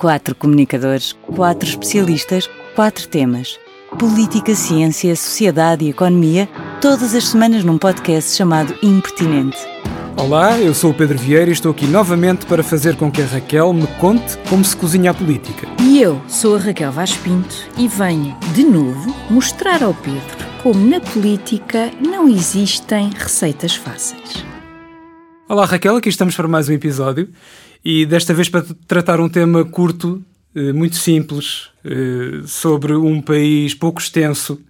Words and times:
Quatro 0.00 0.34
comunicadores, 0.34 1.12
quatro 1.26 1.68
especialistas, 1.68 2.48
quatro 2.74 3.06
temas. 3.06 3.60
Política, 3.98 4.54
ciência, 4.54 5.14
sociedade 5.14 5.84
e 5.84 5.90
economia, 5.90 6.48
todas 6.80 7.14
as 7.14 7.28
semanas 7.28 7.62
num 7.64 7.76
podcast 7.76 8.34
chamado 8.34 8.74
Impertinente. 8.82 9.58
Olá, 10.16 10.58
eu 10.58 10.72
sou 10.72 10.92
o 10.92 10.94
Pedro 10.94 11.18
Vieira 11.18 11.50
e 11.50 11.52
estou 11.52 11.72
aqui 11.72 11.86
novamente 11.86 12.46
para 12.46 12.62
fazer 12.62 12.96
com 12.96 13.12
que 13.12 13.20
a 13.20 13.26
Raquel 13.26 13.74
me 13.74 13.86
conte 13.98 14.38
como 14.48 14.64
se 14.64 14.74
cozinha 14.74 15.10
a 15.10 15.14
política. 15.14 15.68
E 15.82 16.00
eu 16.00 16.18
sou 16.26 16.56
a 16.56 16.58
Raquel 16.58 16.92
Vaz 16.92 17.14
Pinto 17.18 17.68
e 17.76 17.86
venho, 17.86 18.34
de 18.54 18.64
novo, 18.64 19.14
mostrar 19.28 19.82
ao 19.82 19.92
Pedro 19.92 20.46
como 20.62 20.80
na 20.88 21.00
política 21.00 21.90
não 22.00 22.26
existem 22.26 23.10
receitas 23.10 23.74
fáceis. 23.74 24.46
Olá 25.46 25.66
Raquel, 25.66 25.96
aqui 25.96 26.08
estamos 26.08 26.34
para 26.34 26.48
mais 26.48 26.70
um 26.70 26.72
episódio 26.72 27.28
e 27.84 28.04
desta 28.04 28.34
vez 28.34 28.48
para 28.48 28.64
tratar 28.86 29.20
um 29.20 29.28
tema 29.28 29.64
curto, 29.64 30.22
eh, 30.54 30.72
muito 30.72 30.96
simples, 30.96 31.70
eh, 31.84 32.42
sobre 32.46 32.94
um 32.94 33.22
país 33.22 33.74
pouco 33.74 34.00
extenso, 34.00 34.60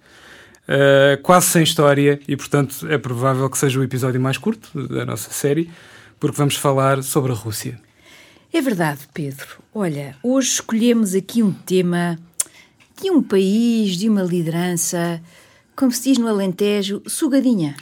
eh, 0.69 1.19
quase 1.23 1.47
sem 1.47 1.63
história 1.63 2.21
e, 2.29 2.37
portanto, 2.37 2.87
é 2.89 2.97
provável 2.97 3.49
que 3.51 3.59
seja 3.59 3.81
o 3.81 3.83
episódio 3.83 4.21
mais 4.21 4.39
curto 4.39 4.87
da 4.89 5.05
nossa 5.05 5.31
série, 5.31 5.71
porque 6.19 6.37
vamos 6.37 6.57
falar 6.57 7.03
sobre 7.03 7.33
a 7.33 7.35
Rússia. 7.35 7.81
É 8.53 8.61
verdade, 8.61 9.01
Pedro. 9.13 9.47
Olha, 9.75 10.17
hoje 10.23 10.49
escolhemos 10.55 11.15
aqui 11.15 11.43
um 11.43 11.53
tema 11.53 12.19
de 13.01 13.11
um 13.11 13.23
país, 13.23 13.97
de 13.97 14.09
uma 14.09 14.23
liderança, 14.23 15.21
como 15.75 15.91
se 15.91 16.05
diz 16.05 16.19
no 16.19 16.29
Alentejo, 16.29 17.03
sugadinha 17.07 17.75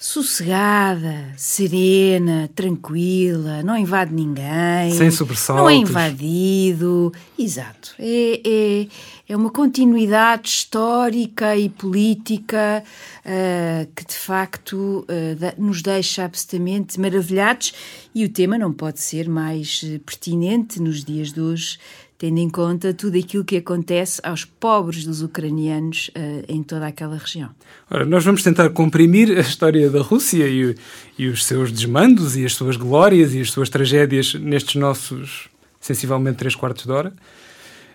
sossegada, 0.00 1.32
serena, 1.36 2.48
tranquila, 2.54 3.64
não 3.64 3.76
invade 3.76 4.14
ninguém. 4.14 4.92
Sem 4.92 5.10
sobressaltos. 5.10 5.64
Não 5.64 5.68
é 5.68 5.74
invadido. 5.74 7.12
Exato. 7.36 7.96
É, 7.98 8.40
é, 8.46 8.86
é 9.28 9.36
uma 9.36 9.50
continuidade 9.50 10.48
histórica 10.48 11.56
e 11.56 11.68
política 11.68 12.84
uh, 13.26 13.92
que, 13.92 14.06
de 14.06 14.14
facto, 14.14 15.04
uh, 15.04 15.60
nos 15.60 15.82
deixa 15.82 16.24
absolutamente 16.24 17.00
maravilhados 17.00 17.74
e 18.14 18.24
o 18.24 18.28
tema 18.28 18.56
não 18.56 18.72
pode 18.72 19.00
ser 19.00 19.28
mais 19.28 19.82
eh, 19.84 19.98
pertinente 19.98 20.80
nos 20.80 21.04
dias 21.04 21.32
de 21.32 21.40
hoje 21.40 21.78
tendo 22.18 22.38
em 22.38 22.50
conta 22.50 22.92
tudo 22.92 23.16
aquilo 23.16 23.44
que 23.44 23.56
acontece 23.56 24.20
aos 24.24 24.44
pobres 24.44 25.04
dos 25.04 25.22
ucranianos 25.22 26.10
uh, 26.16 26.44
em 26.48 26.64
toda 26.64 26.88
aquela 26.88 27.16
região. 27.16 27.50
Ora, 27.88 28.04
nós 28.04 28.24
vamos 28.24 28.42
tentar 28.42 28.68
comprimir 28.70 29.38
a 29.38 29.40
história 29.40 29.88
da 29.88 30.02
Rússia 30.02 30.48
e, 30.48 30.74
e, 31.16 31.28
os 31.28 31.44
seus 31.44 31.70
desmandos 31.70 32.36
e 32.36 32.44
as 32.44 32.54
suas 32.54 32.76
glórias 32.76 33.34
e 33.34 33.40
as 33.40 33.52
suas 33.52 33.70
tragédias 33.70 34.34
nestes 34.34 34.74
nossos 34.74 35.48
sensivelmente 35.80 36.38
três 36.38 36.56
quartos 36.56 36.84
de 36.84 36.90
hora. 36.90 37.12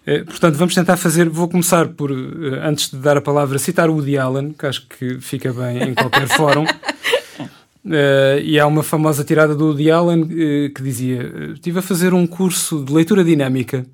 Uh, 0.07 0.23
portanto, 0.25 0.55
vamos 0.55 0.73
tentar 0.73 0.95
fazer. 0.95 1.27
Vou 1.27 1.49
começar 1.49 1.89
por, 1.89 2.09
uh, 2.09 2.61
antes 2.63 2.91
de 2.91 2.97
dar 2.97 3.17
a 3.17 3.21
palavra, 3.21 3.59
citar 3.59 3.89
o 3.89 3.95
Woody 3.95 4.17
Allen, 4.17 4.53
que 4.53 4.65
acho 4.65 4.87
que 4.87 5.19
fica 5.19 5.51
bem 5.51 5.89
em 5.89 5.93
qualquer 5.93 6.29
fórum. 6.31 6.63
Uh, 6.63 8.39
e 8.41 8.57
há 8.57 8.65
uma 8.65 8.83
famosa 8.83 9.25
tirada 9.25 9.53
do 9.53 9.65
Woody 9.65 9.91
Allen 9.91 10.21
uh, 10.21 10.73
que 10.73 10.81
dizia: 10.81 11.51
Estive 11.53 11.79
a 11.79 11.81
fazer 11.81 12.13
um 12.13 12.25
curso 12.25 12.85
de 12.85 12.93
leitura 12.93 13.21
dinâmica 13.21 13.85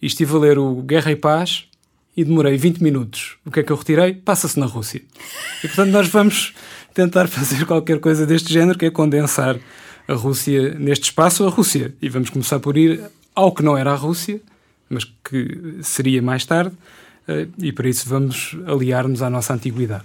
e 0.00 0.06
estive 0.06 0.34
a 0.34 0.38
ler 0.38 0.58
o 0.58 0.82
Guerra 0.82 1.10
e 1.10 1.16
Paz 1.16 1.66
e 2.16 2.24
demorei 2.24 2.56
20 2.56 2.82
minutos. 2.82 3.36
O 3.44 3.50
que 3.50 3.60
é 3.60 3.62
que 3.62 3.72
eu 3.72 3.76
retirei? 3.76 4.14
Passa-se 4.14 4.58
na 4.58 4.66
Rússia. 4.66 5.02
E 5.62 5.66
portanto 5.68 5.90
nós 5.90 6.08
vamos 6.08 6.54
tentar 6.92 7.26
fazer 7.28 7.66
qualquer 7.66 7.98
coisa 7.98 8.24
deste 8.24 8.52
género, 8.52 8.78
que 8.78 8.86
é 8.86 8.90
condensar 8.90 9.58
a 10.06 10.14
Rússia 10.14 10.74
neste 10.78 11.04
espaço, 11.04 11.46
a 11.46 11.50
Rússia. 11.50 11.94
E 12.00 12.08
vamos 12.08 12.30
começar 12.30 12.60
por 12.60 12.76
ir 12.76 13.02
ao 13.34 13.52
que 13.52 13.62
não 13.62 13.76
era 13.76 13.92
a 13.92 13.96
Rússia, 13.96 14.40
mas 14.88 15.04
que 15.04 15.78
seria 15.82 16.22
mais 16.22 16.44
tarde, 16.44 16.76
eh, 17.26 17.48
e 17.58 17.72
para 17.72 17.88
isso 17.88 18.08
vamos 18.08 18.56
aliar-nos 18.66 19.22
à 19.22 19.30
nossa 19.30 19.52
antiguidade. 19.52 20.04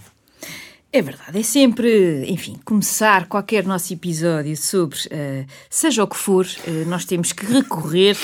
É 0.92 1.03
verdade, 1.03 1.38
é 1.38 1.44
sempre, 1.44 2.25
enfim, 2.28 2.58
começar 2.66 3.28
qualquer 3.28 3.63
nosso 3.63 3.94
episódio 3.94 4.58
sobre, 4.58 4.97
uh, 4.97 5.46
seja 5.69 6.03
o 6.03 6.08
que 6.08 6.18
for, 6.18 6.47
uh, 6.47 6.90
nós 6.90 7.06
temos 7.06 7.31
que 7.31 7.46
recorrer 7.46 8.18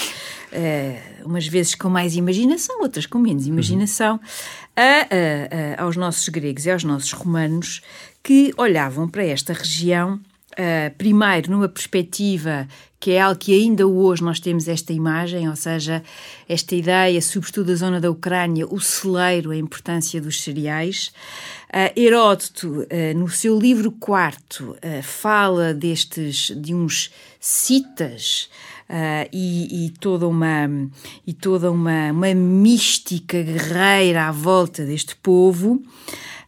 uh, 0.51 1.25
umas 1.27 1.47
vezes 1.47 1.75
com 1.75 1.89
mais 1.89 2.15
imaginação, 2.15 2.81
outras 2.81 3.05
com 3.05 3.19
menos 3.19 3.47
imaginação, 3.47 4.19
a, 4.75 4.81
a, 4.81 5.81
a, 5.81 5.83
aos 5.83 5.95
nossos 5.95 6.27
gregos 6.29 6.65
e 6.65 6.71
aos 6.71 6.83
nossos 6.83 7.11
romanos 7.11 7.81
que 8.23 8.53
olhavam 8.57 9.07
para 9.07 9.23
esta 9.23 9.53
região 9.53 10.19
Uh, 10.55 10.87
primeiro 10.97 11.51
numa 11.51 11.67
perspectiva 11.67 12.65
que 12.97 13.11
é 13.11 13.19
algo 13.19 13.37
que 13.37 13.53
ainda 13.53 13.85
hoje 13.85 14.23
nós 14.23 14.39
temos 14.39 14.69
esta 14.69 14.93
imagem, 14.93 15.49
ou 15.49 15.55
seja, 15.55 16.01
esta 16.47 16.73
ideia, 16.73 17.21
sobretudo 17.21 17.67
da 17.67 17.75
zona 17.75 17.99
da 17.99 18.09
Ucrânia, 18.09 18.65
o 18.65 18.79
celeiro, 18.79 19.51
a 19.51 19.57
importância 19.57 20.21
dos 20.21 20.41
cereais. 20.41 21.11
Uh, 21.67 21.99
Heródoto, 21.99 22.83
uh, 22.83 23.17
no 23.17 23.27
seu 23.27 23.59
livro 23.59 23.91
quarto, 23.91 24.77
fala 25.03 25.73
destes, 25.73 26.53
de 26.55 26.73
uns 26.73 27.11
citas 27.37 28.49
Uh, 28.87 29.27
e, 29.33 29.85
e, 29.85 29.89
toda 29.89 30.27
uma 30.27 30.69
e 31.25 31.33
toda 31.33 31.71
uma, 31.71 32.11
uma 32.11 32.33
mística 32.35 33.41
guerreira 33.41 34.27
à 34.27 34.31
volta 34.31 34.85
deste 34.85 35.15
povo. 35.15 35.81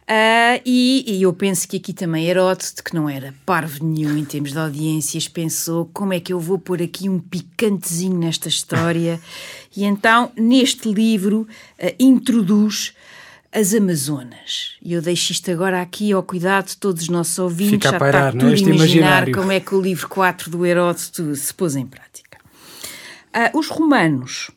Uh, 0.08 0.56
e, 0.64 1.04
e, 1.06 1.22
eu 1.22 1.32
penso 1.34 1.68
que 1.68 1.76
aqui 1.76 1.92
também 1.92 2.26
Heródoto, 2.26 2.82
que 2.82 2.94
não 2.94 3.10
era 3.10 3.34
parvo 3.44 3.84
nenhum 3.84 4.16
em 4.16 4.24
termos 4.24 4.52
de 4.52 4.58
audiências, 4.58 5.28
pensou 5.28 5.90
como 5.92 6.14
é 6.14 6.20
que 6.20 6.32
eu 6.32 6.40
vou 6.40 6.58
pôr 6.58 6.80
aqui 6.80 7.10
um 7.10 7.18
picantezinho 7.18 8.16
nesta 8.16 8.48
história. 8.48 9.20
e 9.76 9.84
então, 9.84 10.32
neste 10.34 10.90
livro, 10.90 11.46
uh, 11.78 11.94
introduz 11.98 12.94
as 13.52 13.74
Amazonas. 13.74 14.76
E 14.82 14.92
eu 14.92 15.02
deixo 15.02 15.32
isto 15.32 15.50
agora 15.50 15.82
aqui 15.82 16.12
ao 16.12 16.22
cuidado 16.22 16.68
de 16.68 16.76
todos 16.76 17.02
os 17.02 17.08
nossos 17.08 17.38
ouvintes. 17.38 17.72
Fica 17.72 17.90
a 17.90 17.98
pairar, 17.98 18.32
já 18.32 18.38
está 18.38 18.40
tudo 18.40 18.54
é? 18.54 18.58
imaginar 18.58 18.74
imaginário. 18.76 19.34
como 19.34 19.52
é 19.52 19.60
que 19.60 19.74
o 19.74 19.80
livro 19.80 20.08
4 20.08 20.50
do 20.50 20.64
Heródoto 20.64 21.36
se 21.36 21.52
pôs 21.52 21.76
em 21.76 21.86
prática. 21.86 22.27
Uh, 23.34 23.58
os 23.58 23.68
romanos 23.68 24.50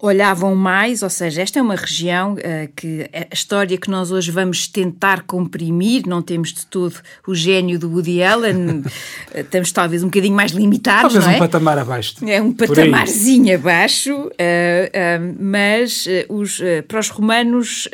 olhavam 0.00 0.54
mais, 0.54 1.02
ou 1.02 1.10
seja, 1.10 1.42
esta 1.42 1.58
é 1.58 1.62
uma 1.62 1.74
região 1.74 2.34
uh, 2.34 2.72
que 2.74 3.10
a 3.12 3.34
história 3.34 3.76
que 3.76 3.90
nós 3.90 4.10
hoje 4.10 4.30
vamos 4.30 4.68
tentar 4.68 5.22
comprimir, 5.22 6.06
não 6.06 6.22
temos 6.22 6.52
de 6.52 6.64
todo 6.66 6.94
o 7.26 7.34
gênio 7.34 7.78
do 7.78 7.90
Woody 7.90 8.22
Allen, 8.22 8.84
estamos 9.34 9.72
talvez 9.72 10.02
um 10.02 10.06
bocadinho 10.06 10.34
mais 10.34 10.52
limitados, 10.52 11.12
Talvez 11.12 11.24
não 11.24 11.32
um 11.32 11.36
é? 11.36 11.38
patamar 11.38 11.78
abaixo. 11.78 12.14
É 12.26 12.40
um 12.40 12.52
patamarzinho 12.52 13.54
abaixo, 13.54 14.14
uh, 14.14 14.28
uh, 14.28 15.36
mas 15.38 16.06
os, 16.28 16.60
para 16.86 17.00
os 17.00 17.08
romanos 17.08 17.88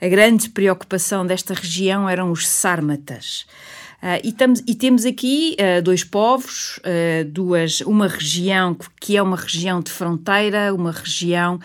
a 0.00 0.08
grande 0.08 0.48
preocupação 0.48 1.26
desta 1.26 1.52
região 1.52 2.08
eram 2.08 2.30
os 2.30 2.46
sármatas. 2.46 3.46
Uh, 4.04 4.20
e, 4.22 4.32
tamo, 4.32 4.54
e, 4.66 4.74
temos 4.74 5.06
aqui 5.06 5.56
uh, 5.58 5.80
dois 5.80 6.04
povos, 6.04 6.78
uh, 6.80 7.24
duas, 7.26 7.80
uma 7.80 8.06
região 8.06 8.76
que 9.00 9.16
é 9.16 9.22
uma 9.22 9.34
região 9.34 9.80
de 9.80 9.90
fronteira, 9.90 10.74
uma 10.74 10.92
região 10.92 11.58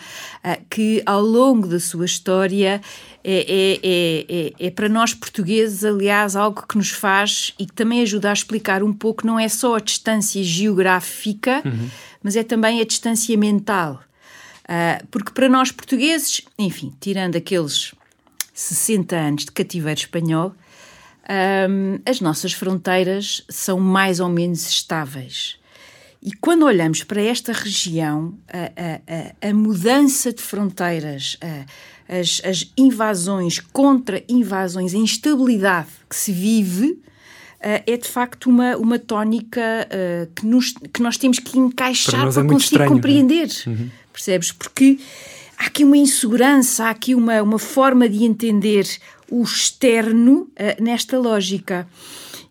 que 0.70 1.02
ao 1.04 1.20
longo 1.20 1.68
da 1.68 1.78
sua 1.78 2.06
história 2.06 2.80
é, 3.22 3.40
é, 3.46 3.80
é, 3.84 4.52
é, 4.58 4.70
para 4.70 4.88
nós 4.88 5.12
portugueses, 5.12 5.84
aliás, 5.84 6.34
algo 6.34 6.66
que 6.66 6.78
nos 6.78 6.88
faz 6.88 7.52
e 7.58 7.66
que 7.66 7.74
também 7.74 8.00
ajuda 8.00 8.30
a 8.30 8.32
explicar 8.32 8.82
um 8.82 8.92
pouco, 8.92 9.26
não 9.26 9.38
é 9.38 9.46
só 9.46 9.74
a 9.74 9.80
distância 9.80 10.42
geográfica, 10.42 11.60
uhum. 11.62 11.90
mas 12.22 12.36
é 12.36 12.42
também 12.42 12.80
a 12.80 12.84
distância 12.86 13.36
mental. 13.36 14.00
porque 15.10 15.30
para 15.32 15.48
nós 15.48 15.70
portugueses, 15.70 16.40
enfim, 16.58 16.90
tirando 16.98 17.36
aqueles 17.36 17.94
60 18.54 19.14
anos 19.14 19.44
de 19.44 19.52
cativeiro 19.52 20.00
espanhol, 20.00 20.54
um, 21.28 21.98
as 22.04 22.20
nossas 22.20 22.52
fronteiras 22.52 23.42
são 23.48 23.78
mais 23.78 24.20
ou 24.20 24.28
menos 24.28 24.68
estáveis. 24.68 25.58
E 26.22 26.32
quando 26.32 26.64
olhamos 26.64 27.02
para 27.02 27.22
esta 27.22 27.52
região, 27.52 28.34
a, 28.52 29.46
a, 29.46 29.48
a 29.48 29.54
mudança 29.54 30.32
de 30.32 30.42
fronteiras, 30.42 31.38
a, 31.40 32.18
as, 32.20 32.42
as, 32.44 32.72
invasões, 32.76 33.58
contra-invasões, 33.58 34.94
a 34.94 34.98
instabilidade 34.98 35.88
que 36.08 36.16
se 36.16 36.32
vive, 36.32 37.00
é 37.60 37.96
de 37.96 38.08
facto 38.08 38.48
uma, 38.48 38.76
uma 38.76 38.98
tónica 38.98 39.60
que, 40.34 40.46
nos, 40.46 40.72
que 40.92 41.02
nós 41.02 41.18
temos 41.18 41.38
que 41.38 41.58
encaixar 41.58 42.22
para, 42.22 42.32
para 42.32 42.42
é 42.42 42.46
conseguir 42.46 42.64
estranho, 42.64 42.90
compreender. 42.90 43.48
É? 43.66 43.68
Uhum. 43.68 43.90
Percebes? 44.12 44.50
Porque 44.50 44.98
há 45.58 45.66
aqui 45.66 45.84
uma 45.84 45.96
insegurança, 45.96 46.86
há 46.86 46.90
aqui 46.90 47.14
uma, 47.14 47.42
uma 47.42 47.58
forma 47.58 48.08
de 48.08 48.24
entender 48.24 48.86
o 49.30 49.42
externo 49.42 50.48
uh, 50.50 50.82
nesta 50.82 51.18
lógica. 51.18 51.86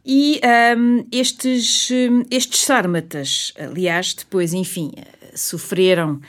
E 0.05 0.41
um, 0.77 1.05
estes, 1.11 1.89
estes 2.31 2.61
sármatas, 2.61 3.53
aliás, 3.59 4.13
depois, 4.13 4.53
enfim, 4.53 4.91
sofreram 5.35 6.19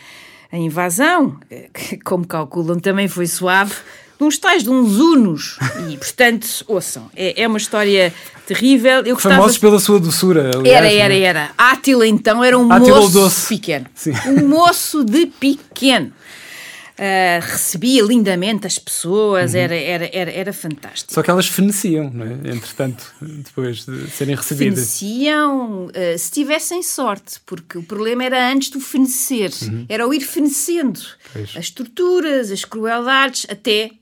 a 0.53 0.59
invasão, 0.59 1.39
que, 1.73 1.97
como 1.99 2.27
calculam 2.27 2.79
também 2.79 3.09
foi 3.09 3.27
suave, 3.27 3.75
de 4.19 4.25
uns 4.25 4.37
tais 4.37 4.63
de 4.63 4.69
uns 4.69 4.97
unos. 4.99 5.57
E, 5.89 5.97
portanto, 5.97 6.47
ouçam, 6.69 7.11
é, 7.17 7.43
é 7.43 7.49
uma 7.49 7.57
história 7.57 8.13
terrível. 8.47 8.99
Eu 8.99 9.15
gostava... 9.15 9.37
Famosos 9.37 9.57
pela 9.57 9.79
sua 9.79 9.99
doçura, 9.99 10.51
aliás, 10.55 10.77
Era, 10.77 10.93
era, 10.93 11.15
é? 11.15 11.21
era. 11.21 11.51
Átila, 11.57 12.07
então, 12.07 12.45
era 12.45 12.59
um 12.59 12.71
Átila 12.71 13.01
moço 13.01 13.13
doce. 13.13 13.49
pequeno. 13.49 13.87
Sim. 13.95 14.13
Um 14.27 14.47
moço 14.47 15.05
de 15.05 15.25
pequeno. 15.27 16.13
Uh, 17.01 17.41
recebia 17.41 18.03
lindamente 18.03 18.67
as 18.67 18.79
pessoas, 18.79 19.55
uhum. 19.55 19.61
era, 19.61 19.75
era, 19.75 20.11
era, 20.13 20.31
era 20.31 20.53
fantástico. 20.53 21.15
Só 21.15 21.23
que 21.23 21.31
elas 21.31 21.47
feneciam, 21.47 22.11
não 22.13 22.27
é? 22.27 22.53
Entretanto, 22.53 23.15
depois 23.23 23.87
de 23.87 24.11
serem 24.11 24.35
recebidas. 24.35 24.99
Feneciam 24.99 25.87
uh, 25.87 26.19
se 26.19 26.31
tivessem 26.31 26.83
sorte, 26.83 27.41
porque 27.47 27.79
o 27.79 27.83
problema 27.83 28.23
era 28.23 28.53
antes 28.53 28.69
do 28.69 28.81
fenecer, 28.81 29.51
uhum. 29.63 29.87
era 29.89 30.07
o 30.07 30.13
ir 30.13 30.21
fenecendo 30.21 31.01
pois. 31.33 31.57
as 31.57 31.71
torturas, 31.71 32.51
as 32.51 32.67
crueldades, 32.67 33.47
até 33.49 33.93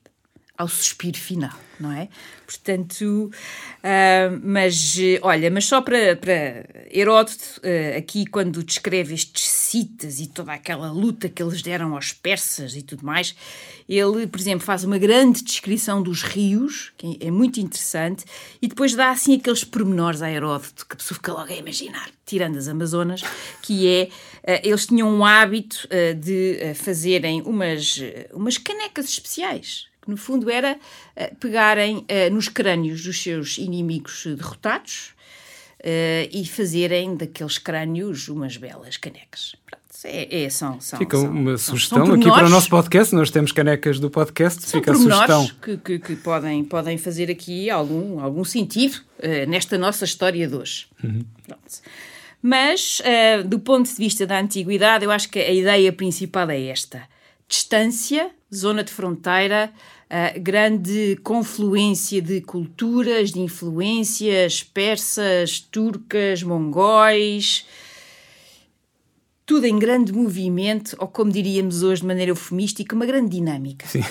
ao 0.59 0.67
suspiro 0.67 1.17
final, 1.17 1.57
não 1.79 1.93
é? 1.93 2.09
Portanto, 2.45 3.31
uh, 3.31 4.41
mas 4.43 4.97
olha, 5.23 5.49
mas 5.53 5.67
só 5.67 5.81
para, 5.81 6.17
para 6.17 6.67
Heródoto, 6.91 7.61
uh, 7.63 7.97
aqui 7.97 8.27
quando 8.27 8.65
descreve 8.65 9.15
estes 9.15 9.45
citas 9.45 10.19
e 10.19 10.27
toda 10.27 10.53
aquela 10.53 10.91
luta 10.91 11.29
que 11.29 11.41
eles 11.41 11.63
deram 11.63 11.95
aos 11.95 12.13
persas 12.13 12.75
e 12.75 12.83
tudo 12.83 13.07
mais, 13.07 13.37
ele, 13.89 14.27
por 14.27 14.41
exemplo, 14.41 14.67
faz 14.67 14.83
uma 14.83 14.99
grande 14.99 15.45
descrição 15.45 16.03
dos 16.03 16.23
rios, 16.23 16.93
que 16.99 17.17
é 17.21 17.31
muito 17.31 17.61
interessante, 17.61 18.25
e 18.61 18.67
depois 18.67 18.97
dá 18.97 19.11
assim 19.11 19.37
aqueles 19.37 19.63
pormenores 19.63 20.23
a 20.23 20.31
Heródoto 20.31 20.87
que 20.87 20.95
a 20.95 20.97
pessoa 20.97 21.17
fica 21.17 21.33
logo 21.33 21.53
a 21.53 21.57
imaginar, 21.57 22.11
tirando 22.27 22.57
as 22.57 22.67
Amazonas, 22.67 23.23
que 23.63 23.87
é, 23.87 24.09
uh, 24.43 24.61
eles 24.65 24.87
tinham 24.87 25.09
um 25.09 25.25
hábito 25.25 25.87
de 26.21 26.75
fazerem 26.75 27.43
umas, 27.43 28.01
umas 28.33 28.59
canecas 28.59 29.07
especiais 29.07 29.88
no 30.09 30.17
fundo 30.17 30.51
era 30.51 30.77
uh, 30.77 31.37
pegarem 31.37 31.99
uh, 31.99 32.33
nos 32.33 32.49
crânios 32.49 33.05
dos 33.05 33.23
seus 33.23 33.59
inimigos 33.59 34.25
derrotados 34.27 35.15
uh, 35.81 36.29
e 36.33 36.47
fazerem 36.47 37.17
daqueles 37.17 37.59
crânios 37.59 38.29
umas 38.29 38.57
belas 38.57 38.97
canecas. 38.97 39.55
É, 40.05 40.45
é, 40.45 40.51
são, 40.51 40.81
são, 40.81 40.97
Fica 40.97 41.19
uma 41.19 41.59
são, 41.59 41.75
sugestão 41.75 42.13
aqui 42.13 42.25
para 42.25 42.47
o 42.47 42.49
nosso 42.49 42.71
podcast. 42.71 43.13
Nós 43.15 43.31
temos 43.31 43.51
canecas 43.51 43.99
do 43.99 44.09
podcast. 44.09 44.63
São 44.63 44.81
Fica 44.81 44.93
a 44.93 44.95
sugestão. 44.95 45.51
Que, 45.61 45.77
que, 45.77 45.99
que, 45.99 46.17
podem, 46.17 46.63
podem 46.65 46.97
fazer 46.97 47.29
aqui 47.29 47.69
algum, 47.69 48.21
algum 48.21 48.45
sentido 48.45 48.95
uh, 49.19 49.51
nesta 49.51 49.77
nossa 49.77 50.05
história 50.05 50.47
de 50.47 50.55
hoje. 50.55 50.87
Uhum. 51.03 51.25
Mas, 52.41 53.01
uh, 53.01 53.47
do 53.49 53.59
ponto 53.59 53.89
de 53.89 53.97
vista 53.97 54.25
da 54.25 54.39
antiguidade, 54.39 55.05
eu 55.05 55.11
acho 55.11 55.29
que 55.29 55.41
a 55.41 55.53
ideia 55.53 55.93
principal 55.93 56.49
é 56.49 56.67
esta: 56.67 57.03
distância, 57.49 58.31
zona 58.55 58.83
de 58.83 58.91
fronteira, 58.91 59.71
uh, 60.11 60.41
grande 60.41 61.19
confluência 61.23 62.21
de 62.23 62.41
culturas, 62.41 63.31
de 63.31 63.41
influências 63.41 64.63
persas, 64.63 65.61
turcas, 65.61 66.43
mongóis, 66.43 67.67
tudo 69.45 69.67
em 69.67 69.79
grande 69.79 70.13
movimento, 70.13 70.97
ou 70.99 71.09
como 71.09 71.31
diríamos 71.31 71.83
hoje 71.83 72.03
de 72.03 72.07
maneira 72.07 72.31
eufemística, 72.31 72.95
uma 72.95 73.07
grande 73.07 73.31
dinâmica. 73.31 73.87
Sim. 73.87 74.05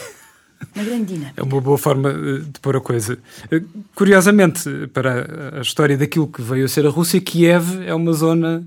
Uma 0.76 0.84
grande 0.84 1.14
dinâmica. 1.14 1.40
É 1.40 1.44
uma 1.44 1.62
boa 1.62 1.78
forma 1.78 2.10
eh, 2.10 2.40
de 2.40 2.60
pôr 2.60 2.76
a 2.76 2.82
coisa. 2.82 3.20
Eh, 3.52 3.62
curiosamente, 3.94 4.88
para 4.92 5.60
a 5.60 5.62
história 5.62 5.96
daquilo 5.96 6.28
que 6.28 6.42
veio 6.42 6.66
a 6.66 6.68
ser 6.68 6.86
a 6.88 6.90
Rússia, 6.90 7.22
Kiev 7.22 7.84
é 7.86 7.94
uma 7.94 8.14
zona 8.14 8.66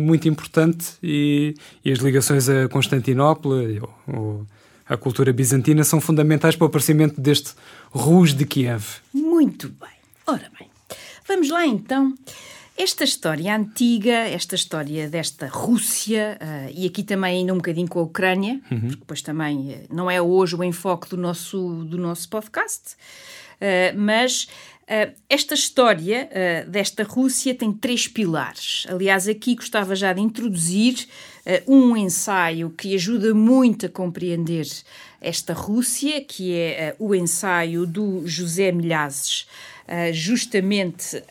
muito 0.00 0.28
importante 0.28 0.92
e, 1.02 1.56
e 1.84 1.90
as 1.90 1.98
ligações 1.98 2.48
a 2.48 2.68
Constantinopla 2.68 3.56
ou, 3.80 4.16
ou 4.16 4.46
a 4.88 4.96
cultura 4.96 5.32
bizantina 5.32 5.84
são 5.84 6.00
fundamentais 6.00 6.56
para 6.56 6.64
o 6.64 6.68
aparecimento 6.68 7.20
deste 7.20 7.52
Rus 7.90 8.34
de 8.34 8.44
Kiev. 8.44 8.84
Muito 9.12 9.68
bem. 9.68 9.90
Ora 10.26 10.50
bem, 10.58 10.68
vamos 11.26 11.50
lá 11.50 11.66
então. 11.66 12.14
Esta 12.76 13.04
história 13.04 13.54
antiga, 13.54 14.12
esta 14.12 14.54
história 14.54 15.08
desta 15.08 15.46
Rússia, 15.46 16.38
uh, 16.40 16.72
e 16.74 16.86
aqui 16.86 17.02
também 17.02 17.38
ainda 17.40 17.52
um 17.52 17.58
bocadinho 17.58 17.86
com 17.86 17.98
a 17.98 18.02
Ucrânia, 18.02 18.60
uhum. 18.70 18.80
porque 18.80 18.96
depois 18.96 19.20
também 19.20 19.58
uh, 19.58 19.94
não 19.94 20.10
é 20.10 20.22
hoje 20.22 20.56
o 20.56 20.64
enfoque 20.64 21.08
do 21.10 21.16
nosso, 21.18 21.84
do 21.84 21.98
nosso 21.98 22.28
podcast, 22.30 22.94
uh, 23.60 23.96
mas 23.96 24.48
esta 25.28 25.54
história 25.54 26.28
desta 26.68 27.02
Rússia 27.02 27.54
tem 27.54 27.72
três 27.72 28.08
pilares. 28.08 28.84
Aliás, 28.88 29.26
aqui 29.28 29.54
gostava 29.54 29.94
já 29.94 30.12
de 30.12 30.20
introduzir 30.20 31.06
uh, 31.66 31.72
um 31.72 31.96
ensaio 31.96 32.70
que 32.70 32.94
ajuda 32.94 33.32
muito 33.32 33.86
a 33.86 33.88
compreender 33.88 34.66
esta 35.20 35.52
Rússia, 35.52 36.20
que 36.20 36.54
é 36.54 36.96
o 36.98 37.14
ensaio 37.14 37.86
do 37.86 38.26
José 38.26 38.72
Milhazes, 38.72 39.46
justamente 40.12 41.22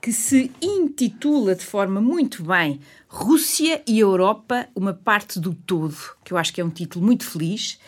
que 0.00 0.12
se 0.12 0.50
intitula 0.62 1.54
de 1.54 1.64
forma 1.64 2.00
muito 2.00 2.42
bem 2.42 2.80
Rússia 3.06 3.82
e 3.86 3.98
Europa, 3.98 4.68
uma 4.74 4.94
parte 4.94 5.38
do 5.38 5.52
todo, 5.52 5.96
que 6.24 6.32
eu 6.32 6.38
acho 6.38 6.52
que 6.54 6.60
é 6.60 6.64
um 6.64 6.70
título 6.70 7.04
muito 7.04 7.24
feliz. 7.24 7.78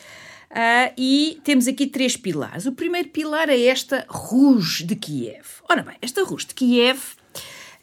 Uh, 0.52 0.93
e 0.99 1.40
temos 1.43 1.66
aqui 1.66 1.87
três 1.87 2.14
pilares. 2.14 2.66
O 2.66 2.72
primeiro 2.72 3.08
pilar 3.08 3.49
é 3.49 3.58
esta 3.62 4.04
Rus 4.06 4.82
de 4.84 4.94
Kiev. 4.94 5.46
Ora 5.69 5.82
bem, 5.82 5.96
esta 6.02 6.22
Rus 6.22 6.44
de 6.44 6.54
Kiev 6.54 7.00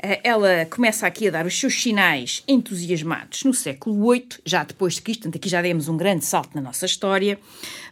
ela 0.02 0.66
começa 0.66 1.06
aqui 1.06 1.28
a 1.28 1.32
dar 1.32 1.46
os 1.46 1.60
seus 1.60 1.82
sinais 1.82 2.42
entusiasmados 2.48 3.44
no 3.44 3.54
século 3.54 4.12
VIII, 4.12 4.28
já 4.46 4.64
depois 4.64 4.96
de 4.96 5.02
Cristo, 5.02 5.22
portanto 5.22 5.36
aqui 5.36 5.50
já 5.50 5.62
demos 5.62 5.90
um 5.90 5.98
grande 5.98 6.24
salto 6.24 6.52
na 6.56 6.62
nossa 6.62 6.86
história, 6.86 7.38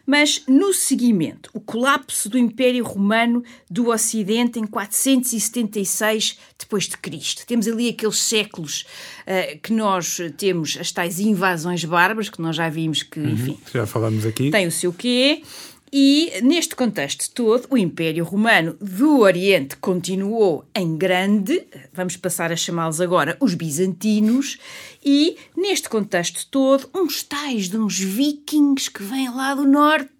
mas 0.06 0.42
no 0.48 0.72
seguimento, 0.72 1.50
o 1.52 1.60
colapso 1.60 2.30
do 2.30 2.38
Império 2.38 2.82
Romano 2.82 3.44
do 3.70 3.90
Ocidente 3.90 4.58
em 4.58 4.66
476 4.66 6.38
depois 6.58 6.84
de 6.84 6.96
Cristo. 6.96 7.46
Temos 7.46 7.68
ali 7.68 7.90
aqueles 7.90 8.18
séculos 8.18 8.86
uh, 9.26 9.58
que 9.60 9.70
nós 9.70 10.18
temos 10.38 10.78
as 10.80 10.90
tais 10.90 11.20
invasões 11.20 11.84
bárbaras, 11.84 12.30
que 12.30 12.40
nós 12.40 12.56
já 12.56 12.70
vimos 12.70 13.02
que, 13.02 13.20
uhum, 13.20 13.28
enfim, 13.28 13.58
já 13.72 13.86
falamos 13.86 14.24
aqui. 14.24 14.50
Tem 14.50 14.66
o 14.66 14.72
seu 14.72 14.94
quê? 14.94 15.42
E, 15.92 16.40
neste 16.42 16.76
contexto 16.76 17.30
todo, 17.30 17.66
o 17.70 17.78
Império 17.78 18.24
Romano 18.24 18.76
do 18.80 19.20
Oriente 19.20 19.76
continuou 19.76 20.64
em 20.74 20.96
grande, 20.96 21.66
vamos 21.92 22.16
passar 22.16 22.52
a 22.52 22.56
chamá-los 22.56 23.00
agora 23.00 23.36
os 23.40 23.54
bizantinos, 23.54 24.58
e, 25.04 25.36
neste 25.56 25.88
contexto 25.88 26.46
todo, 26.50 26.88
uns 26.94 27.22
tais 27.22 27.68
de 27.68 27.78
uns 27.78 27.98
vikings 27.98 28.90
que 28.90 29.02
vêm 29.02 29.30
lá 29.30 29.54
do 29.54 29.64
norte 29.64 30.10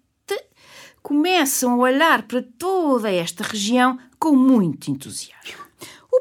começam 1.01 1.73
a 1.73 1.77
olhar 1.77 2.23
para 2.23 2.41
toda 2.41 3.11
esta 3.11 3.43
região 3.43 3.97
com 4.19 4.35
muito 4.35 4.91
entusiasmo. 4.91 5.68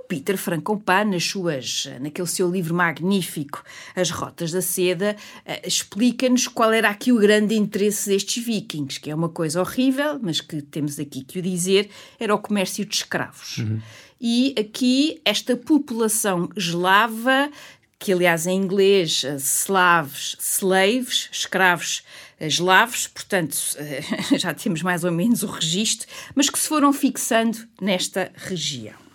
Peter 0.08 0.38
Frankopan, 0.38 1.04
nas 1.04 1.22
suas, 1.24 1.86
naquele 2.00 2.26
seu 2.26 2.50
livro 2.50 2.74
magnífico, 2.74 3.62
As 3.94 4.10
Rotas 4.10 4.50
da 4.50 4.62
Seda, 4.62 5.14
eh, 5.44 5.68
explica-nos 5.68 6.48
qual 6.48 6.72
era 6.72 6.88
aqui 6.88 7.12
o 7.12 7.18
grande 7.18 7.54
interesse 7.54 8.08
destes 8.08 8.42
vikings, 8.42 8.98
que 8.98 9.10
é 9.10 9.14
uma 9.14 9.28
coisa 9.28 9.60
horrível, 9.60 10.18
mas 10.20 10.40
que 10.40 10.62
temos 10.62 10.98
aqui 10.98 11.22
que 11.22 11.38
o 11.38 11.42
dizer, 11.42 11.90
era 12.18 12.34
o 12.34 12.38
comércio 12.38 12.86
de 12.86 12.94
escravos. 12.94 13.58
Uhum. 13.58 13.80
E 14.18 14.54
aqui 14.58 15.20
esta 15.24 15.54
população 15.54 16.48
eslava 16.56 17.50
que 17.98 18.12
aliás 18.12 18.46
em 18.46 18.56
inglês 18.56 19.24
eh, 19.24 19.36
slavs, 19.36 20.36
slaves, 20.40 21.28
escravos 21.30 22.02
eslavos, 22.40 23.08
portanto 23.08 23.56
já 24.38 24.54
temos 24.54 24.82
mais 24.82 25.04
ou 25.04 25.12
menos 25.12 25.42
o 25.42 25.46
registro, 25.48 26.08
mas 26.34 26.48
que 26.48 26.58
se 26.58 26.68
foram 26.68 26.92
fixando 26.92 27.58
nesta 27.80 28.32
região. 28.36 29.07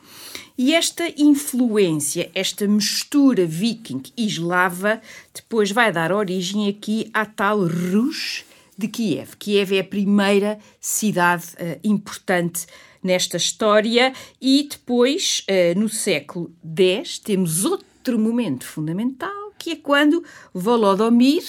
E 0.57 0.75
esta 0.75 1.11
influência, 1.17 2.29
esta 2.35 2.67
mistura 2.67 3.45
viking 3.45 4.03
e 4.15 4.27
eslava, 4.27 5.01
depois 5.33 5.71
vai 5.71 5.91
dar 5.91 6.11
origem 6.11 6.69
aqui 6.69 7.09
à 7.11 7.25
tal 7.25 7.65
Rus 7.65 8.43
de 8.77 8.87
Kiev. 8.87 9.35
Kiev 9.37 9.75
é 9.75 9.79
a 9.79 9.83
primeira 9.83 10.59
cidade 10.79 11.45
uh, 11.53 11.79
importante 11.83 12.67
nesta 13.01 13.37
história 13.37 14.13
e 14.39 14.67
depois, 14.69 15.43
uh, 15.49 15.79
no 15.79 15.89
século 15.89 16.51
X, 16.63 17.17
temos 17.17 17.65
outro 17.65 18.19
momento 18.19 18.65
fundamental, 18.65 19.53
que 19.57 19.71
é 19.71 19.75
quando 19.75 20.23
Volodomir, 20.53 21.43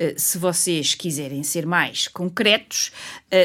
Uh, 0.00 0.18
se 0.18 0.38
vocês 0.38 0.94
quiserem 0.94 1.42
ser 1.42 1.66
mais 1.66 2.08
concretos, 2.08 2.90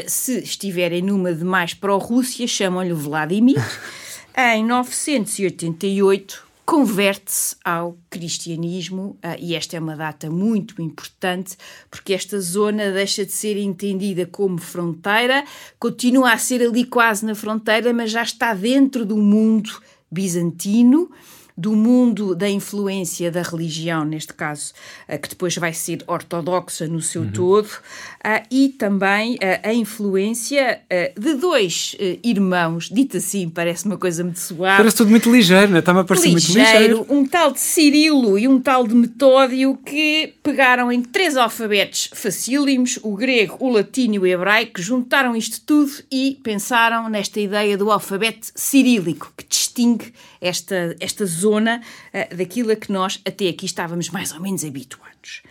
se 0.06 0.42
estiverem 0.42 1.02
numa 1.02 1.32
de 1.32 1.44
mais 1.44 1.74
pró-Rússia, 1.74 2.48
chamam-lhe 2.48 2.94
Vladimir. 2.94 3.62
Em 4.40 4.64
988, 4.64 6.46
converte-se 6.64 7.56
ao 7.64 7.98
cristianismo, 8.08 9.18
uh, 9.20 9.36
e 9.36 9.56
esta 9.56 9.76
é 9.76 9.80
uma 9.80 9.96
data 9.96 10.30
muito 10.30 10.80
importante, 10.80 11.56
porque 11.90 12.12
esta 12.12 12.40
zona 12.40 12.92
deixa 12.92 13.26
de 13.26 13.32
ser 13.32 13.56
entendida 13.56 14.26
como 14.26 14.58
fronteira, 14.58 15.44
continua 15.76 16.34
a 16.34 16.38
ser 16.38 16.62
ali 16.62 16.84
quase 16.84 17.26
na 17.26 17.34
fronteira, 17.34 17.92
mas 17.92 18.12
já 18.12 18.22
está 18.22 18.54
dentro 18.54 19.04
do 19.04 19.16
mundo 19.16 19.82
bizantino. 20.08 21.10
Do 21.58 21.74
mundo 21.74 22.36
da 22.36 22.48
influência 22.48 23.32
da 23.32 23.42
religião, 23.42 24.04
neste 24.04 24.32
caso, 24.32 24.72
uh, 25.08 25.18
que 25.18 25.28
depois 25.28 25.56
vai 25.56 25.72
ser 25.72 26.04
ortodoxa 26.06 26.86
no 26.86 27.02
seu 27.02 27.22
uhum. 27.22 27.32
todo, 27.32 27.66
uh, 27.66 28.46
e 28.48 28.68
também 28.68 29.36
a 29.62 29.72
influência 29.72 30.80
de 31.18 31.34
dois 31.34 31.96
irmãos, 32.22 32.88
dito 32.88 33.16
assim, 33.16 33.48
parece 33.48 33.86
uma 33.86 33.96
coisa 33.96 34.22
muito 34.22 34.38
suave. 34.38 34.76
Parece 34.78 34.96
tudo 34.96 35.10
muito 35.10 35.30
ligeiro, 35.30 35.72
né? 35.72 35.80
está-me 35.80 36.00
a 36.00 36.04
parecer 36.04 36.30
muito 36.30 36.46
ligeiro. 36.46 37.06
Um 37.08 37.26
tal 37.26 37.50
de 37.52 37.60
Cirilo 37.60 38.38
e 38.38 38.46
um 38.46 38.60
tal 38.60 38.86
de 38.86 38.94
Metódio 38.94 39.76
que 39.84 40.34
pegaram 40.42 40.92
em 40.92 41.02
três 41.02 41.36
alfabetos 41.36 42.10
facílimos, 42.12 42.98
o 43.02 43.14
grego, 43.14 43.56
o 43.60 43.70
latino 43.70 44.14
e 44.14 44.18
o 44.18 44.26
hebraico, 44.26 44.80
juntaram 44.80 45.34
isto 45.34 45.60
tudo 45.64 45.90
e 46.10 46.38
pensaram 46.42 47.08
nesta 47.08 47.40
ideia 47.40 47.76
do 47.76 47.90
alfabeto 47.90 48.48
cirílico, 48.54 49.32
que 49.36 49.46
distingue 49.46 50.12
esta, 50.40 50.96
esta 51.00 51.26
zona 51.26 51.80
uh, 51.80 52.36
daquilo 52.36 52.72
a 52.72 52.76
que 52.76 52.90
nós 52.92 53.20
até 53.26 53.48
aqui 53.48 53.66
estávamos 53.66 54.10
mais 54.10 54.32
ou 54.32 54.40
menos 54.40 54.64
habituados. 54.64 55.42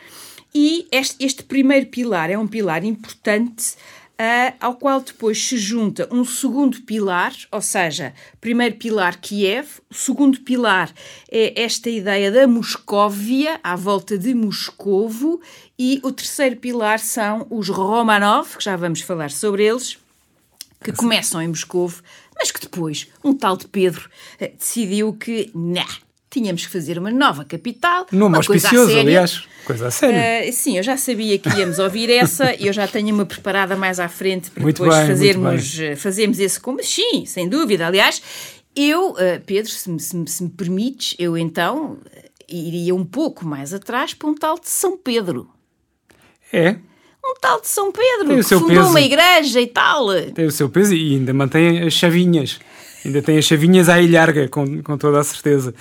E 0.54 0.88
este, 0.92 1.24
este 1.24 1.44
primeiro 1.44 1.88
pilar 1.88 2.30
é 2.30 2.38
um 2.38 2.48
pilar 2.48 2.84
importante 2.84 3.76
Uh, 4.20 4.50
ao 4.60 4.74
qual 4.74 5.00
depois 5.00 5.46
se 5.46 5.60
junta 5.60 6.10
um 6.12 6.26
segundo 6.26 6.82
pilar, 6.82 7.32
ou 7.52 7.62
seja, 7.62 8.16
primeiro 8.42 8.76
pilar 8.76 9.22
Kiev, 9.22 9.68
o 9.92 9.94
segundo 9.94 10.40
pilar 10.40 10.92
é 11.30 11.62
esta 11.62 11.88
ideia 11.88 12.32
da 12.32 12.48
Moscóvia, 12.48 13.60
à 13.64 13.76
volta 13.76 14.18
de 14.18 14.34
Moscovo, 14.34 15.40
e 15.78 16.00
o 16.04 16.12
terceiro 16.12 16.56
pilar 16.56 16.98
são 16.98 17.46
os 17.52 17.70
Romanov, 17.70 18.58
que 18.58 18.64
já 18.64 18.76
vamos 18.76 19.02
falar 19.02 19.30
sobre 19.30 19.66
eles, 19.66 20.00
que 20.84 20.92
começam 20.92 21.42
em 21.42 21.48
Moscovo, 21.48 22.02
mas 22.36 22.52
que 22.52 22.60
depois 22.60 23.08
um 23.24 23.34
tal 23.34 23.58
de 23.58 23.68
Pedro 23.68 24.10
uh, 24.42 24.58
decidiu 24.58 25.14
que, 25.14 25.52
nah, 25.54 25.88
tínhamos 26.30 26.66
que 26.66 26.72
fazer 26.72 26.98
uma 26.98 27.12
nova 27.12 27.44
capital. 27.46 28.06
Nome 28.12 28.38
auspicioso, 28.38 28.98
aliás. 28.98 29.48
Coisa 29.66 29.88
a 29.88 29.92
sério. 29.92 30.50
Uh, 30.50 30.54
sim, 30.54 30.78
eu 30.78 30.84
já 30.84 30.96
sabia 30.96 31.38
que 31.38 31.50
íamos 31.50 31.80
ouvir 31.80 32.10
essa, 32.10 32.54
eu 32.56 32.72
já 32.72 32.88
tenho 32.88 33.14
uma 33.14 33.26
preparada 33.26 33.76
mais 33.76 34.00
à 34.00 34.08
frente 34.08 34.52
para 34.52 34.64
muito 34.64 34.82
depois 34.82 34.98
bem, 34.98 35.08
fazermos, 35.08 35.80
eh, 35.80 35.96
fazermos 35.96 36.40
esse 36.40 36.60
como. 36.60 36.82
Sim, 36.84 37.26
sem 37.26 37.50
dúvida. 37.50 37.86
Aliás, 37.86 38.22
eu, 38.76 39.12
uh, 39.12 39.16
Pedro, 39.46 39.72
se 39.72 39.90
me, 39.90 40.00
se, 40.00 40.26
se 40.28 40.44
me 40.44 40.50
permites, 40.50 41.16
eu 41.20 41.38
então 41.38 41.98
iria 42.48 42.96
um 42.96 43.04
pouco 43.04 43.46
mais 43.46 43.74
atrás 43.74 44.14
para 44.14 44.30
um 44.30 44.36
tal 44.36 44.58
de 44.58 44.70
São 44.70 44.98
Pedro. 44.98 45.50
É? 46.52 46.78
Um 47.30 47.36
tal 47.42 47.60
de 47.60 47.68
São 47.68 47.92
Pedro, 47.92 48.36
que 48.38 48.44
fundou 48.44 48.68
peso. 48.70 48.90
uma 48.90 49.02
igreja 49.02 49.60
e 49.60 49.68
tal. 49.68 50.08
Tem 50.34 50.46
o 50.46 50.52
seu 50.52 50.70
peso 50.70 50.94
e 50.94 51.16
ainda 51.16 51.34
mantém 51.34 51.84
as 51.84 51.94
chavinhas. 51.94 52.60
Ainda 53.06 53.22
tem 53.22 53.38
as 53.38 53.46
chavinhas 53.46 53.90
à 53.90 54.02
ilharga, 54.02 54.48
com, 54.48 54.82
com 54.82 54.98
toda 54.98 55.20
a 55.20 55.24
certeza. 55.24 55.74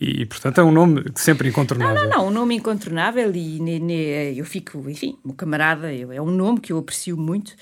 E, 0.00 0.24
portanto, 0.26 0.60
é 0.60 0.64
um 0.64 0.70
nome 0.70 1.04
sempre 1.16 1.48
incontornável. 1.48 1.94
Não, 1.94 2.08
não, 2.08 2.18
não, 2.18 2.28
um 2.28 2.30
nome 2.30 2.54
incontornável 2.54 3.34
e 3.34 3.58
ne, 3.60 3.80
ne, 3.80 4.38
eu 4.38 4.44
fico, 4.44 4.88
enfim, 4.88 5.16
o 5.24 5.32
camarada 5.32 5.92
eu, 5.92 6.12
é 6.12 6.20
um 6.20 6.30
nome 6.30 6.60
que 6.60 6.72
eu 6.72 6.78
aprecio 6.78 7.16
muito 7.16 7.52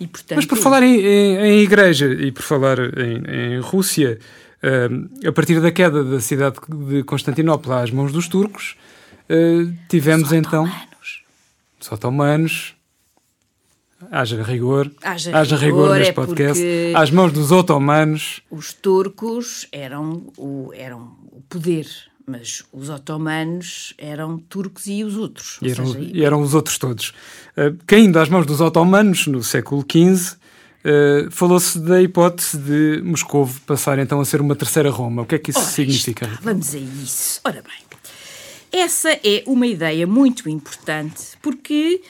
e, 0.00 0.06
portanto... 0.08 0.36
Mas 0.36 0.46
por 0.46 0.58
falar 0.58 0.82
em, 0.82 0.98
em, 0.98 1.36
em 1.36 1.60
igreja 1.60 2.06
e 2.06 2.32
por 2.32 2.42
falar 2.42 2.78
em, 2.80 3.56
em 3.56 3.60
Rússia, 3.60 4.18
uh, 4.62 5.28
a 5.28 5.30
partir 5.30 5.60
da 5.60 5.70
queda 5.70 6.02
da 6.02 6.20
cidade 6.20 6.56
de 6.88 7.04
Constantinopla 7.04 7.82
às 7.82 7.92
mãos 7.92 8.10
dos 8.10 8.26
turcos, 8.26 8.76
uh, 9.30 9.72
tivemos 9.88 10.28
os 10.28 10.32
então... 10.32 10.64
Otomanos. 10.64 11.24
Os 11.80 11.92
otomanos. 11.92 12.74
Haja 14.10 14.42
rigor, 14.42 14.90
haja, 15.02 15.36
haja 15.36 15.56
rigor, 15.56 15.82
rigor 15.82 15.96
neste 15.98 16.10
é 16.10 16.12
podcast. 16.12 16.64
Às 16.94 17.10
mãos 17.10 17.32
dos 17.32 17.50
otomanos. 17.52 18.40
Os 18.50 18.72
turcos 18.72 19.66
eram 19.72 20.32
o, 20.36 20.70
eram 20.74 21.16
o 21.32 21.40
poder, 21.48 21.86
mas 22.26 22.64
os 22.72 22.88
otomanos 22.88 23.94
eram 23.98 24.38
turcos 24.38 24.86
e 24.86 25.04
os 25.04 25.16
outros. 25.16 25.58
E 25.62 25.70
eram, 25.70 25.86
seja, 25.86 26.10
e 26.12 26.24
eram 26.24 26.42
os 26.42 26.54
outros 26.54 26.78
todos. 26.78 27.10
Uh, 27.56 27.76
caindo 27.86 28.18
às 28.18 28.28
mãos 28.28 28.46
dos 28.46 28.60
otomanos, 28.60 29.26
no 29.26 29.42
século 29.42 29.82
XV, 29.82 30.36
uh, 30.36 31.30
falou-se 31.30 31.78
da 31.78 32.00
hipótese 32.00 32.58
de 32.58 33.02
Moscou 33.02 33.48
passar 33.66 33.98
então 33.98 34.20
a 34.20 34.24
ser 34.24 34.40
uma 34.40 34.56
terceira 34.56 34.90
Roma. 34.90 35.22
O 35.22 35.26
que 35.26 35.34
é 35.34 35.38
que 35.38 35.50
isso 35.50 35.60
Ora, 35.60 35.68
significa? 35.68 36.26
Está, 36.26 36.38
vamos 36.42 36.74
a 36.74 36.78
isso. 36.78 37.40
Ora 37.44 37.62
bem, 37.62 37.84
essa 38.74 39.08
é 39.22 39.44
uma 39.46 39.68
ideia 39.68 40.04
muito 40.04 40.48
importante 40.48 41.38
porque 41.40 42.02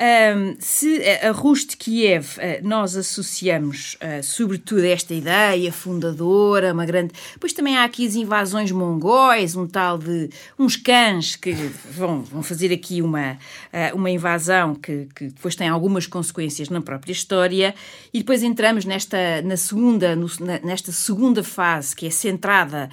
um, 0.00 0.56
se 0.58 0.98
a 1.22 1.30
Rus 1.30 1.66
de 1.66 1.76
Kiev 1.76 2.38
uh, 2.38 2.66
nós 2.66 2.96
associamos 2.96 3.96
uh, 3.96 4.22
sobretudo 4.22 4.82
esta 4.82 5.12
ideia 5.12 5.70
fundadora, 5.70 6.72
uma 6.72 6.86
grande. 6.86 7.12
Pois 7.38 7.52
também 7.52 7.76
há 7.76 7.84
aqui 7.84 8.06
as 8.06 8.14
invasões 8.14 8.72
mongóis, 8.72 9.54
um 9.56 9.66
tal 9.66 9.98
de. 9.98 10.30
uns 10.58 10.74
cães 10.74 11.36
que 11.36 11.52
vão, 11.90 12.22
vão 12.22 12.42
fazer 12.42 12.72
aqui 12.72 13.02
uma, 13.02 13.32
uh, 13.32 13.94
uma 13.94 14.10
invasão 14.10 14.74
que, 14.74 15.06
que 15.14 15.26
depois 15.26 15.54
tem 15.54 15.68
algumas 15.68 16.06
consequências 16.06 16.70
na 16.70 16.80
própria 16.80 17.12
história, 17.12 17.74
e 18.12 18.20
depois 18.20 18.42
entramos 18.42 18.86
nesta, 18.86 19.42
na 19.42 19.58
segunda, 19.58 20.16
no, 20.16 20.30
na, 20.40 20.60
nesta 20.60 20.92
segunda 20.92 21.44
fase 21.44 21.94
que 21.94 22.06
é 22.06 22.10
centrada 22.10 22.88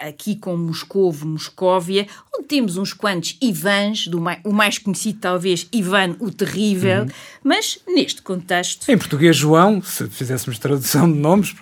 aqui 0.00 0.36
com 0.36 0.56
Moscovo, 0.56 1.26
Moscóvia, 1.26 2.06
onde 2.34 2.46
temos 2.46 2.76
uns 2.76 2.92
quantos 2.92 3.36
Ivans, 3.40 4.06
do 4.06 4.20
mais, 4.20 4.40
o 4.44 4.52
mais 4.52 4.78
conhecido 4.78 5.18
talvez 5.20 5.66
Ivan 5.72 6.16
o 6.20 6.30
Terrível, 6.44 7.02
uhum. 7.02 7.08
mas 7.42 7.78
neste 7.86 8.22
contexto... 8.22 8.90
Em 8.90 8.98
português, 8.98 9.36
João, 9.36 9.82
se 9.82 10.08
fizéssemos 10.08 10.58
tradução 10.58 11.10
de 11.10 11.18
nomes, 11.18 11.54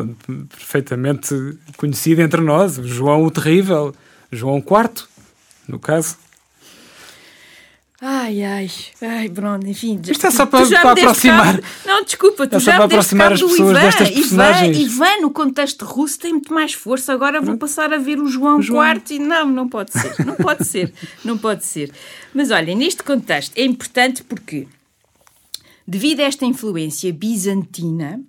perfeitamente 0.48 1.34
conhecido 1.76 2.20
entre 2.22 2.40
nós, 2.40 2.74
João 2.84 3.24
o 3.24 3.30
Terrível, 3.30 3.94
João 4.30 4.58
IV, 4.58 5.04
no 5.68 5.78
caso. 5.78 6.16
Ai, 8.04 8.42
ai, 8.42 8.68
ai, 9.00 9.28
pronto, 9.28 9.64
enfim. 9.64 10.00
Isto 10.10 10.26
é 10.26 10.30
só 10.32 10.44
para, 10.44 10.68
para 10.68 10.90
aproximar. 10.90 11.60
Cabo, 11.60 11.68
não, 11.86 12.02
desculpa, 12.02 12.48
tu 12.48 12.56
é 12.56 12.58
já 12.58 12.74
para 12.74 12.86
aproximar 12.86 13.32
as 13.32 13.40
pessoas 13.40 13.60
Ivan, 13.60 13.80
destas 13.80 14.10
personagens. 14.10 14.76
Ivan, 14.76 15.04
Ivan, 15.06 15.20
no 15.20 15.30
contexto 15.30 15.84
russo, 15.84 16.18
tem 16.18 16.32
muito 16.32 16.52
mais 16.52 16.72
força. 16.72 17.12
Agora 17.12 17.40
vou 17.40 17.56
passar 17.56 17.92
a 17.92 17.98
ver 17.98 18.18
o 18.18 18.26
João, 18.26 18.58
o 18.58 18.62
João. 18.62 18.84
IV 18.96 19.02
e 19.10 19.18
não, 19.20 19.46
não 19.46 19.68
pode 19.68 19.92
ser, 19.92 20.16
não 20.26 20.34
pode 20.34 20.64
ser, 20.66 20.92
não 21.24 21.38
pode 21.38 21.64
ser. 21.64 21.92
Mas 22.34 22.50
olha, 22.50 22.74
neste 22.74 23.04
contexto 23.04 23.56
é 23.56 23.62
importante 23.62 24.24
porque, 24.24 24.66
devido 25.86 26.20
a 26.20 26.24
esta 26.24 26.44
influência 26.44 27.12
bizantina, 27.12 28.20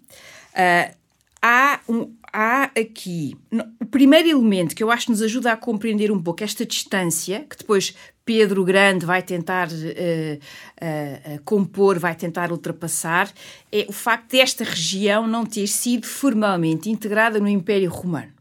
uh, 0.54 0.96
há 1.42 1.80
um, 1.90 2.14
há 2.32 2.66
aqui 2.80 3.36
o 3.82 3.86
primeiro 3.88 4.30
elemento 4.30 4.76
que 4.76 4.84
eu 4.84 4.92
acho 4.92 5.08
que 5.08 5.12
nos 5.12 5.22
ajuda 5.24 5.52
a 5.52 5.58
compreender 5.58 6.12
um 6.12 6.22
pouco 6.22 6.44
esta 6.44 6.64
distância, 6.64 7.46
que 7.50 7.58
depois 7.58 7.96
Pedro 8.26 8.64
Grande 8.64 9.06
vai 9.06 9.22
tentar 9.22 9.68
uh, 9.68 9.74
uh, 9.74 11.36
uh, 11.36 11.42
compor, 11.44 12.00
vai 12.00 12.16
tentar 12.16 12.52
ultrapassar, 12.52 13.32
é 13.72 13.86
o 13.90 13.92
facto 13.92 14.32
desta 14.32 14.64
região 14.64 15.28
não 15.28 15.46
ter 15.46 15.68
sido 15.68 16.08
formalmente 16.08 16.90
integrada 16.90 17.40
no 17.40 17.50
Império 17.50 17.90
Romano. 17.90 18.32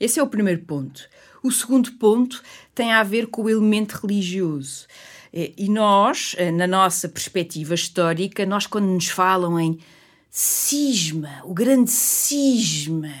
Esse 0.00 0.18
é 0.18 0.22
o 0.22 0.28
primeiro 0.28 0.62
ponto. 0.62 1.08
O 1.42 1.52
segundo 1.52 1.92
ponto 1.92 2.42
tem 2.74 2.92
a 2.92 3.02
ver 3.02 3.26
com 3.26 3.42
o 3.42 3.50
elemento 3.50 4.00
religioso. 4.00 4.86
E 5.32 5.68
nós, 5.68 6.34
na 6.54 6.66
nossa 6.66 7.08
perspectiva 7.08 7.74
histórica, 7.74 8.46
nós 8.46 8.66
quando 8.66 8.86
nos 8.86 9.08
falam 9.08 9.58
em 9.58 9.78
cisma, 10.30 11.42
o 11.44 11.52
grande 11.52 11.90
cisma 11.90 13.12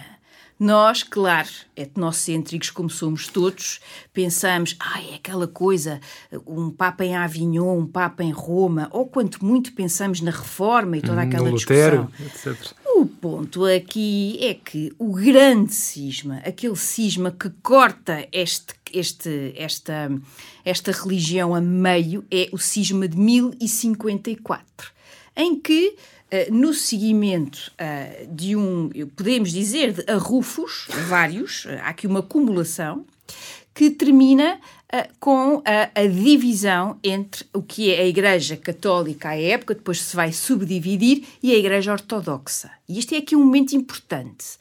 nós, 0.58 1.04
claro, 1.04 1.48
etnocêntricos 1.76 2.70
como 2.70 2.90
somos 2.90 3.28
todos, 3.28 3.80
pensamos, 4.12 4.76
ai, 4.80 5.06
ah, 5.08 5.12
é 5.12 5.14
aquela 5.14 5.46
coisa, 5.46 6.00
um 6.44 6.70
Papa 6.70 7.04
em 7.04 7.14
Avignon, 7.14 7.78
um 7.78 7.86
Papa 7.86 8.24
em 8.24 8.32
Roma, 8.32 8.88
ou 8.90 9.06
quanto 9.06 9.44
muito 9.44 9.72
pensamos 9.72 10.20
na 10.20 10.32
Reforma 10.32 10.96
e 10.96 11.00
toda 11.00 11.20
hum, 11.20 11.24
aquela 11.24 11.52
discussão. 11.52 12.10
Etc. 12.18 12.74
O 12.84 13.06
ponto 13.06 13.64
aqui 13.64 14.38
é 14.40 14.54
que 14.54 14.92
o 14.98 15.12
grande 15.12 15.72
cisma, 15.72 16.38
aquele 16.38 16.74
cisma 16.74 17.30
que 17.30 17.50
corta 17.62 18.26
este, 18.32 18.74
este, 18.92 19.54
esta, 19.56 20.10
esta 20.64 20.90
religião 20.90 21.54
a 21.54 21.60
meio, 21.60 22.24
é 22.28 22.48
o 22.50 22.58
cisma 22.58 23.06
de 23.06 23.16
1054, 23.16 24.90
em 25.36 25.54
que 25.54 25.96
no 26.50 26.74
seguimento 26.74 27.72
uh, 27.74 28.34
de 28.34 28.54
um, 28.54 28.90
podemos 29.16 29.50
dizer, 29.50 29.92
de 29.92 30.10
arrufos, 30.10 30.86
vários, 31.08 31.64
uh, 31.64 31.70
há 31.82 31.88
aqui 31.88 32.06
uma 32.06 32.20
acumulação, 32.20 33.04
que 33.74 33.90
termina 33.90 34.58
com 35.20 35.62
a, 35.64 36.00
a, 36.00 36.06
divisão 36.06 36.98
entre 37.04 37.44
o 37.52 37.62
que 37.62 37.92
é 37.92 38.00
a 38.00 38.06
Igreja 38.06 38.56
Católica 38.56 39.28
à 39.28 39.38
época, 39.38 39.74
depois 39.74 40.00
se 40.00 40.16
vai 40.16 40.32
subdividir, 40.32 41.24
e 41.42 41.52
a 41.52 41.58
Igreja 41.58 41.92
Ortodoxa. 41.92 42.70
E 42.88 42.98
este 42.98 43.14
é 43.14 43.18
aqui 43.18 43.36
um 43.36 43.44
momento 43.44 43.76
importante. 43.76 44.58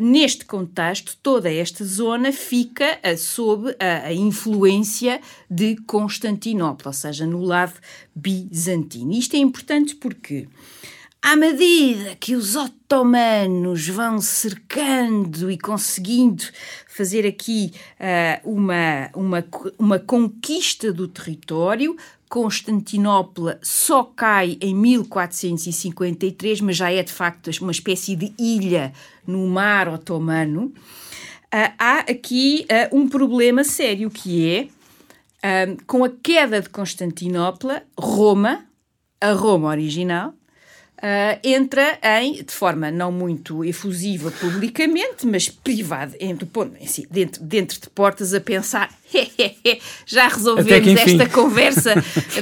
Neste 0.00 0.44
contexto, 0.44 1.16
toda 1.22 1.52
esta 1.52 1.84
zona 1.84 2.32
fica 2.32 2.98
sob 3.16 3.74
a, 3.80 4.06
a 4.06 4.12
influência 4.12 5.20
de 5.50 5.76
Constantinopla, 5.86 6.90
ou 6.90 6.92
seja, 6.92 7.26
no 7.26 7.42
lado 7.42 7.74
bizantino. 8.14 9.12
Isto 9.12 9.34
é 9.34 9.38
importante 9.38 9.96
porque 9.96 10.46
À 11.24 11.36
medida 11.36 12.16
que 12.16 12.34
os 12.34 12.56
otomanos 12.56 13.86
vão 13.86 14.20
cercando 14.20 15.52
e 15.52 15.56
conseguindo 15.56 16.42
fazer 16.88 17.24
aqui 17.24 17.72
uh, 18.00 18.50
uma, 18.52 19.08
uma, 19.14 19.44
uma 19.78 19.98
conquista 20.00 20.92
do 20.92 21.06
território, 21.06 21.96
Constantinopla 22.28 23.60
só 23.62 24.02
cai 24.02 24.58
em 24.60 24.74
1453, 24.74 26.60
mas 26.60 26.76
já 26.76 26.90
é 26.90 27.04
de 27.04 27.12
facto 27.12 27.50
uma 27.60 27.70
espécie 27.70 28.16
de 28.16 28.34
ilha 28.36 28.92
no 29.26 29.46
mar 29.46 29.88
otomano. 29.88 30.72
Uh, 31.54 31.72
há 31.78 31.98
aqui 32.00 32.66
uh, 32.70 32.96
um 32.96 33.08
problema 33.08 33.64
sério 33.64 34.10
que 34.10 34.48
é, 34.48 34.68
com 35.88 36.04
a 36.04 36.08
queda 36.08 36.60
de 36.60 36.68
Constantinopla, 36.68 37.82
Roma, 37.98 38.64
a 39.20 39.32
Roma 39.32 39.68
original, 39.68 40.34
Uh, 41.02 41.34
entra 41.42 41.98
em, 42.00 42.44
de 42.44 42.52
forma 42.52 42.88
não 42.88 43.10
muito 43.10 43.64
efusiva 43.64 44.30
publicamente, 44.30 45.26
mas 45.26 45.48
privada, 45.48 46.16
assim, 46.80 47.04
dentro, 47.10 47.42
dentro 47.42 47.80
de 47.80 47.90
portas, 47.90 48.32
a 48.32 48.40
pensar: 48.40 48.88
já 50.06 50.28
resolvemos 50.28 50.96
esta 51.00 51.28
conversa 51.28 51.94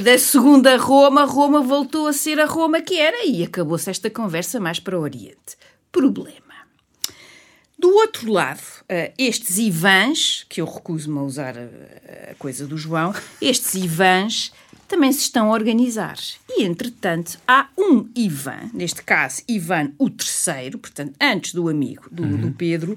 da 0.03 0.15
segunda 0.19 0.77
Roma, 0.77 1.25
Roma 1.25 1.61
voltou 1.61 2.05
a 2.05 2.13
ser 2.13 2.39
a 2.39 2.45
Roma 2.45 2.81
que 2.81 2.99
era 2.99 3.25
e 3.25 3.43
acabou-se 3.43 3.89
esta 3.89 4.11
conversa 4.11 4.59
mais 4.59 4.79
para 4.79 4.95
o 4.95 5.01
Oriente. 5.01 5.57
Problema. 5.91 6.40
Do 7.81 7.89
outro 7.95 8.31
lado, 8.31 8.59
uh, 8.59 9.11
estes 9.17 9.57
Ivãs, 9.57 10.45
que 10.47 10.61
eu 10.61 10.65
recuso-me 10.67 11.17
a 11.17 11.23
usar 11.23 11.57
a, 11.57 12.31
a 12.31 12.35
coisa 12.35 12.67
do 12.67 12.77
João, 12.77 13.11
estes 13.41 13.73
Ivãs 13.73 14.51
também 14.87 15.11
se 15.11 15.21
estão 15.21 15.49
a 15.49 15.53
organizar. 15.55 16.15
E, 16.47 16.63
entretanto, 16.63 17.39
há 17.47 17.69
um 17.75 18.07
Ivan, 18.15 18.69
neste 18.71 19.01
caso 19.01 19.41
Ivan 19.47 19.93
o 19.97 20.09
III, 20.09 20.77
portanto, 20.77 21.15
antes 21.19 21.55
do 21.55 21.67
amigo 21.67 22.07
do, 22.11 22.21
uhum. 22.21 22.37
do 22.37 22.51
Pedro, 22.51 22.95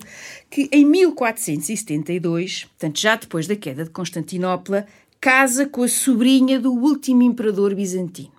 que 0.51 0.69
em 0.71 0.85
1472, 0.85 2.65
portanto, 2.65 3.01
já 3.01 3.17
depois 3.17 3.47
da 3.47 3.57
queda 3.57 3.85
de 3.85 3.91
Constantinopla, 3.91 4.87
casa 5.19 5.65
com 5.65 5.83
a 5.83 5.89
sobrinha 5.89 6.61
do 6.61 6.75
último 6.75 7.23
imperador 7.23 7.75
bizantino. 7.75 8.35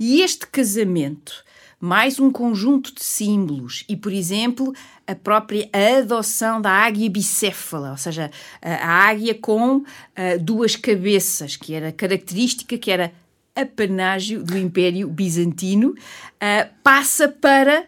E 0.00 0.20
este 0.20 0.48
casamento 0.48 1.44
mais 1.80 2.20
um 2.20 2.30
conjunto 2.30 2.94
de 2.94 3.02
símbolos 3.02 3.84
e, 3.88 3.96
por 3.96 4.12
exemplo, 4.12 4.74
a 5.06 5.14
própria 5.14 5.68
adoção 5.98 6.60
da 6.60 6.70
águia 6.70 7.08
bicéfala, 7.08 7.92
ou 7.92 7.96
seja, 7.96 8.30
a 8.60 9.08
águia 9.08 9.34
com 9.34 9.78
uh, 9.78 9.84
duas 10.40 10.76
cabeças, 10.76 11.56
que 11.56 11.74
era 11.74 11.90
característica, 11.90 12.76
que 12.76 12.90
era 12.90 13.12
apanágio 13.56 14.42
do 14.42 14.56
Império 14.58 15.08
Bizantino, 15.08 15.90
uh, 15.90 16.70
passa 16.82 17.28
para 17.28 17.86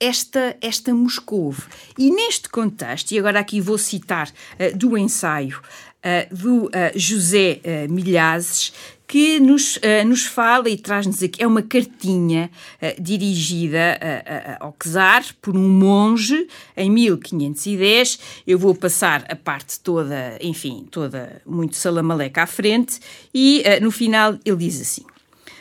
esta, 0.00 0.56
esta 0.60 0.94
Moscou. 0.94 1.54
E 1.98 2.10
neste 2.10 2.48
contexto, 2.48 3.12
e 3.12 3.18
agora 3.18 3.40
aqui 3.40 3.60
vou 3.60 3.78
citar 3.78 4.28
uh, 4.28 4.76
do 4.76 4.96
ensaio 4.98 5.60
uh, 5.60 6.34
do 6.34 6.66
uh, 6.66 6.70
José 6.94 7.60
Milhazes, 7.88 8.72
que 9.14 9.38
nos, 9.38 9.76
uh, 9.76 10.04
nos 10.04 10.26
fala 10.26 10.68
e 10.68 10.76
traz-nos 10.76 11.22
aqui. 11.22 11.40
É 11.40 11.46
uma 11.46 11.62
cartinha 11.62 12.50
uh, 12.82 13.00
dirigida 13.00 13.96
uh, 14.02 14.64
ao 14.64 14.76
Czar 14.76 15.24
por 15.40 15.56
um 15.56 15.68
monge 15.68 16.48
em 16.76 16.90
1510. 16.90 18.18
Eu 18.44 18.58
vou 18.58 18.74
passar 18.74 19.24
a 19.28 19.36
parte 19.36 19.78
toda, 19.78 20.36
enfim, 20.40 20.88
toda 20.90 21.40
muito 21.46 21.76
salamaleca 21.76 22.42
à 22.42 22.46
frente, 22.48 22.98
e 23.32 23.62
no 23.80 23.92
final 23.92 24.36
ele 24.44 24.56
diz 24.56 24.80
assim. 24.80 25.04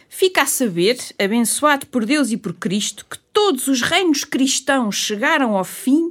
Fica 0.10 0.42
a 0.42 0.46
saber, 0.48 0.98
abençoado 1.20 1.86
por 1.86 2.06
Deus 2.06 2.32
e 2.32 2.38
por 2.38 2.54
Cristo, 2.54 3.06
que 3.08 3.20
todos 3.32 3.68
os 3.68 3.84
reinos 3.84 4.24
cristãos 4.24 4.96
chegaram 4.96 5.56
ao 5.56 5.64
fim 5.64 6.10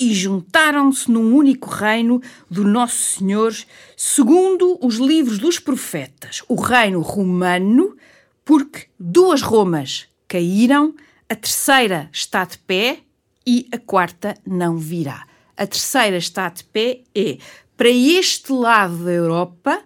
e 0.00 0.14
juntaram-se 0.14 1.10
num 1.10 1.34
único 1.34 1.68
reino 1.68 2.22
do 2.48 2.64
Nosso 2.64 3.18
Senhor, 3.18 3.54
segundo 3.94 4.78
os 4.80 4.96
livros 4.96 5.38
dos 5.38 5.58
profetas, 5.58 6.42
o 6.48 6.54
reino 6.54 7.02
romano, 7.02 7.94
porque 8.42 8.86
duas 8.98 9.42
Romas 9.42 10.08
caíram, 10.26 10.94
a 11.28 11.34
terceira 11.34 12.08
está 12.10 12.46
de 12.46 12.56
pé 12.56 13.00
e 13.46 13.68
a 13.70 13.78
quarta 13.78 14.34
não 14.46 14.78
virá. 14.78 15.26
A 15.54 15.66
terceira 15.66 16.16
está 16.16 16.48
de 16.48 16.64
pé 16.64 17.02
é 17.14 17.36
para 17.76 17.90
este 17.90 18.52
lado 18.52 19.04
da 19.04 19.12
Europa 19.12 19.82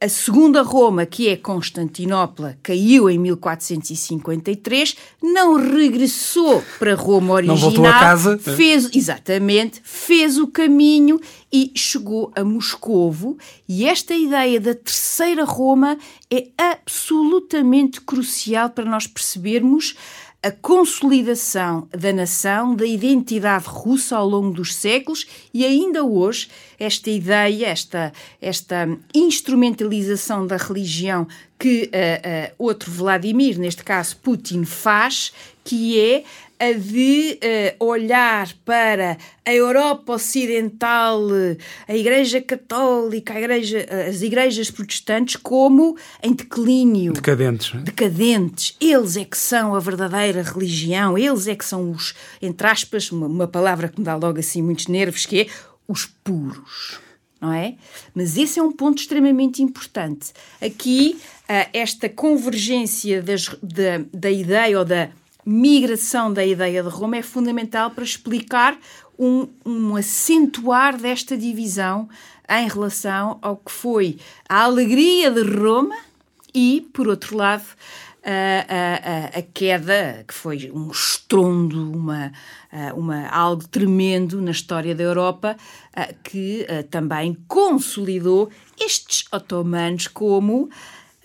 a 0.00 0.08
segunda 0.08 0.62
Roma, 0.62 1.04
que 1.04 1.28
é 1.28 1.36
Constantinopla, 1.36 2.56
caiu 2.62 3.10
em 3.10 3.18
1453, 3.18 4.96
não 5.20 5.56
regressou 5.56 6.62
para 6.78 6.94
Roma 6.94 7.34
original. 7.34 7.56
Não 7.56 7.62
voltou 7.62 7.86
a 7.86 7.98
casa. 7.98 8.38
Fez, 8.38 8.88
exatamente, 8.94 9.80
fez 9.82 10.38
o 10.38 10.46
caminho 10.46 11.20
e 11.52 11.72
chegou 11.74 12.30
a 12.36 12.44
Moscovo. 12.44 13.36
E 13.68 13.86
esta 13.86 14.14
ideia 14.14 14.60
da 14.60 14.72
terceira 14.72 15.44
Roma 15.44 15.98
é 16.30 16.46
absolutamente 16.56 18.00
crucial 18.00 18.70
para 18.70 18.84
nós 18.84 19.08
percebermos 19.08 19.96
a 20.40 20.52
consolidação 20.52 21.88
da 21.90 22.12
nação, 22.12 22.74
da 22.74 22.86
identidade 22.86 23.64
russa 23.66 24.16
ao 24.16 24.28
longo 24.28 24.52
dos 24.52 24.74
séculos 24.74 25.26
e 25.52 25.64
ainda 25.64 26.04
hoje 26.04 26.48
esta 26.78 27.10
ideia, 27.10 27.66
esta, 27.66 28.12
esta 28.40 28.88
instrumentalização 29.12 30.46
da 30.46 30.56
religião 30.56 31.26
que 31.58 31.84
uh, 31.84 31.88
uh, 31.88 32.54
outro 32.56 32.90
Vladimir, 32.90 33.58
neste 33.58 33.82
caso 33.82 34.16
Putin, 34.18 34.64
faz, 34.64 35.32
que 35.64 35.98
é 35.98 36.22
a 36.58 36.72
de 36.72 37.38
uh, 37.80 37.84
olhar 37.84 38.52
para 38.64 39.16
a 39.44 39.52
Europa 39.52 40.14
Ocidental, 40.14 41.20
a 41.86 41.96
Igreja 41.96 42.40
Católica, 42.40 43.34
a 43.34 43.38
igreja, 43.38 43.86
as 44.08 44.22
igrejas 44.22 44.70
protestantes 44.70 45.36
como 45.36 45.96
em 46.22 46.32
declínio. 46.32 47.12
Decadentes. 47.12 47.72
Decadentes. 47.82 48.76
Eles 48.80 49.16
é 49.16 49.24
que 49.24 49.38
são 49.38 49.74
a 49.74 49.80
verdadeira 49.80 50.42
religião, 50.42 51.16
eles 51.16 51.46
é 51.46 51.54
que 51.54 51.64
são 51.64 51.90
os, 51.90 52.14
entre 52.42 52.66
aspas, 52.66 53.10
uma, 53.12 53.26
uma 53.26 53.46
palavra 53.46 53.88
que 53.88 53.98
me 53.98 54.04
dá 54.04 54.16
logo 54.16 54.38
assim 54.38 54.60
muitos 54.60 54.88
nervos, 54.88 55.24
que 55.24 55.42
é 55.42 55.46
os 55.86 56.06
puros. 56.24 56.98
Não 57.40 57.52
é? 57.52 57.76
Mas 58.12 58.36
esse 58.36 58.58
é 58.58 58.62
um 58.62 58.72
ponto 58.72 58.98
extremamente 58.98 59.62
importante. 59.62 60.32
Aqui, 60.60 61.16
uh, 61.44 61.70
esta 61.72 62.08
convergência 62.08 63.22
das, 63.22 63.48
da, 63.62 64.04
da 64.12 64.30
ideia 64.30 64.76
ou 64.76 64.84
da 64.84 65.08
migração 65.48 66.30
da 66.30 66.44
ideia 66.44 66.82
de 66.82 66.90
Roma 66.90 67.16
é 67.16 67.22
fundamental 67.22 67.90
para 67.90 68.04
explicar 68.04 68.78
um, 69.18 69.48
um 69.64 69.96
acentuar 69.96 70.98
desta 70.98 71.38
divisão 71.38 72.06
em 72.46 72.68
relação 72.68 73.38
ao 73.40 73.56
que 73.56 73.72
foi 73.72 74.18
a 74.46 74.64
alegria 74.64 75.30
de 75.30 75.40
Roma 75.40 75.96
e, 76.54 76.86
por 76.92 77.08
outro 77.08 77.34
lado, 77.34 77.64
a, 78.22 78.66
a, 78.68 79.38
a, 79.38 79.42
queda, 79.42 80.22
que 80.28 80.34
foi 80.34 80.70
um 80.70 80.90
estrondo, 80.90 81.92
uma, 81.92 82.30
uma, 82.94 83.26
algo 83.28 83.66
tremendo 83.68 84.42
na 84.42 84.50
história 84.50 84.94
da 84.94 85.02
Europa, 85.02 85.56
que 86.22 86.66
também 86.90 87.38
consolidou 87.48 88.50
estes 88.78 89.24
otomanos 89.32 90.08
como 90.08 90.68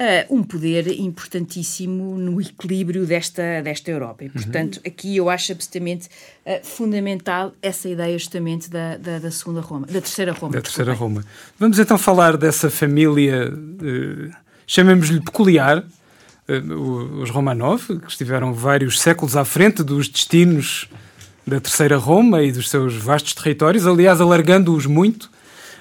uh, 0.04 0.36
um 0.36 0.44
poder 0.44 1.00
importantíssimo 1.00 2.18
no 2.18 2.42
equilíbrio 2.42 3.06
desta, 3.06 3.62
desta 3.62 3.90
Europa. 3.90 4.26
E, 4.26 4.30
portanto, 4.30 4.78
uhum. 4.78 4.84
aqui 4.86 5.18
eu 5.18 5.30
acho 5.30 5.52
absolutamente 5.54 6.08
uh, 6.46 6.64
fundamental 6.64 7.54
essa 7.62 7.88
ideia 7.88 8.18
justamente 8.18 8.70
da, 8.70 8.98
da, 8.98 9.20
da, 9.20 9.32
segunda 9.32 9.62
Roma, 9.62 9.88
da 9.88 10.02
terceira 10.02 10.34
Roma. 10.34 10.54
Da 10.54 10.62
terceira 10.62 10.94
Roma. 10.94 11.24
Vamos 11.58 11.80
então 11.80 11.98
falar 11.98 12.38
dessa 12.38 12.70
família, 12.70 13.52
uh, 13.52 14.32
chamemos-lhe 14.68 15.22
peculiar, 15.22 15.84
os 16.46 17.30
Romanov, 17.30 17.88
que 18.02 18.10
estiveram 18.10 18.54
vários 18.54 19.00
séculos 19.00 19.38
à 19.38 19.46
frente 19.46 19.82
dos 19.82 20.10
destinos 20.10 20.90
da 21.48 21.58
Terceira 21.60 21.96
Roma 21.96 22.44
e 22.44 22.52
dos 22.52 22.70
seus 22.70 22.96
vastos 22.96 23.34
territórios, 23.34 23.88
aliás, 23.88 24.20
alargando-os 24.20 24.86
muito. 24.86 25.30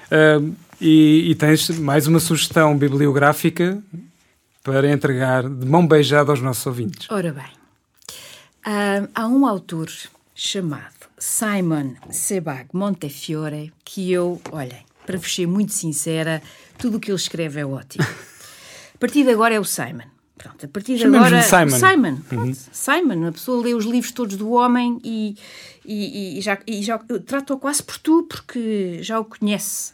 Uh, 0.09 0.55
e, 0.79 1.31
e, 1.31 1.35
tens 1.35 1.69
mais 1.79 2.07
uma 2.07 2.19
sugestão 2.19 2.77
bibliográfica 2.77 3.81
para 4.63 4.89
entregar 4.89 5.47
de 5.47 5.65
mão 5.67 5.85
beijada 5.85 6.31
aos 6.31 6.41
nossos 6.41 6.65
ouvintes. 6.65 7.11
Ora 7.11 7.33
bem, 7.33 7.51
uh, 8.65 9.09
há 9.13 9.27
um 9.27 9.45
autor 9.45 9.89
chamado 10.33 10.93
Simon 11.17 11.95
Sebag 12.09 12.67
Montefiore 12.73 13.73
que 13.83 14.11
eu, 14.11 14.41
olhem, 14.51 14.85
para 15.05 15.17
vos 15.17 15.35
ser 15.35 15.45
muito 15.47 15.73
sincera, 15.73 16.41
tudo 16.77 16.97
o 16.97 16.99
que 16.99 17.11
ele 17.11 17.17
escreve 17.17 17.59
é 17.59 17.65
ótimo. 17.65 18.05
A 18.95 18.97
partir 18.97 19.23
de 19.23 19.31
agora 19.31 19.53
é 19.53 19.59
o 19.59 19.65
Simon. 19.65 20.07
Pronto, 20.37 20.65
a 20.65 20.69
partir 20.69 20.97
de 20.97 21.05
agora. 21.05 21.41
Simon. 21.41 21.77
Simon. 21.77 22.17
Uhum. 22.31 22.53
Simon, 22.71 23.27
a 23.27 23.31
pessoa 23.31 23.63
lê 23.63 23.73
os 23.73 23.85
livros 23.85 24.11
todos 24.11 24.35
do 24.35 24.51
homem 24.51 24.99
e, 25.03 25.37
e, 25.85 26.37
e 26.37 26.41
já, 26.41 26.57
e 26.65 26.81
já 26.81 26.97
trata-o 27.25 27.57
quase 27.57 27.83
por 27.83 27.97
tu, 27.97 28.23
porque 28.23 28.99
já 29.01 29.19
o 29.19 29.25
conhece. 29.25 29.93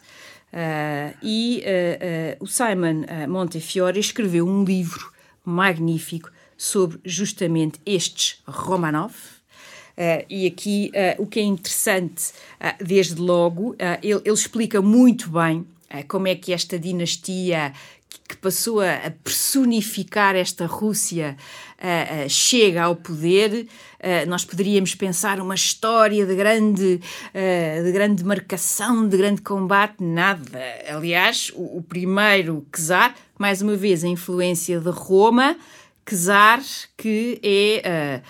Uh, 0.52 1.16
e 1.22 1.62
uh, 1.62 2.40
uh, 2.40 2.44
o 2.44 2.46
Simon 2.46 3.04
Montefiore 3.28 4.00
escreveu 4.00 4.46
um 4.48 4.64
livro 4.64 5.12
magnífico 5.44 6.30
sobre 6.56 6.98
justamente 7.04 7.80
estes 7.86 8.42
Romanov. 8.46 9.14
E 10.30 10.46
aqui 10.46 10.90
o 11.18 11.26
que 11.26 11.40
é 11.40 11.42
interessante, 11.42 12.32
desde 12.82 13.20
logo, 13.20 13.76
ele, 14.00 14.14
ele, 14.24 14.32
explica 14.32 14.80
muito 14.80 15.28
bem 15.28 15.66
como 16.08 16.26
é 16.26 16.34
que 16.34 16.54
esta 16.54 16.78
dinastia 16.78 17.74
que 18.28 18.36
passou 18.36 18.80
a 18.80 19.10
personificar 19.24 20.36
esta 20.36 20.64
Rússia 20.66 21.36
uh, 21.78 22.26
uh, 22.26 22.28
chega 22.28 22.84
ao 22.84 22.94
poder, 22.94 23.66
uh, 23.66 24.28
nós 24.28 24.44
poderíamos 24.44 24.94
pensar 24.94 25.40
uma 25.40 25.54
história 25.54 26.24
de 26.24 26.34
grande, 26.34 27.00
de 27.84 27.92
grande 27.92 28.24
marcação, 28.24 29.08
de 29.08 29.16
grande 29.16 29.42
combate, 29.42 29.96
nada. 30.00 30.62
Aliás, 30.88 31.50
o, 31.54 31.78
o 31.78 31.82
primeiro 31.82 32.64
czar, 32.72 33.14
mais 33.38 33.62
uma 33.62 33.74
vez, 33.74 34.04
a 34.04 34.08
influência 34.08 34.78
de 34.78 34.90
Roma, 34.90 35.56
czar 36.04 36.60
que 36.96 37.40
é 37.42 38.22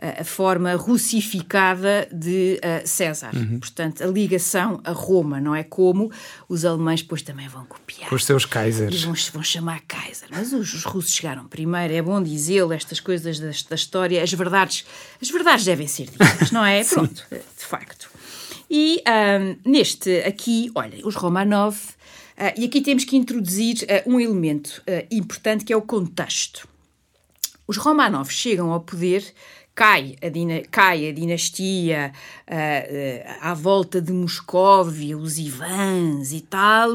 a 0.00 0.24
forma 0.24 0.74
russificada 0.74 2.08
de 2.10 2.58
uh, 2.64 2.88
César. 2.88 3.36
Uhum. 3.36 3.60
Portanto, 3.60 4.02
a 4.02 4.06
ligação 4.06 4.80
a 4.82 4.92
Roma, 4.92 5.40
não 5.40 5.54
é 5.54 5.62
como 5.62 6.10
os 6.48 6.64
alemães 6.64 7.02
depois 7.02 7.20
também 7.20 7.46
vão 7.48 7.66
copiar. 7.66 8.12
Os 8.12 8.24
seus 8.24 8.46
Kaisers. 8.46 8.94
E 8.94 9.04
vão, 9.04 9.14
vão 9.34 9.42
chamar 9.42 9.82
Kaiser. 9.86 10.28
Mas 10.30 10.54
os, 10.54 10.72
os 10.72 10.84
russos 10.84 11.12
chegaram 11.12 11.46
primeiro, 11.46 11.92
é 11.92 12.00
bom 12.00 12.22
dizê-lo, 12.22 12.72
estas 12.72 12.98
coisas 12.98 13.38
da, 13.38 13.50
da, 13.68 13.74
história, 13.74 14.22
as 14.22 14.32
verdades, 14.32 14.86
as 15.20 15.28
verdades 15.28 15.66
devem 15.66 15.86
ser 15.86 16.06
ditas, 16.06 16.50
não 16.50 16.64
é? 16.64 16.82
Pronto, 16.88 17.26
de 17.30 17.64
facto. 17.66 18.10
E 18.70 19.02
um, 19.06 19.70
neste 19.70 20.20
aqui, 20.20 20.70
olha, 20.74 21.06
os 21.06 21.14
Romanov, 21.14 21.76
uh, 21.76 22.54
e 22.56 22.64
aqui 22.64 22.80
temos 22.80 23.04
que 23.04 23.16
introduzir 23.16 23.82
uh, 23.82 24.10
um 24.10 24.18
elemento 24.18 24.82
importante 25.10 25.62
que 25.62 25.72
é 25.74 25.76
o 25.76 25.82
contexto. 25.82 26.66
Os 27.70 27.76
Romanov 27.76 28.30
chegam 28.32 28.72
ao 28.72 28.80
poder 28.80 29.22
cai 29.74 30.16
a, 30.22 30.28
dina, 30.28 30.62
cai 30.70 31.08
a 31.08 31.12
dinastia 31.12 32.12
uh, 32.46 32.54
uh, 32.54 33.36
à 33.40 33.54
volta 33.54 34.00
de 34.00 34.12
Moscóvia, 34.12 35.16
os 35.16 35.38
Ivans 35.38 36.32
e 36.32 36.40
tal, 36.40 36.90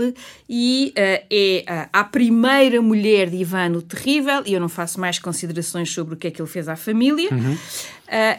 e 0.47 0.93
uh, 0.95 1.25
é 1.31 1.87
a 1.91 2.03
primeira 2.03 2.81
mulher 2.81 3.29
de 3.29 3.37
Ivan 3.37 3.71
o 3.71 3.81
Terrível, 3.81 4.43
e 4.45 4.53
eu 4.53 4.59
não 4.59 4.69
faço 4.69 4.99
mais 4.99 5.17
considerações 5.17 5.91
sobre 5.91 6.13
o 6.13 6.17
que 6.17 6.27
é 6.27 6.31
que 6.31 6.41
ele 6.41 6.49
fez 6.49 6.67
à 6.67 6.75
família, 6.75 7.29
uhum. 7.31 7.57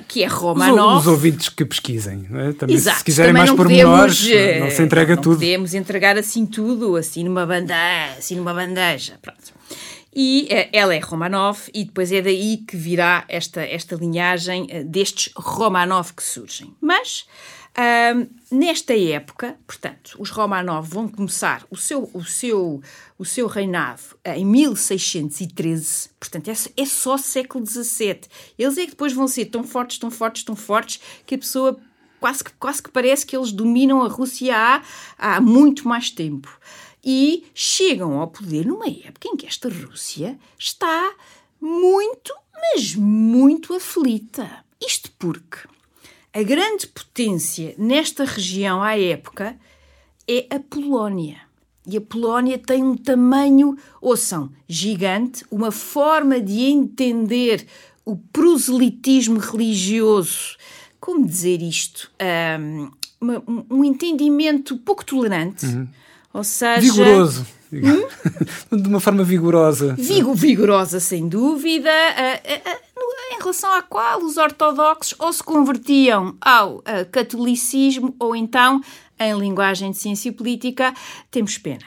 que 0.06 0.22
é 0.22 0.26
Romanov. 0.26 0.98
Os, 0.98 1.00
os 1.02 1.06
ouvintes 1.08 1.48
que 1.48 1.64
pesquisem, 1.64 2.26
é? 2.32 2.52
também, 2.52 2.76
Exato, 2.76 2.98
se 2.98 3.04
quiserem 3.04 3.32
mais 3.32 3.50
pormenores, 3.50 4.28
não 4.60 4.70
se 4.70 4.82
entrega 4.82 5.16
não 5.16 5.22
tudo. 5.22 5.36
podemos 5.36 5.74
entregar 5.74 6.16
assim 6.16 6.46
tudo, 6.46 6.94
assim 6.94 7.24
numa 7.24 7.44
bandeja, 7.44 8.14
assim 8.18 8.36
numa 8.36 8.54
bandeja, 8.54 9.14
pronto. 9.20 9.45
E 10.18 10.48
uh, 10.50 10.70
ela 10.72 10.94
é 10.94 10.98
Romanov, 10.98 11.68
e 11.74 11.84
depois 11.84 12.10
é 12.10 12.22
daí 12.22 12.56
que 12.66 12.74
virá 12.74 13.26
esta, 13.28 13.60
esta 13.60 13.96
linhagem 13.96 14.62
uh, 14.62 14.82
destes 14.82 15.30
Romanov 15.36 16.14
que 16.14 16.22
surgem. 16.22 16.74
Mas, 16.80 17.26
nesta 18.50 18.96
época, 18.96 19.58
portanto, 19.66 20.16
os 20.18 20.30
Romanov 20.30 20.88
vão 20.88 21.06
começar 21.06 21.66
o 21.70 21.76
seu, 21.76 22.08
o 22.14 22.24
seu, 22.24 22.80
o 23.18 23.24
seu 23.26 23.46
reinado 23.46 24.00
em 24.24 24.46
1613, 24.46 26.08
portanto, 26.18 26.48
é, 26.48 26.54
é 26.74 26.86
só 26.86 27.18
século 27.18 27.66
XVII. 27.66 28.20
Eles 28.58 28.78
é 28.78 28.84
que 28.84 28.92
depois 28.92 29.12
vão 29.12 29.28
ser 29.28 29.44
tão 29.46 29.62
fortes, 29.62 29.98
tão 29.98 30.10
fortes, 30.10 30.42
tão 30.42 30.56
fortes, 30.56 31.02
que 31.26 31.34
a 31.34 31.38
pessoa 31.38 31.78
quase 32.18 32.42
que, 32.42 32.52
quase 32.54 32.82
que 32.82 32.90
parece 32.90 33.26
que 33.26 33.36
eles 33.36 33.52
dominam 33.52 34.02
a 34.02 34.08
Rússia 34.08 34.56
há, 34.56 34.82
há 35.18 35.40
muito 35.40 35.86
mais 35.86 36.10
tempo 36.10 36.58
e 37.06 37.44
chegam 37.54 38.20
ao 38.20 38.26
poder 38.26 38.66
numa 38.66 38.88
época 38.88 39.28
em 39.28 39.36
que 39.36 39.46
esta 39.46 39.68
Rússia 39.68 40.36
está 40.58 41.14
muito, 41.60 42.34
mas 42.52 42.96
muito 42.96 43.72
aflita. 43.72 44.64
Isto 44.84 45.12
porque 45.16 45.58
a 46.34 46.42
grande 46.42 46.88
potência 46.88 47.76
nesta 47.78 48.24
região 48.24 48.82
à 48.82 48.98
época 48.98 49.56
é 50.28 50.48
a 50.50 50.58
Polónia. 50.58 51.36
E 51.86 51.96
a 51.96 52.00
Polónia 52.00 52.58
tem 52.58 52.82
um 52.82 52.96
tamanho, 52.96 53.78
ouçam, 54.00 54.50
gigante, 54.66 55.44
uma 55.48 55.70
forma 55.70 56.40
de 56.40 56.62
entender 56.62 57.68
o 58.04 58.16
proselitismo 58.16 59.38
religioso. 59.38 60.56
Como 60.98 61.24
dizer 61.24 61.62
isto? 61.62 62.10
Um, 62.20 62.90
um, 63.70 63.84
entendimento 63.84 64.76
pouco 64.78 65.04
tolerante. 65.04 65.66
Uhum 65.66 65.86
ou 66.36 66.44
seja. 66.44 66.80
Vigoroso. 66.80 67.46
Hum? 67.72 68.06
de 68.76 68.88
uma 68.88 69.00
forma 69.00 69.24
vigorosa. 69.24 69.94
Vigo, 69.98 70.34
vigorosa, 70.34 71.00
sem 71.00 71.28
dúvida, 71.28 71.90
em 73.32 73.38
relação 73.38 73.72
à 73.72 73.82
qual 73.82 74.22
os 74.22 74.36
ortodoxos 74.36 75.14
ou 75.18 75.32
se 75.32 75.42
convertiam 75.42 76.36
ao 76.40 76.82
catolicismo 77.10 78.14
ou 78.20 78.36
então, 78.36 78.80
em 79.18 79.36
linguagem 79.38 79.90
de 79.90 79.98
ciência 79.98 80.32
política, 80.32 80.94
temos 81.30 81.58
pena. 81.58 81.84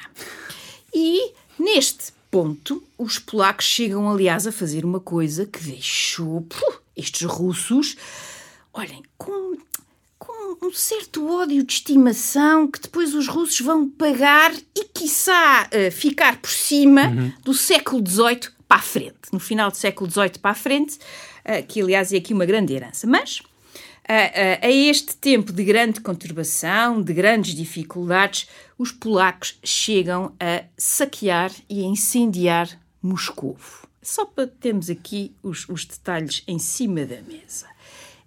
E 0.93 1.31
neste 1.57 2.11
ponto, 2.29 2.83
os 2.97 3.17
polacos 3.17 3.65
chegam, 3.65 4.09
aliás, 4.09 4.45
a 4.45 4.51
fazer 4.51 4.83
uma 4.83 4.99
coisa 4.99 5.45
que 5.45 5.63
deixou 5.63 6.45
estes 6.95 7.23
russos, 7.23 7.95
olhem, 8.73 9.03
com 9.17 9.57
um 10.61 10.71
certo 10.73 11.27
ódio 11.27 11.63
de 11.63 11.73
estimação 11.73 12.67
que 12.67 12.81
depois 12.81 13.13
os 13.13 13.27
russos 13.27 13.59
vão 13.61 13.89
pagar 13.89 14.53
e, 14.75 14.85
quiçá, 14.85 15.67
uh, 15.67 15.91
ficar 15.91 16.37
por 16.41 16.49
cima 16.49 17.07
uhum. 17.07 17.33
do 17.43 17.53
século 17.53 18.05
XVIII 18.05 18.51
para 18.67 18.77
a 18.77 18.81
frente. 18.81 19.15
No 19.31 19.39
final 19.39 19.71
do 19.71 19.77
século 19.77 20.09
XVIII 20.09 20.39
para 20.41 20.51
a 20.51 20.55
frente, 20.55 20.95
uh, 20.95 21.65
que 21.67 21.81
aliás 21.81 22.11
é 22.11 22.17
aqui 22.17 22.33
uma 22.33 22.45
grande 22.45 22.73
herança. 22.73 23.07
Mas, 23.07 23.39
uh, 23.39 24.59
a 24.61 24.69
este 24.69 25.15
tempo 25.15 25.53
de 25.53 25.63
grande 25.63 26.01
conturbação, 26.01 27.01
de 27.01 27.13
grandes 27.13 27.55
dificuldades, 27.55 28.47
os 28.77 28.91
polacos 28.91 29.57
chegam 29.63 30.33
a 30.39 30.63
saquear 30.77 31.51
e 31.69 31.81
a 31.81 31.85
incendiar 31.85 32.69
Moscou. 33.01 33.57
Só 34.01 34.25
para 34.25 34.47
termos 34.47 34.89
aqui 34.89 35.33
os, 35.41 35.67
os 35.69 35.85
detalhes 35.85 36.43
em 36.47 36.59
cima 36.59 37.05
da 37.05 37.21
mesa 37.21 37.67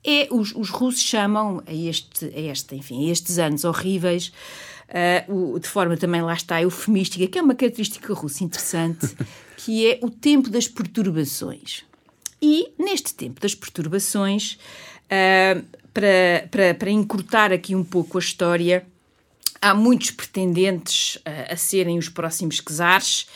é 0.05 0.29
os, 0.31 0.53
os 0.55 0.71
russos 0.71 1.03
chamam 1.03 1.63
a, 1.67 1.73
este, 1.73 2.27
a, 2.27 2.41
este, 2.41 2.75
enfim, 2.75 3.09
a 3.09 3.13
estes 3.13 3.39
anos 3.39 3.65
horríveis 3.65 4.33
uh, 5.29 5.59
de 5.59 5.69
forma 5.69 5.97
também 5.97 6.23
lá 6.23 6.35
está 6.35 6.61
eufemística, 6.61 7.27
que 7.27 7.39
é 7.39 7.43
uma 7.43 7.55
característica 7.55 8.13
russa 8.13 8.45
interessante, 8.45 9.09
que 9.57 9.87
é 9.87 9.99
o 10.03 10.11
tempo 10.11 10.51
das 10.51 10.69
perturbações. 10.69 11.85
E 12.41 12.73
neste 12.79 13.15
tempo 13.15 13.41
das 13.41 13.55
perturbações, 13.55 14.59
uh, 15.05 15.65
para, 15.95 16.49
para, 16.51 16.75
para 16.75 16.91
encurtar 16.91 17.53
aqui 17.53 17.75
um 17.75 17.85
pouco 17.85 18.19
a 18.19 18.21
história, 18.21 18.87
há 19.61 19.75
muitos 19.75 20.11
pretendentes 20.11 21.17
uh, 21.17 21.53
a 21.53 21.57
serem 21.57 21.99
os 21.99 22.09
próximos 22.09 22.57
czares 22.57 23.27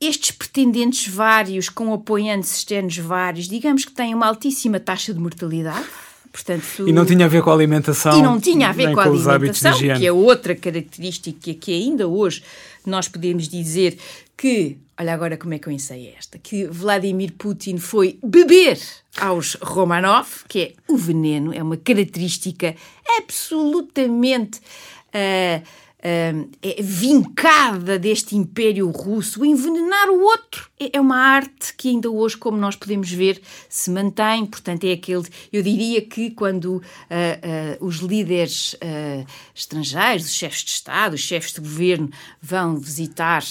estes 0.00 0.30
pretendentes 0.30 1.06
vários, 1.12 1.68
com 1.68 1.92
apoiantes 1.92 2.56
externos 2.56 2.96
vários, 2.96 3.46
digamos 3.46 3.84
que 3.84 3.92
têm 3.92 4.14
uma 4.14 4.26
altíssima 4.26 4.80
taxa 4.80 5.12
de 5.12 5.20
mortalidade. 5.20 5.86
Portanto, 6.32 6.88
e 6.88 6.92
não 6.92 7.04
tinha 7.04 7.24
a 7.24 7.28
ver 7.28 7.42
com 7.42 7.50
a 7.50 7.54
alimentação. 7.54 8.18
E 8.18 8.22
não 8.22 8.40
tinha 8.40 8.68
a 8.68 8.72
ver 8.72 8.94
com 8.94 9.00
a 9.00 9.04
alimentação, 9.04 9.76
que 9.76 10.06
é 10.06 10.12
outra 10.12 10.54
característica 10.54 11.52
que 11.54 11.72
ainda 11.72 12.06
hoje 12.06 12.42
nós 12.86 13.08
podemos 13.08 13.48
dizer 13.48 13.98
que, 14.36 14.78
olha 14.98 15.12
agora 15.12 15.36
como 15.36 15.54
é 15.54 15.58
que 15.58 15.66
eu 15.66 15.72
ensaiei 15.72 16.14
esta, 16.16 16.38
que 16.38 16.66
Vladimir 16.66 17.32
Putin 17.36 17.78
foi 17.78 18.16
beber 18.22 18.78
aos 19.18 19.54
Romanov, 19.60 20.44
que 20.48 20.60
é 20.60 20.72
o 20.88 20.96
veneno, 20.96 21.52
é 21.52 21.62
uma 21.62 21.76
característica 21.76 22.76
absolutamente. 23.18 24.60
Uh, 25.08 25.62
é 26.02 26.82
vincada 26.82 27.98
deste 27.98 28.34
império 28.34 28.88
russo, 28.90 29.44
envenenar 29.44 30.08
o 30.08 30.22
outro. 30.22 30.70
É, 30.78 30.96
é 30.96 31.00
uma 31.00 31.16
arte 31.16 31.74
que 31.76 31.88
ainda 31.88 32.10
hoje, 32.10 32.36
como 32.36 32.56
nós 32.56 32.74
podemos 32.74 33.10
ver, 33.10 33.40
se 33.68 33.90
mantém. 33.90 34.46
Portanto, 34.46 34.84
é 34.84 34.92
aquele. 34.92 35.26
Eu 35.52 35.62
diria 35.62 36.00
que 36.00 36.30
quando 36.30 36.76
uh, 36.76 36.80
uh, 36.80 37.86
os 37.86 37.96
líderes 37.96 38.74
uh, 38.74 39.26
estrangeiros, 39.54 40.26
os 40.26 40.32
chefes 40.32 40.64
de 40.64 40.70
Estado, 40.70 41.14
os 41.14 41.20
chefes 41.20 41.52
de 41.52 41.60
governo 41.60 42.10
vão 42.40 42.76
visitar 42.76 43.42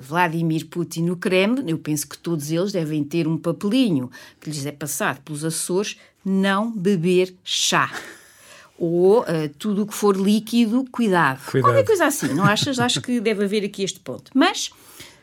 Vladimir 0.00 0.66
Putin 0.66 1.02
no 1.02 1.16
Kremlin, 1.16 1.68
eu 1.68 1.78
penso 1.78 2.08
que 2.08 2.16
todos 2.16 2.50
eles 2.50 2.72
devem 2.72 3.04
ter 3.04 3.28
um 3.28 3.36
papelinho 3.36 4.10
que 4.40 4.48
lhes 4.48 4.64
é 4.64 4.72
passado 4.72 5.20
pelos 5.22 5.44
Açores: 5.44 5.98
não 6.24 6.70
beber 6.70 7.34
chá 7.44 7.90
ou 8.84 9.20
uh, 9.22 9.48
tudo 9.58 9.82
o 9.82 9.86
que 9.86 9.94
for 9.94 10.16
líquido, 10.16 10.84
cuidado. 10.90 11.40
cuidado. 11.44 11.70
Qualquer 11.70 11.86
coisa 11.86 12.06
assim, 12.06 12.34
não 12.34 12.44
achas? 12.44 12.78
Acho 12.78 13.00
que 13.00 13.20
deve 13.20 13.44
haver 13.44 13.64
aqui 13.64 13.82
este 13.82 14.00
ponto. 14.00 14.30
Mas, 14.34 14.70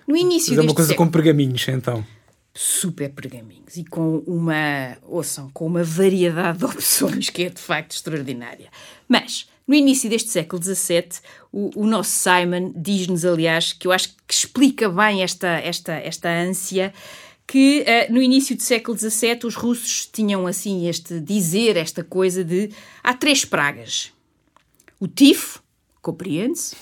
no 0.07 0.15
início 0.15 0.55
Mas 0.55 0.65
é 0.65 0.67
uma 0.67 0.73
coisa 0.73 0.89
século, 0.89 1.07
com 1.07 1.11
pergaminhos, 1.11 1.67
então. 1.67 2.05
Super 2.53 3.09
pergaminhos 3.11 3.77
e 3.77 3.83
com 3.83 4.17
uma, 4.27 4.97
ouçam, 5.03 5.49
com 5.53 5.65
uma 5.65 5.83
variedade 5.83 6.59
de 6.59 6.65
opções 6.65 7.29
que 7.29 7.43
é 7.43 7.49
de 7.49 7.61
facto 7.61 7.91
extraordinária. 7.91 8.69
Mas, 9.07 9.47
no 9.67 9.75
início 9.75 10.09
deste 10.09 10.29
século 10.29 10.61
XVII, 10.61 11.09
o, 11.51 11.71
o 11.81 11.85
nosso 11.85 12.11
Simon 12.11 12.73
diz-nos, 12.75 13.23
aliás, 13.23 13.73
que 13.73 13.87
eu 13.87 13.91
acho 13.91 14.09
que 14.27 14.33
explica 14.33 14.89
bem 14.89 15.23
esta, 15.23 15.47
esta, 15.47 15.93
esta 15.93 16.29
ânsia, 16.29 16.93
que 17.51 17.81
uh, 17.81 18.13
no 18.13 18.21
início 18.21 18.55
do 18.55 18.61
século 18.61 18.97
XVII 18.97 19.39
os 19.43 19.55
russos 19.55 20.05
tinham 20.05 20.47
assim 20.47 20.87
este 20.87 21.19
dizer, 21.19 21.75
esta 21.75 22.01
coisa 22.01 22.45
de 22.45 22.69
há 23.03 23.13
três 23.13 23.43
pragas. 23.43 24.13
O 24.97 25.05
tifo, 25.05 25.61
compreende-se, 26.01 26.77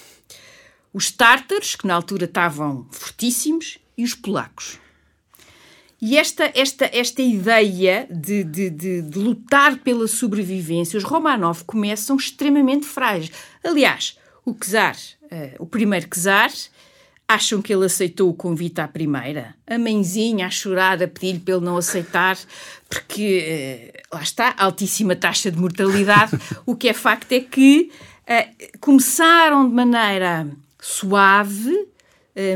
os 0.94 1.10
tártaros, 1.10 1.76
que 1.76 1.88
na 1.88 1.96
altura 1.96 2.26
estavam 2.26 2.86
fortíssimos, 2.92 3.80
e 3.98 4.04
os 4.04 4.14
polacos. 4.14 4.78
E 6.00 6.16
esta, 6.16 6.52
esta, 6.54 6.88
esta 6.94 7.22
ideia 7.24 8.08
de, 8.08 8.44
de, 8.44 8.70
de, 8.70 9.02
de, 9.02 9.18
lutar 9.18 9.80
pela 9.80 10.08
sobrevivência, 10.08 11.00
os 11.00 11.04
Romanov 11.04 11.64
começam 11.64 12.16
extremamente 12.16 12.86
frágeis. 12.86 13.32
Aliás, 13.64 14.20
o 14.46 14.54
czar, 14.54 14.96
uh, 15.24 15.64
o 15.64 15.66
primeiro 15.66 16.08
czar, 16.10 16.52
acham 17.30 17.62
que 17.62 17.72
ele 17.72 17.86
aceitou 17.86 18.30
o 18.30 18.34
convite 18.34 18.82
à 18.82 18.88
primeira? 18.88 19.56
A 19.68 19.78
mãezinha 19.78 20.48
a 20.48 20.50
chorar, 20.50 21.02
a 21.02 21.08
pedir-lhe 21.08 21.40
para 21.40 21.54
ele 21.56 21.66
não 21.66 21.78
aceitar, 21.78 22.38
porque, 22.90 23.94
uh, 24.12 24.16
lá 24.16 24.24
está, 24.24 24.56
altíssima 24.58 25.16
taxa 25.16 25.52
de 25.52 25.60
mortalidade. 25.60 26.32
o 26.66 26.76
que 26.76 26.90
é 26.90 26.94
facto 26.94 27.32
é 27.32 27.40
que 27.40 27.92
uh, 28.24 28.80
começaram 28.80 29.70
de 29.70 29.76
maneira 29.76 30.50
suave, 30.82 31.88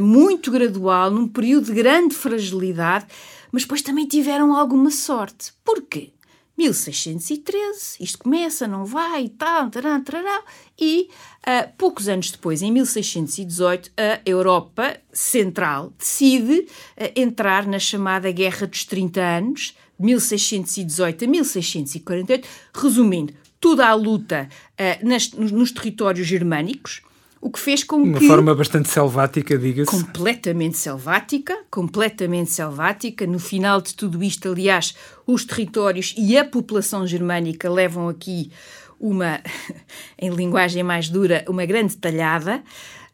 muito 0.02 0.50
gradual, 0.50 1.12
num 1.12 1.28
período 1.28 1.66
de 1.66 1.74
grande 1.74 2.16
fragilidade, 2.16 3.06
mas 3.52 3.64
depois 3.64 3.82
também 3.82 4.08
tiveram 4.08 4.56
alguma 4.56 4.90
sorte. 4.90 5.52
Porquê? 5.62 6.14
1613, 6.58 7.98
isto 8.00 8.20
começa, 8.20 8.68
não 8.68 8.86
vai 8.86 9.28
tal, 9.28 9.70
tará, 9.70 10.00
tará, 10.00 10.44
e 10.80 11.10
uh, 11.40 11.72
poucos 11.78 12.08
anos 12.08 12.30
depois, 12.32 12.62
em 12.62 12.72
1618, 12.72 13.92
a 13.98 14.22
Europa 14.26 14.98
Central 15.12 15.92
decide 15.98 16.60
uh, 16.60 16.68
entrar 17.16 17.66
na 17.66 17.80
chamada 17.80 18.32
Guerra 18.32 18.68
dos 18.68 18.86
30 18.86 19.22
Anos, 19.22 19.76
de 20.00 20.06
1618 20.06 21.26
a 21.26 21.28
1648, 21.28 22.48
resumindo, 22.74 23.34
toda 23.60 23.88
a 23.88 23.94
luta 23.94 24.48
uh, 24.74 25.08
nas, 25.08 25.32
nos, 25.32 25.52
nos 25.52 25.72
territórios 25.72 26.28
germânicos, 26.28 27.02
o 27.44 27.52
que 27.52 27.60
fez 27.60 27.84
com 27.84 27.98
Uma 27.98 28.18
que... 28.18 28.26
Uma 28.26 28.36
forma 28.36 28.56
bastante 28.56 28.90
selvática, 28.90 29.58
diga-se. 29.58 29.92
Completamente 29.92 30.78
selvática, 30.78 31.58
completamente 31.70 32.50
selvática. 32.50 33.28
No 33.28 33.38
final 33.38 33.82
de 33.82 33.94
tudo 33.94 34.24
isto, 34.24 34.50
aliás, 34.50 34.96
os 35.28 35.44
territórios 35.44 36.16
e 36.18 36.38
a 36.38 36.46
população 36.46 37.06
germânica 37.06 37.70
levam 37.70 38.08
aqui 38.08 38.50
uma, 38.98 39.42
em 40.18 40.30
linguagem 40.30 40.84
mais 40.84 41.10
dura, 41.10 41.44
uma 41.50 41.66
grande 41.66 41.98
talhada. 41.98 42.64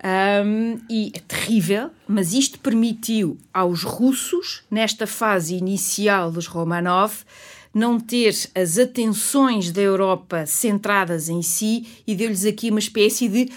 Um, 0.02 0.80
e 0.88 1.12
é 1.16 1.20
terrível, 1.28 1.90
mas 2.08 2.32
isto 2.32 2.60
permitiu 2.60 3.36
aos 3.52 3.84
russos, 3.84 4.62
nesta 4.70 5.08
fase 5.08 5.56
inicial 5.56 6.32
dos 6.32 6.46
Romanov, 6.46 7.24
não 7.74 8.00
ter 8.00 8.34
as 8.56 8.78
atenções 8.78 9.72
da 9.72 9.82
Europa 9.82 10.46
centradas 10.46 11.30
em 11.30 11.42
si 11.42 11.88
e 12.08 12.16
deu-lhes 12.16 12.46
aqui 12.46 12.70
uma 12.70 12.80
espécie 12.80 13.28
de 13.28 13.50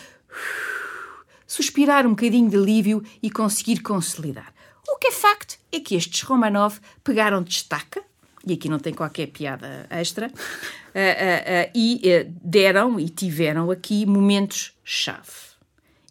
suspirar 1.47 2.07
um 2.07 2.11
bocadinho 2.11 2.49
de 2.49 2.57
alívio 2.57 3.03
e 3.23 3.31
conseguir 3.31 3.81
consolidar. 3.81 4.53
O 4.89 4.97
que 4.97 5.09
é 5.09 5.13
facto 5.13 5.59
é 5.71 5.81
que 5.81 5.95
estes 5.95 6.23
Romanov 6.23 6.79
pegaram 7.05 7.43
de 7.43 7.53
estaca, 7.53 8.03
e 8.47 8.55
aqui 8.55 8.69
não 8.69 8.79
tem 8.79 8.93
qualquer 8.93 9.27
piada 9.29 9.87
extra, 9.91 10.27
uh, 10.27 10.31
uh, 10.31 10.33
uh, 10.33 11.71
e 11.75 12.27
deram 12.43 12.99
e 12.99 13.09
tiveram 13.09 13.71
aqui 13.71 14.05
momentos-chave. 14.05 15.53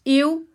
Eu, 0.05 0.47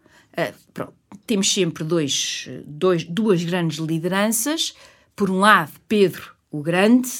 pronto, 0.73 0.95
temos 1.27 1.53
sempre 1.53 1.85
dois, 1.85 2.49
dois, 2.65 3.05
duas 3.05 3.45
grandes 3.45 3.79
lideranças. 3.79 4.75
Por 5.15 5.31
um 5.31 5.39
lado, 5.39 5.73
Pedro 5.89 6.35
o 6.51 6.63
Grande, 6.63 7.11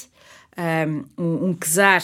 um, 1.17 1.49
um 1.49 1.53
czar 1.53 2.03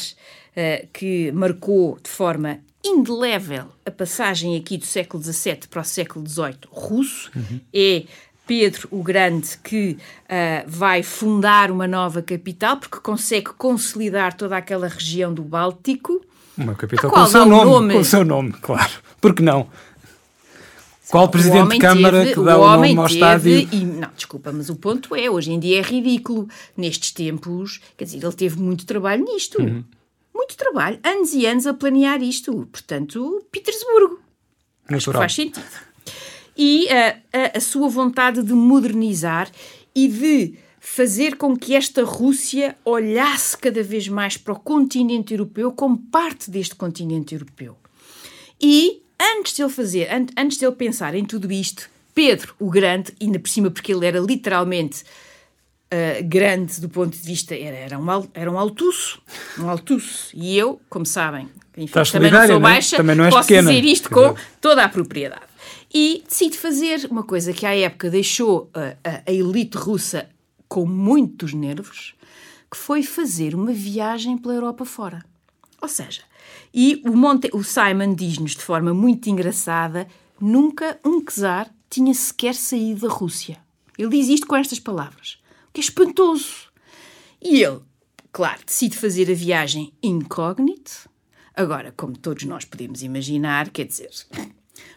que 0.94 1.32
marcou 1.32 2.00
de 2.02 2.10
forma 2.10 2.62
indelével 2.84 3.66
a 3.86 3.92
passagem 3.92 4.56
aqui 4.56 4.78
do 4.78 4.86
século 4.86 5.24
XVII 5.24 5.60
para 5.70 5.82
o 5.82 5.86
século 5.86 6.28
XVIII 6.28 6.58
russo. 6.70 7.32
Uhum. 7.36 7.60
É 7.74 8.04
Pedro 8.46 8.90
o 8.92 9.02
Grande 9.02 9.58
que 9.64 9.98
uh, 10.26 10.68
vai 10.68 11.02
fundar 11.02 11.72
uma 11.72 11.88
nova 11.88 12.22
capital 12.22 12.78
porque 12.78 13.00
consegue 13.00 13.52
consolidar 13.58 14.36
toda 14.36 14.58
aquela 14.58 14.88
região 14.88 15.34
do 15.34 15.44
Báltico. 15.44 16.22
Uma 16.58 16.76
capital 16.76 17.10
com 17.10 17.20
o 17.20 17.28
seu 17.28 17.46
nome, 17.46 17.72
nome, 17.72 17.94
com 17.94 18.00
o 18.00 18.06
seu 18.06 18.26
nome, 18.26 18.52
claro. 18.54 18.92
Porque 19.22 19.42
não? 19.42 19.68
Qual 21.10 21.30
presidente 21.30 21.70
de 21.70 21.80
Câmara 21.80 22.20
teve, 22.22 22.34
que 22.34 22.44
dá 22.44 22.58
o, 22.58 22.62
o 22.62 22.72
nome 22.72 22.98
ao 22.98 23.06
estádio? 23.06 23.68
E, 23.72 23.86
não, 23.86 24.10
desculpa, 24.16 24.52
mas 24.52 24.70
o 24.70 24.76
ponto 24.76 25.16
é, 25.16 25.30
hoje 25.30 25.52
em 25.52 25.60
dia 25.60 25.80
é 25.80 25.82
ridículo. 25.82 26.48
Nestes 26.76 27.12
tempos, 27.12 27.80
quer 27.96 28.06
dizer, 28.06 28.24
ele 28.24 28.34
teve 28.34 28.60
muito 28.60 28.86
trabalho 28.86 29.24
nisto. 29.24 29.62
Uhum 29.62 29.84
muito 30.34 30.58
trabalho, 30.58 31.00
anos 31.04 31.34
e 31.34 31.46
anos 31.46 31.68
a 31.68 31.74
planear 31.74 32.22
isto. 32.22 32.68
Portanto, 32.72 33.46
Petersburgo. 33.52 34.20
Natural. 34.90 35.22
Faz 35.22 35.34
sentido. 35.34 35.64
E 36.58 36.86
uh, 36.86 37.22
a, 37.54 37.58
a 37.58 37.62
sua 37.62 37.88
vontade 37.90 38.44
de 38.44 38.54
modernizar 38.54 39.50
e 39.96 40.08
de 40.08 40.58
fazer 40.80 41.38
com 41.38 41.56
que 41.56 41.76
esta 41.76 42.04
Rússia 42.04 42.76
olhasse 42.84 43.58
cada 43.58 43.82
vez 43.82 44.08
mais 44.08 44.36
para 44.36 44.54
o 44.54 44.60
continente 44.60 45.34
europeu 45.34 45.72
como 45.72 45.98
parte 45.98 46.52
deste 46.52 46.76
continente 46.76 47.34
europeu. 47.34 47.78
E 48.62 49.02
antes 49.20 49.56
de 49.56 49.62
ele 49.62 49.72
fazer, 49.72 50.10
antes 50.38 50.58
de 50.58 50.66
ele 50.66 50.76
pensar 50.76 51.16
em 51.16 51.24
tudo 51.24 51.52
isto, 51.52 51.90
Pedro 52.14 52.54
o 52.60 52.70
Grande, 52.70 53.14
ainda 53.22 53.40
por 53.40 53.50
cima 53.50 53.72
porque 53.72 53.94
ele 53.94 54.06
era 54.06 54.20
literalmente 54.20 55.04
uh, 55.94 56.24
grande 56.24 56.82
do 56.82 56.90
ponto 56.90 57.16
de 57.16 57.24
vista, 57.24 57.56
era, 57.56 57.78
era, 57.78 58.00
um, 58.00 58.28
era 58.34 58.52
um 58.52 58.58
altuço, 58.58 59.22
um 59.60 59.70
altuço. 59.70 60.32
E 60.34 60.58
eu, 60.58 60.82
como 60.90 61.06
sabem, 61.06 61.48
enfim, 61.78 61.94
também 62.12 62.32
não 62.32 62.48
sou 62.48 62.56
é? 62.56 62.60
baixa, 62.60 62.98
também 62.98 63.16
não 63.16 63.30
posso 63.30 63.48
pequena. 63.48 63.72
dizer 63.72 63.88
isto 63.88 64.10
com 64.10 64.36
toda 64.60 64.84
a 64.84 64.90
propriedade. 64.90 65.54
E 65.94 66.24
decide 66.28 66.58
fazer 66.58 67.08
uma 67.10 67.24
coisa 67.24 67.54
que 67.54 67.66
à 67.66 67.76
época 67.76 68.10
deixou 68.10 68.72
uh, 68.76 68.98
a, 69.04 69.30
a 69.30 69.32
elite 69.32 69.78
russa 69.78 70.28
com 70.68 70.86
muitos 70.86 71.54
nervos, 71.54 72.16
que 72.70 72.78
foi 72.78 73.04
fazer 73.04 73.54
uma 73.54 73.72
viagem 73.72 74.38
pela 74.38 74.56
Europa 74.56 74.86
fora. 74.86 75.24
Ou 75.80 75.88
seja, 75.88 76.22
e 76.74 77.02
o, 77.06 77.16
Monte, 77.16 77.50
o 77.54 77.64
Simon 77.64 78.16
diz-nos 78.16 78.52
de 78.52 78.62
forma 78.64 78.94
muito 78.94 79.30
engraçada: 79.30 80.08
nunca 80.42 80.98
um 81.06 81.24
czar 81.24 81.70
tinha 81.90 82.14
sequer 82.14 82.56
saído 82.56 83.08
da 83.08 83.14
Rússia. 83.14 83.60
Ele 83.96 84.10
diz 84.10 84.28
isto 84.28 84.48
com 84.48 84.56
estas 84.56 84.80
palavras 84.80 85.43
que 85.74 85.82
é 85.82 85.84
espantoso. 85.84 86.72
E 87.42 87.62
ele, 87.62 87.82
claro, 88.32 88.62
decide 88.66 88.96
fazer 88.96 89.30
a 89.30 89.34
viagem 89.34 89.92
incógnito. 90.02 91.10
Agora, 91.56 91.94
como 91.98 92.18
todos 92.18 92.46
nós 92.46 92.64
podemos 92.64 93.04
imaginar, 93.04 93.70
quer 93.70 93.86
dizer, 93.86 94.12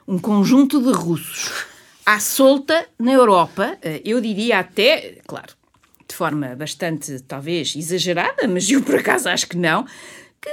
um 0.06 0.18
conjunto 0.18 0.80
de 0.80 0.92
russos 0.92 1.66
à 2.04 2.20
solta 2.20 2.86
na 2.98 3.12
Europa, 3.12 3.76
eh, 3.82 4.00
eu 4.04 4.20
diria 4.20 4.60
até, 4.60 5.18
claro, 5.26 5.54
de 6.08 6.14
forma 6.14 6.54
bastante, 6.54 7.20
talvez, 7.20 7.74
exagerada, 7.74 8.46
mas 8.46 8.70
eu 8.70 8.80
por 8.82 8.94
acaso 8.94 9.28
acho 9.28 9.48
que 9.48 9.56
não, 9.56 9.84
que 10.40 10.50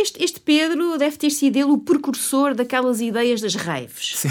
este, 0.00 0.22
este 0.22 0.40
Pedro 0.40 0.96
deve 0.96 1.16
ter 1.16 1.30
sido 1.30 1.56
ele 1.56 1.72
o 1.72 1.78
precursor 1.78 2.54
daquelas 2.54 3.00
ideias 3.00 3.40
das 3.40 3.56
raves. 3.56 4.16
Sim. 4.16 4.28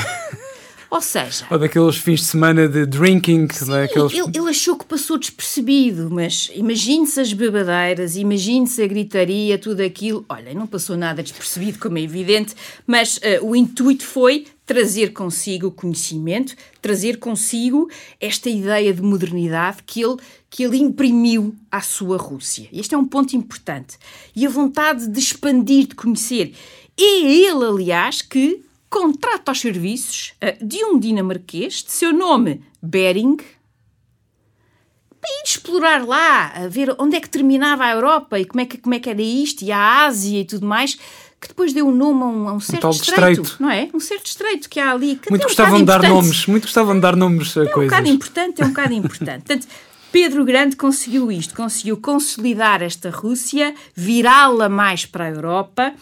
Ou 0.95 1.01
seja. 1.01 1.45
Ou 1.51 1.59
daqueles 1.59 1.97
fins 1.97 2.21
de 2.21 2.27
semana 2.27 2.69
de 2.69 2.85
drinking. 2.85 3.49
Sim, 3.51 3.65
daqueles... 3.65 4.13
ele, 4.13 4.31
ele, 4.33 4.49
achou 4.49 4.77
que 4.77 4.85
passou 4.85 5.17
despercebido, 5.17 6.09
mas 6.09 6.49
imagine-se 6.55 7.19
as 7.19 7.33
bebedeiras, 7.33 8.15
imagine-se 8.15 8.81
a 8.81 8.87
gritaria, 8.87 9.57
tudo 9.57 9.81
aquilo. 9.81 10.23
Olha, 10.29 10.53
não 10.53 10.65
passou 10.65 10.95
nada 10.95 11.21
despercebido, 11.21 11.79
como 11.79 11.97
é 11.97 12.01
evidente, 12.01 12.55
mas 12.87 13.17
uh, 13.17 13.45
o 13.45 13.57
intuito 13.57 14.05
foi 14.05 14.45
trazer 14.65 15.11
consigo 15.11 15.67
o 15.67 15.71
conhecimento, 15.71 16.55
trazer 16.81 17.17
consigo 17.17 17.89
esta 18.17 18.49
ideia 18.49 18.93
de 18.93 19.01
modernidade 19.01 19.79
que 19.85 20.01
ele, 20.01 20.15
que 20.49 20.63
ele 20.63 20.77
imprimiu 20.77 21.53
à 21.69 21.81
sua 21.81 22.15
Rússia. 22.15 22.69
Este 22.71 22.95
é 22.95 22.97
um 22.97 23.05
ponto 23.05 23.35
importante. 23.35 23.97
E 24.33 24.45
a 24.45 24.49
vontade 24.49 25.09
de 25.09 25.19
expandir, 25.19 25.87
de 25.87 25.95
conhecer. 25.95 26.53
É 26.97 27.21
ele, 27.21 27.65
aliás, 27.65 28.21
que 28.21 28.64
contrata 28.95 29.51
os 29.51 29.59
serviços 29.59 30.33
uh, 30.41 30.65
de 30.65 30.77
um 30.85 30.97
dinamarquês 30.97 31.83
de 31.83 31.91
seu 31.91 32.13
nome 32.13 32.61
Bering 32.81 33.35
para 33.35 35.29
ir 35.29 35.43
explorar 35.43 36.05
lá, 36.05 36.53
a 36.55 36.67
ver 36.69 36.95
onde 36.97 37.17
é 37.17 37.19
que 37.19 37.27
terminava 37.27 37.83
a 37.83 37.91
Europa 37.91 38.39
e 38.39 38.45
como 38.45 38.61
é 38.61 38.65
que, 38.65 38.77
como 38.77 38.95
é 38.95 38.99
que 38.99 39.09
era 39.09 39.21
isto, 39.21 39.63
e 39.63 39.71
a 39.71 40.05
Ásia 40.05 40.39
e 40.39 40.45
tudo 40.45 40.65
mais, 40.65 40.95
que 41.41 41.49
depois 41.49 41.73
deu 41.73 41.87
um 41.87 41.91
nome 41.91 42.21
a 42.21 42.25
um, 42.25 42.47
a 42.47 42.53
um 42.53 42.59
certo 42.61 42.87
um 42.87 42.91
estreito, 42.91 43.41
estreito, 43.41 43.55
não 43.59 43.69
é? 43.69 43.89
Um 43.93 43.99
certo 43.99 44.27
estreito 44.27 44.69
que 44.69 44.79
há 44.79 44.91
ali. 44.91 45.17
Que 45.17 45.29
muito 45.29 45.43
um 45.43 45.47
gostavam 45.47 45.79
de 45.79 45.85
dar 45.85 46.07
nomes, 46.07 46.45
muito 46.45 46.63
gostavam 46.63 46.95
de 46.95 47.01
dar 47.01 47.15
nomes 47.17 47.57
a 47.57 47.63
é 47.63 47.67
coisas. 47.67 47.91
É 47.91 47.95
um 47.95 47.99
bocado 47.99 48.07
importante, 48.07 48.61
é 48.61 48.65
um 48.65 48.69
bocado 48.69 48.93
importante. 48.93 49.43
Portanto, 49.45 49.67
Pedro 50.11 50.45
Grande 50.45 50.77
conseguiu 50.77 51.29
isto, 51.29 51.53
conseguiu 51.53 51.97
consolidar 51.97 52.81
esta 52.81 53.09
Rússia, 53.09 53.75
virá-la 53.93 54.69
mais 54.69 55.05
para 55.05 55.25
a 55.25 55.29
Europa 55.29 55.93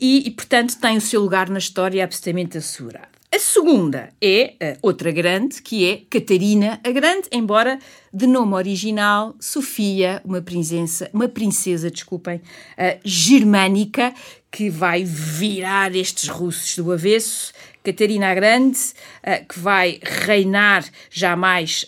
e, 0.00 0.28
e, 0.28 0.30
portanto, 0.30 0.78
tem 0.78 0.96
o 0.96 1.00
seu 1.00 1.20
lugar 1.20 1.48
na 1.48 1.58
história 1.58 2.04
absolutamente 2.04 2.58
assegurado. 2.58 3.18
A 3.30 3.38
segunda 3.38 4.08
é 4.22 4.54
uh, 4.54 4.78
outra 4.80 5.12
grande, 5.12 5.60
que 5.60 5.86
é 5.86 6.02
Catarina 6.08 6.80
a 6.82 6.90
Grande, 6.90 7.28
embora 7.30 7.78
de 8.12 8.26
nome 8.26 8.54
original 8.54 9.36
Sofia, 9.38 10.22
uma 10.24 10.40
princesa, 10.40 11.10
uma 11.12 11.28
princesa, 11.28 11.90
desculpem, 11.90 12.36
uh, 12.38 12.98
germânica, 13.04 14.14
que 14.50 14.70
vai 14.70 15.04
virar 15.04 15.94
estes 15.94 16.26
russos 16.28 16.76
do 16.82 16.90
avesso. 16.90 17.52
Catarina 17.84 18.30
a 18.30 18.34
Grande, 18.34 18.78
uh, 18.78 19.46
que 19.46 19.58
vai 19.58 20.00
reinar 20.02 20.86
jamais 21.10 21.84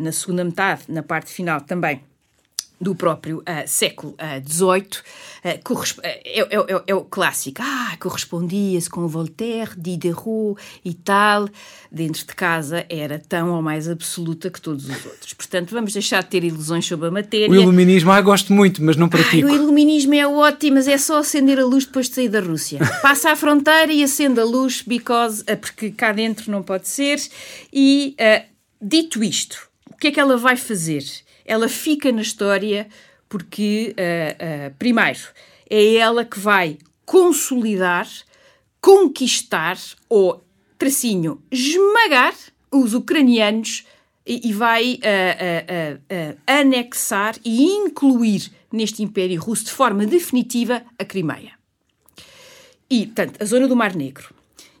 na 0.00 0.10
segunda 0.10 0.42
metade, 0.42 0.84
na 0.88 1.02
parte 1.02 1.30
final 1.30 1.60
também 1.60 2.00
do 2.80 2.94
próprio 2.94 3.38
uh, 3.38 3.66
século 3.66 4.14
XVIII, 4.46 4.68
uh, 5.44 5.72
uh, 5.72 5.84
é, 6.02 6.40
é, 6.40 6.82
é, 6.86 6.94
o 6.94 7.02
clássico, 7.02 7.60
ah, 7.60 7.96
correspondia-se 7.98 8.88
com 8.88 9.06
Voltaire, 9.08 9.72
Diderot 9.76 10.60
e 10.84 10.94
tal, 10.94 11.48
dentro 11.90 12.24
de 12.24 12.34
casa 12.34 12.86
era 12.88 13.18
tão 13.18 13.50
ou 13.50 13.60
mais 13.60 13.88
absoluta 13.88 14.48
que 14.48 14.60
todos 14.60 14.88
os 14.88 15.06
outros. 15.06 15.32
Portanto, 15.34 15.72
vamos 15.72 15.92
deixar 15.92 16.22
de 16.22 16.28
ter 16.28 16.44
ilusões 16.44 16.86
sobre 16.86 17.08
a 17.08 17.10
matéria. 17.10 17.50
O 17.50 17.54
iluminismo, 17.56 18.12
ah, 18.12 18.20
gosto 18.20 18.52
muito, 18.52 18.82
mas 18.82 18.96
não 18.96 19.08
pratico. 19.08 19.48
Ai, 19.48 19.52
o 19.52 19.54
iluminismo 19.54 20.14
é 20.14 20.26
ótimo, 20.26 20.76
mas 20.76 20.86
é 20.86 20.98
só 20.98 21.18
acender 21.18 21.58
a 21.58 21.64
luz 21.64 21.84
depois 21.84 22.08
de 22.08 22.14
sair 22.14 22.28
da 22.28 22.40
Rússia. 22.40 22.78
Passa 23.02 23.32
à 23.32 23.36
fronteira 23.36 23.92
e 23.92 24.04
acende 24.04 24.38
a 24.38 24.44
luz, 24.44 24.82
because, 24.86 25.42
porque 25.60 25.90
cá 25.90 26.12
dentro 26.12 26.50
não 26.52 26.62
pode 26.62 26.86
ser. 26.88 27.20
E, 27.72 28.14
dito 28.80 29.24
isto, 29.24 29.68
o 29.90 29.96
que 29.96 30.08
é 30.08 30.10
que 30.12 30.20
ela 30.20 30.36
vai 30.36 30.56
fazer? 30.56 31.02
Ela 31.48 31.66
fica 31.66 32.12
na 32.12 32.20
história 32.20 32.86
porque, 33.26 33.94
uh, 33.98 34.68
uh, 34.68 34.74
primeiro, 34.78 35.20
é 35.68 35.94
ela 35.96 36.24
que 36.24 36.38
vai 36.38 36.78
consolidar, 37.06 38.06
conquistar 38.80 39.78
ou, 40.08 40.44
tracinho, 40.78 41.42
esmagar 41.50 42.34
os 42.70 42.92
ucranianos 42.92 43.86
e, 44.26 44.50
e 44.50 44.52
vai 44.52 45.00
uh, 45.00 46.38
anexar 46.46 47.34
e 47.42 47.64
incluir 47.64 48.52
neste 48.70 49.02
Império 49.02 49.40
Russo 49.40 49.64
de 49.64 49.72
forma 49.72 50.06
definitiva 50.06 50.84
a 50.98 51.04
Crimeia. 51.04 51.52
E, 52.90 53.06
portanto, 53.06 53.42
a 53.42 53.44
zona 53.46 53.66
do 53.66 53.74
Mar 53.74 53.94
Negro. 53.96 54.37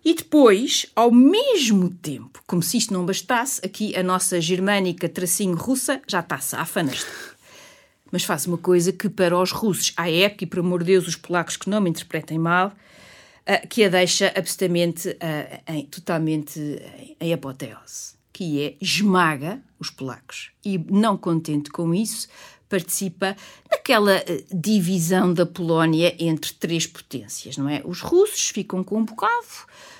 E 0.08 0.14
depois, 0.14 0.86
ao 0.96 1.12
mesmo 1.12 1.90
tempo, 1.90 2.42
como 2.46 2.62
se 2.62 2.78
isto 2.78 2.94
não 2.94 3.04
bastasse, 3.04 3.60
aqui 3.62 3.94
a 3.94 4.02
nossa 4.02 4.40
germânica 4.40 5.06
tracinho 5.06 5.54
russa 5.54 6.00
já 6.08 6.20
está 6.20 6.38
safa 6.38 6.82
nesta. 6.82 7.06
Mas 8.10 8.24
faz 8.24 8.46
uma 8.46 8.56
coisa 8.56 8.90
que 8.90 9.10
para 9.10 9.38
os 9.38 9.50
russos, 9.52 9.92
à 9.98 10.10
época, 10.10 10.44
e 10.44 10.46
por 10.46 10.60
amor 10.60 10.78
de 10.78 10.92
Deus, 10.92 11.06
os 11.06 11.14
polacos 11.14 11.58
que 11.58 11.68
não 11.68 11.82
me 11.82 11.90
interpretem 11.90 12.38
mal, 12.38 12.68
uh, 12.68 13.68
que 13.68 13.84
a 13.84 13.90
deixa 13.90 14.32
absolutamente, 14.34 15.10
uh, 15.10 15.72
em, 15.74 15.84
totalmente 15.84 16.58
em 17.20 17.34
apoteose, 17.34 18.14
que 18.32 18.62
é 18.62 18.76
esmaga 18.80 19.60
os 19.78 19.90
polacos. 19.90 20.52
E 20.64 20.78
não 20.90 21.18
contente 21.18 21.68
com 21.68 21.94
isso, 21.94 22.28
participa 22.66 23.36
naquela 23.88 24.18
uh, 24.18 24.44
divisão 24.54 25.32
da 25.32 25.46
Polónia 25.46 26.14
entre 26.18 26.52
três 26.52 26.86
potências, 26.86 27.56
não 27.56 27.68
é? 27.68 27.80
Os 27.84 28.00
russos 28.00 28.50
ficam 28.50 28.84
com 28.84 28.98
um 28.98 29.04
bocado, 29.04 29.32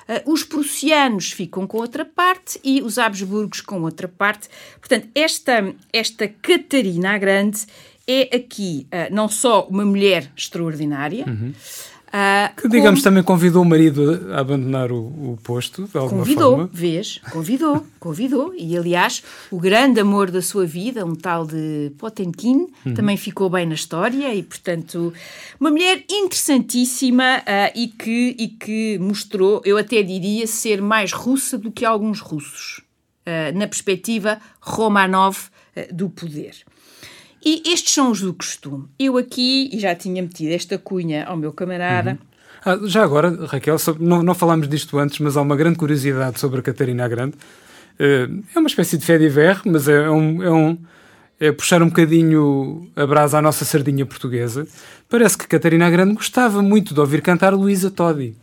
uh, 0.09 0.31
os 0.31 0.45
prussianos 0.45 1.33
ficam 1.33 1.67
com 1.67 1.79
outra 1.79 2.05
parte 2.05 2.61
e 2.63 2.83
os 2.83 2.99
Habsburgos 2.99 3.63
com 3.63 3.81
outra 3.83 4.07
parte. 4.07 4.49
Portanto, 4.79 5.09
esta, 5.15 5.75
esta 5.91 6.29
Catarina 6.29 7.15
a 7.15 7.19
Grande 7.19 7.65
é 8.07 8.37
aqui 8.37 8.87
uh, 8.93 9.15
não 9.15 9.29
só 9.29 9.67
uma 9.69 9.87
mulher 9.87 10.31
extraordinária, 10.37 11.25
uhum. 11.27 11.55
Uh, 12.09 12.57
que, 12.57 12.69
digamos, 12.69 13.01
como... 13.01 13.05
também 13.05 13.23
convidou 13.23 13.63
o 13.63 13.67
marido 13.67 14.33
a 14.33 14.41
abandonar 14.41 14.91
o, 14.91 14.97
o 14.97 15.39
posto, 15.43 15.87
de 15.87 15.99
alguma 15.99 16.23
convidou, 16.23 16.51
forma. 16.53 16.71
vês? 16.73 17.21
Convidou, 17.31 17.87
convidou. 18.01 18.55
E, 18.57 18.79
aliás, 18.79 19.23
o 19.51 19.59
grande 19.59 20.01
amor 20.01 20.31
da 20.31 20.41
sua 20.41 20.65
vida, 20.65 21.05
um 21.05 21.15
tal 21.15 21.47
de 21.47 21.93
Potemkin, 21.99 22.69
uhum. 22.87 22.95
também 22.95 23.19
ficou 23.19 23.51
bem 23.51 23.67
na 23.67 23.75
história 23.75 24.35
e, 24.35 24.43
portanto, 24.43 25.13
uma 25.61 25.71
mulher 25.71 26.03
interessantíssima 26.11 27.41
uh, 27.41 27.79
e, 27.79 27.89
que, 27.89 28.35
e 28.39 28.49
que 28.49 28.99
mostrou, 28.99 29.61
eu 29.67 29.77
até 29.77 30.03
diria, 30.03 30.47
ser 30.47 30.81
mais 30.81 31.13
russa 31.13 31.59
do 31.59 31.71
que 31.71 31.85
alguns 31.85 32.21
russos, 32.21 32.81
uh, 33.27 33.57
na 33.57 33.67
perspectiva 33.67 34.39
Romanov 34.61 35.51
do 35.93 36.09
poder. 36.09 36.57
E 37.45 37.63
estes 37.73 37.95
são 37.95 38.11
os 38.11 38.21
do 38.21 38.35
costume. 38.35 38.87
Eu 38.99 39.17
aqui, 39.17 39.71
e 39.73 39.79
já 39.79 39.95
tinha 39.95 40.23
metido 40.23 40.53
esta 40.53 40.79
cunha 40.79 41.25
ao 41.25 41.37
meu 41.37 41.53
camarada. 41.53 42.13
Uhum. 42.13 42.29
Ah, 42.65 42.79
já 42.87 43.05
agora, 43.05 43.47
Raquel, 43.47 43.77
não, 44.01 44.23
não 44.23 44.35
falámos 44.35 44.69
disto 44.69 44.99
antes, 44.99 45.19
mas 45.21 45.37
há 45.37 45.43
uma 45.43 45.57
grande 45.57 45.79
curiosidade 45.79 46.41
sobre 46.41 46.61
a 46.61 46.63
Catarina 46.63 47.05
a 47.05 47.09
Grande. 47.09 47.37
Uh, 47.99 48.45
é 48.55 48.59
uma 48.59 48.69
espécie 48.69 48.97
de 48.97 49.05
fé 49.05 49.19
de 49.19 49.29
mas 49.65 49.89
é 49.89 50.09
um, 50.09 50.43
é 50.43 50.51
um 50.51 50.79
é 51.41 51.53
puxar 51.53 51.83
um 51.83 51.87
bocadinho 51.87 52.91
a 52.97 53.07
brasa 53.07 53.39
à 53.39 53.43
nossa 53.43 53.65
sardinha 53.65 54.05
portuguesa. 54.05 54.67
Parece 55.09 55.39
que 55.39 55.47
Catarina 55.47 55.87
a 55.87 55.91
Grande 55.91 56.15
gostava 56.15 56.61
muito 56.63 56.93
de 56.93 57.01
ouvir 57.01 57.23
cantar 57.23 57.55
Luísa 57.55 57.91
Todi, 57.91 58.37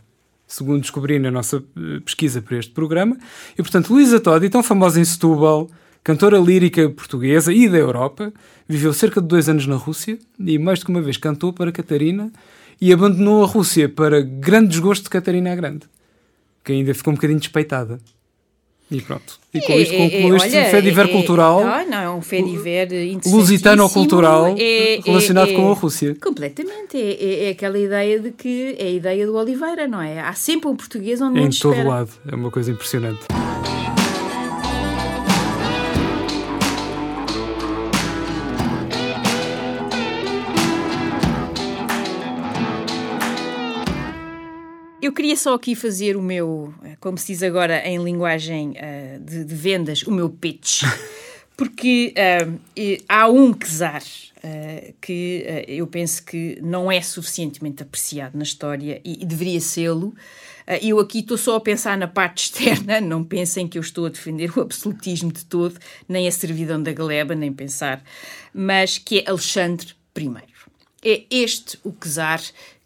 segundo 0.48 0.82
descobri 0.82 1.20
na 1.20 1.30
nossa 1.30 1.58
eh, 1.58 2.00
pesquisa 2.06 2.42
para 2.42 2.58
este 2.58 2.72
programa. 2.72 3.18
E, 3.54 3.62
portanto, 3.62 3.92
Luísa 3.92 4.20
Todi, 4.20 4.50
tão 4.50 4.64
famosa 4.64 5.00
em 5.00 5.06
Setúbal, 5.06 5.70
Cantora 6.06 6.38
lírica 6.38 6.88
portuguesa 6.88 7.52
e 7.52 7.68
da 7.68 7.80
Europa, 7.80 8.32
viveu 8.70 8.94
cerca 8.94 9.20
de 9.20 9.28
dois 9.28 9.50
anos 9.50 9.66
na 9.66 9.76
Rússia 9.76 10.20
e 10.40 10.60
mais 10.60 10.78
de 10.78 10.88
uma 10.88 11.02
vez 11.02 11.18
cantou 11.18 11.52
para 11.52 11.72
Catarina 11.72 12.32
e 12.80 12.94
abandonou 12.94 13.44
a 13.44 13.48
Rússia 13.48 13.90
para 13.90 14.22
grande 14.22 14.68
desgosto 14.68 15.06
de 15.06 15.10
Catarina 15.10 15.52
a 15.52 15.56
Grande, 15.56 15.88
que 16.64 16.74
ainda 16.74 16.94
ficou 16.94 17.12
um 17.12 17.16
bocadinho 17.16 17.40
despeitada. 17.40 17.98
E 18.92 19.02
pronto. 19.02 19.40
E 19.52 19.60
com 19.62 19.74
isto 19.74 19.98
concluo 19.98 20.36
este 20.36 20.56
é, 20.56 20.70
fediver 20.70 21.08
é, 21.08 21.12
cultural. 21.12 21.66
Não, 21.66 21.90
não, 21.90 21.98
é 21.98 22.10
um 22.12 22.22
fediver 22.22 22.88
lusitano-cultural 23.26 24.56
é, 24.60 25.00
relacionado 25.04 25.54
com 25.54 25.72
a 25.72 25.74
Rússia. 25.74 26.16
Completamente. 26.22 27.02
É, 27.02 27.50
aquela 27.50 27.80
ideia 27.80 28.20
de 28.20 28.30
que 28.30 28.76
é 28.78 28.86
a 28.86 28.92
ideia 28.92 29.26
do 29.26 29.36
Oliveira, 29.36 29.88
não 29.88 30.00
é? 30.00 30.20
Há 30.20 30.34
sempre 30.34 30.70
um 30.70 30.76
português 30.76 31.20
onde 31.20 31.40
não 31.40 31.48
Em 31.48 31.50
todo 31.50 31.84
lado. 31.84 32.12
É 32.32 32.36
uma 32.36 32.52
coisa 32.52 32.72
impressionante. 32.72 33.26
Eu 45.06 45.14
queria 45.14 45.36
só 45.36 45.54
aqui 45.54 45.76
fazer 45.76 46.18
o 46.18 46.22
meu, 46.22 46.74
eh, 46.84 46.98
como 47.00 47.16
se 47.16 47.28
diz 47.28 47.44
agora 47.44 47.88
em 47.88 48.04
linguagem 48.04 48.72
uh, 48.72 49.20
de, 49.20 49.46
de, 49.46 49.54
vendas, 49.54 50.02
o 50.02 50.12
meu 50.12 50.32
pitch. 50.32 50.82
Porque 51.56 52.12
uh, 52.18 52.60
há 53.08 53.30
um 53.30 53.54
quesar 53.54 54.02
uh, 54.02 54.96
que 55.00 55.46
eu 55.68 55.86
penso 55.86 56.26
que 56.26 56.58
não 56.60 56.92
é 56.92 57.00
suficientemente 57.02 57.84
apreciado 57.84 58.36
na 58.36 58.42
história 58.44 59.00
e, 59.06 59.22
e 59.22 59.26
deveria 59.28 59.62
sê-lo. 59.62 60.16
eu 60.82 61.00
aqui 61.00 61.20
estou 61.20 61.38
só 61.38 61.58
a 61.58 61.62
pensar 61.62 62.00
na 62.00 62.08
parte 62.08 62.46
externa, 62.50 63.00
não 63.00 63.24
pensem 63.24 63.68
que 63.68 63.78
eu 63.78 63.84
estou 63.84 64.08
a 64.08 64.10
defender 64.10 64.58
o 64.58 64.62
absolutismo 64.62 65.32
de 65.32 65.46
todo, 65.46 65.80
nem 66.10 66.28
a 66.28 66.32
servidão 66.32 66.82
da 66.82 66.92
galeba, 66.92 67.36
nem 67.36 67.54
pensar, 67.54 68.04
mas 68.52 68.98
que 68.98 69.20
é 69.20 69.30
Alexandre 69.30 69.94
I. 70.18 70.56
É 71.08 71.24
este 71.30 71.78
o 71.84 71.92
czar 71.92 72.42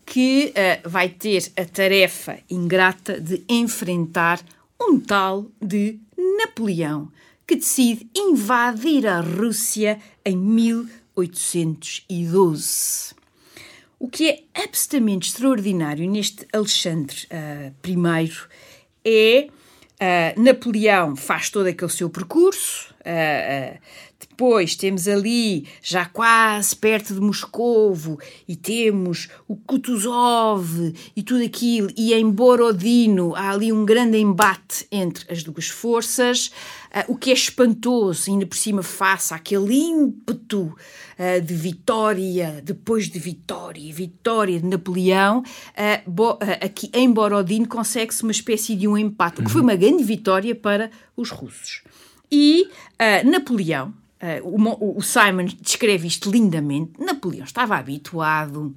que 0.09 0.53
uh, 0.55 0.81
vai 0.89 1.07
ter 1.07 1.51
a 1.55 1.63
tarefa 1.65 2.39
ingrata 2.49 3.21
de 3.21 3.43
enfrentar 3.47 4.43
um 4.81 4.99
tal 4.99 5.45
de 5.61 5.99
Napoleão, 6.17 7.11
que 7.45 7.55
decide 7.55 8.09
invadir 8.15 9.05
a 9.05 9.21
Rússia 9.21 9.99
em 10.25 10.35
1812. 10.35 13.13
O 13.99 14.09
que 14.09 14.29
é 14.29 14.41
absolutamente 14.63 15.29
extraordinário 15.29 16.09
neste 16.09 16.47
Alexandre 16.51 17.27
uh, 17.31 17.71
I 17.87 18.31
é 19.05 19.47
uh, 19.47 19.51
Napoleão 20.41 21.15
faz 21.15 21.51
todo 21.51 21.67
aquele 21.67 21.91
seu 21.91 22.09
percurso, 22.09 22.91
uh, 23.01 23.77
depois 24.39 24.73
temos 24.73 25.05
ali, 25.05 25.67
já 25.81 26.05
quase 26.05 26.73
perto 26.73 27.13
de 27.13 27.19
Moscovo, 27.19 28.17
e 28.47 28.55
temos 28.55 29.27
o 29.49 29.55
Kutuzov 29.57 30.93
e 31.13 31.21
tudo 31.21 31.43
aquilo, 31.43 31.89
e 31.97 32.13
em 32.13 32.29
Borodino 32.29 33.35
há 33.35 33.49
ali 33.49 33.73
um 33.73 33.83
grande 33.83 34.17
embate 34.17 34.87
entre 34.89 35.29
as 35.29 35.43
duas 35.43 35.67
forças, 35.67 36.53
uh, 36.95 37.11
o 37.11 37.17
que 37.17 37.31
é 37.31 37.33
espantoso, 37.33 38.31
ainda 38.31 38.45
por 38.45 38.55
cima 38.55 38.81
face 38.81 39.33
àquele 39.33 39.75
ímpeto 39.75 40.73
uh, 40.73 41.41
de 41.41 41.53
vitória, 41.53 42.61
depois 42.63 43.09
de 43.09 43.19
vitória, 43.19 43.93
vitória 43.93 44.57
de 44.57 44.65
Napoleão, 44.65 45.39
uh, 45.39 46.09
bo, 46.09 46.39
aqui 46.61 46.89
em 46.93 47.11
Borodino 47.11 47.67
consegue-se 47.67 48.23
uma 48.23 48.31
espécie 48.31 48.73
de 48.73 48.87
um 48.87 48.97
empate, 48.97 49.41
o 49.41 49.43
que 49.43 49.51
foi 49.51 49.59
uma 49.61 49.75
grande 49.75 50.01
vitória 50.01 50.55
para 50.55 50.89
os 51.17 51.29
russos. 51.29 51.81
E 52.31 52.69
Napoleão, 53.25 53.91
Uh, 54.21 54.97
o, 54.97 55.01
Simon 55.01 55.45
descreve 55.61 56.07
isto 56.07 56.29
lindamente. 56.29 56.91
Napoleão 56.99 57.45
estava 57.45 57.77
habituado 57.77 58.75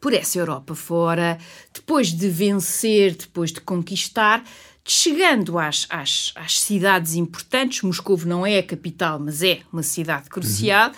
por 0.00 0.12
essa 0.12 0.36
Europa 0.36 0.74
fora, 0.74 1.38
depois 1.72 2.08
de 2.08 2.28
vencer, 2.28 3.14
depois 3.14 3.52
de 3.52 3.60
conquistar, 3.60 4.42
chegando 4.84 5.60
às, 5.60 5.86
às, 5.88 6.32
às 6.34 6.60
cidades 6.60 7.14
importantes, 7.14 7.82
Moscou 7.82 8.18
não 8.26 8.44
é 8.44 8.58
a 8.58 8.62
capital, 8.64 9.20
mas 9.20 9.44
é 9.44 9.60
uma 9.72 9.84
cidade 9.84 10.28
crucial, 10.28 10.88
uhum. 10.88 10.96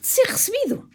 de 0.00 0.06
ser 0.06 0.26
recebido. 0.26 0.90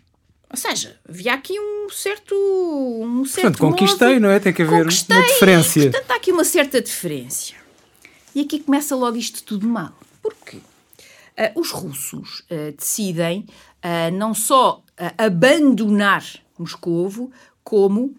Ou 0.49 0.57
seja, 0.57 0.99
havia 1.07 1.33
aqui 1.33 1.57
um 1.57 1.89
certo. 1.89 2.35
Um 2.35 3.25
certo 3.25 3.57
Portanto, 3.57 3.59
conquistei, 3.59 4.13
modo, 4.15 4.19
não 4.21 4.29
é? 4.29 4.39
Tem 4.39 4.53
que 4.53 4.61
haver 4.61 4.83
conquistei, 4.83 5.17
uma 5.17 5.25
diferença. 5.25 5.79
Portanto, 5.79 6.11
há 6.11 6.15
aqui 6.15 6.31
uma 6.31 6.43
certa 6.43 6.81
diferença. 6.81 7.53
E 8.33 8.41
aqui 8.41 8.59
começa 8.59 8.95
logo 8.95 9.15
isto 9.15 9.43
tudo 9.43 9.65
mal. 9.65 9.97
Porquê? 10.21 10.59
Uh, 11.37 11.59
os 11.59 11.71
russos 11.71 12.39
uh, 12.51 12.71
decidem 12.77 13.45
uh, 13.83 14.15
não 14.15 14.33
só 14.33 14.81
abandonar 15.17 16.23
Moscovo, 16.57 17.31
como 17.63 18.15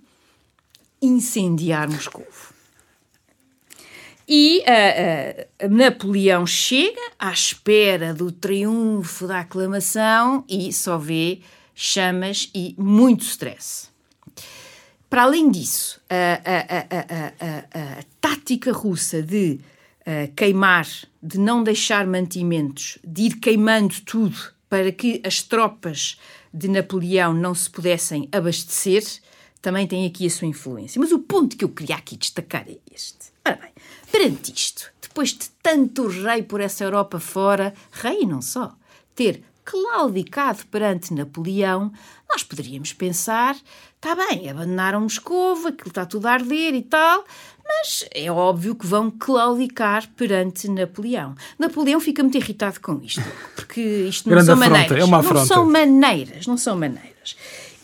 incendiar 1.00 1.88
Moscovo. 1.88 2.54
E 4.28 4.58
uh, 4.60 5.66
uh, 5.66 5.68
Napoleão 5.70 6.46
chega 6.46 7.00
à 7.18 7.32
espera 7.32 8.12
do 8.12 8.32
triunfo 8.32 9.26
da 9.26 9.40
aclamação 9.40 10.44
e 10.48 10.72
só 10.72 10.98
vê 10.98 11.40
chamas 11.74 12.50
e 12.54 12.74
muito 12.76 13.22
stress. 13.24 13.88
Para 15.08 15.22
além 15.22 15.48
disso, 15.50 16.00
a, 16.10 16.40
a, 16.44 17.46
a, 17.46 18.00
a 18.00 18.04
tática 18.20 18.72
russa 18.72 19.22
de 19.22 19.60
uh, 20.06 20.32
queimar, 20.34 20.86
de 21.22 21.38
não 21.38 21.62
deixar 21.62 22.06
mantimentos, 22.06 22.98
de 23.04 23.22
ir 23.22 23.36
queimando 23.36 24.00
tudo 24.02 24.36
para 24.68 24.92
que 24.92 25.20
as 25.24 25.42
tropas 25.42 26.18
de 26.52 26.68
Napoleão 26.68 27.34
não 27.34 27.54
se 27.54 27.68
pudessem 27.68 28.28
abastecer, 28.32 29.04
também 29.60 29.86
tem 29.86 30.06
aqui 30.06 30.26
a 30.26 30.30
sua 30.30 30.46
influência. 30.46 31.00
Mas 31.00 31.12
o 31.12 31.18
ponto 31.18 31.56
que 31.56 31.64
eu 31.64 31.68
queria 31.68 31.96
aqui 31.96 32.16
destacar 32.16 32.64
é 32.68 32.78
este. 32.94 33.32
Ora 33.44 33.56
bem, 33.56 33.72
perante 34.10 34.52
isto, 34.52 34.90
depois 35.00 35.30
de 35.30 35.48
tanto 35.62 36.06
rei 36.06 36.42
por 36.42 36.60
essa 36.60 36.84
Europa 36.84 37.18
fora, 37.18 37.74
rei 37.90 38.22
e 38.22 38.26
não 38.26 38.40
só, 38.40 38.74
ter 39.14 39.42
claudicado 39.64 40.64
perante 40.66 41.12
Napoleão, 41.12 41.92
nós 42.30 42.44
poderíamos 42.44 42.92
pensar, 42.92 43.56
está 43.96 44.14
bem, 44.14 44.48
abandonaram 44.48 45.00
Moscou, 45.00 45.54
aquilo 45.66 45.88
está 45.88 46.06
tudo 46.06 46.26
a 46.26 46.32
arder 46.32 46.74
e 46.74 46.82
tal, 46.82 47.24
mas 47.66 48.04
é 48.14 48.30
óbvio 48.30 48.74
que 48.74 48.86
vão 48.86 49.10
claudicar 49.10 50.08
perante 50.16 50.68
Napoleão. 50.68 51.34
Napoleão 51.58 52.00
fica 52.00 52.22
muito 52.22 52.36
irritado 52.36 52.80
com 52.80 53.00
isto, 53.02 53.22
porque 53.54 53.80
isto 53.80 54.28
não 54.28 54.34
Grande 54.34 54.46
são 54.46 54.54
afronta, 54.54 54.70
maneiras. 54.70 54.98
É 54.98 55.04
uma 55.04 55.18
afronta. 55.18 55.40
Não 55.40 55.46
são 55.46 55.70
maneiras, 55.70 56.46
não 56.46 56.56
são 56.56 56.78
maneiras. 56.78 57.36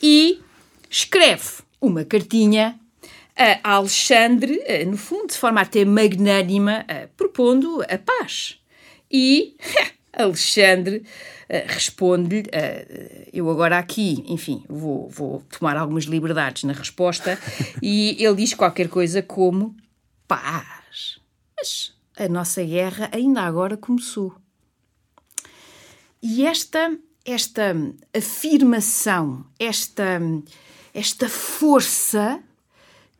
E 0.02 0.40
escreve 0.88 1.62
uma 1.80 2.04
cartinha 2.04 2.78
a 3.36 3.72
Alexandre, 3.72 4.60
no 4.86 4.96
fundo, 4.96 5.28
de 5.28 5.38
forma 5.38 5.60
até 5.60 5.84
magnânima, 5.84 6.84
propondo 7.16 7.82
a 7.82 7.98
paz. 7.98 8.58
E 9.10 9.56
Alexandre 10.12 11.02
responde-lhe, 11.66 12.42
uh, 12.42 13.28
eu 13.32 13.48
agora 13.50 13.78
aqui, 13.78 14.24
enfim, 14.26 14.64
vou, 14.68 15.08
vou 15.08 15.42
tomar 15.58 15.76
algumas 15.76 16.04
liberdades 16.04 16.64
na 16.64 16.72
resposta, 16.72 17.38
e 17.82 18.16
ele 18.22 18.36
diz 18.36 18.54
qualquer 18.54 18.88
coisa 18.88 19.22
como 19.22 19.76
paz. 20.26 21.18
Mas 21.56 21.94
a 22.16 22.28
nossa 22.28 22.62
guerra 22.64 23.10
ainda 23.12 23.42
agora 23.42 23.76
começou. 23.76 24.34
E 26.22 26.46
esta, 26.46 26.96
esta 27.24 27.74
afirmação, 28.14 29.44
esta 29.58 30.20
esta 30.94 31.28
força 31.28 32.42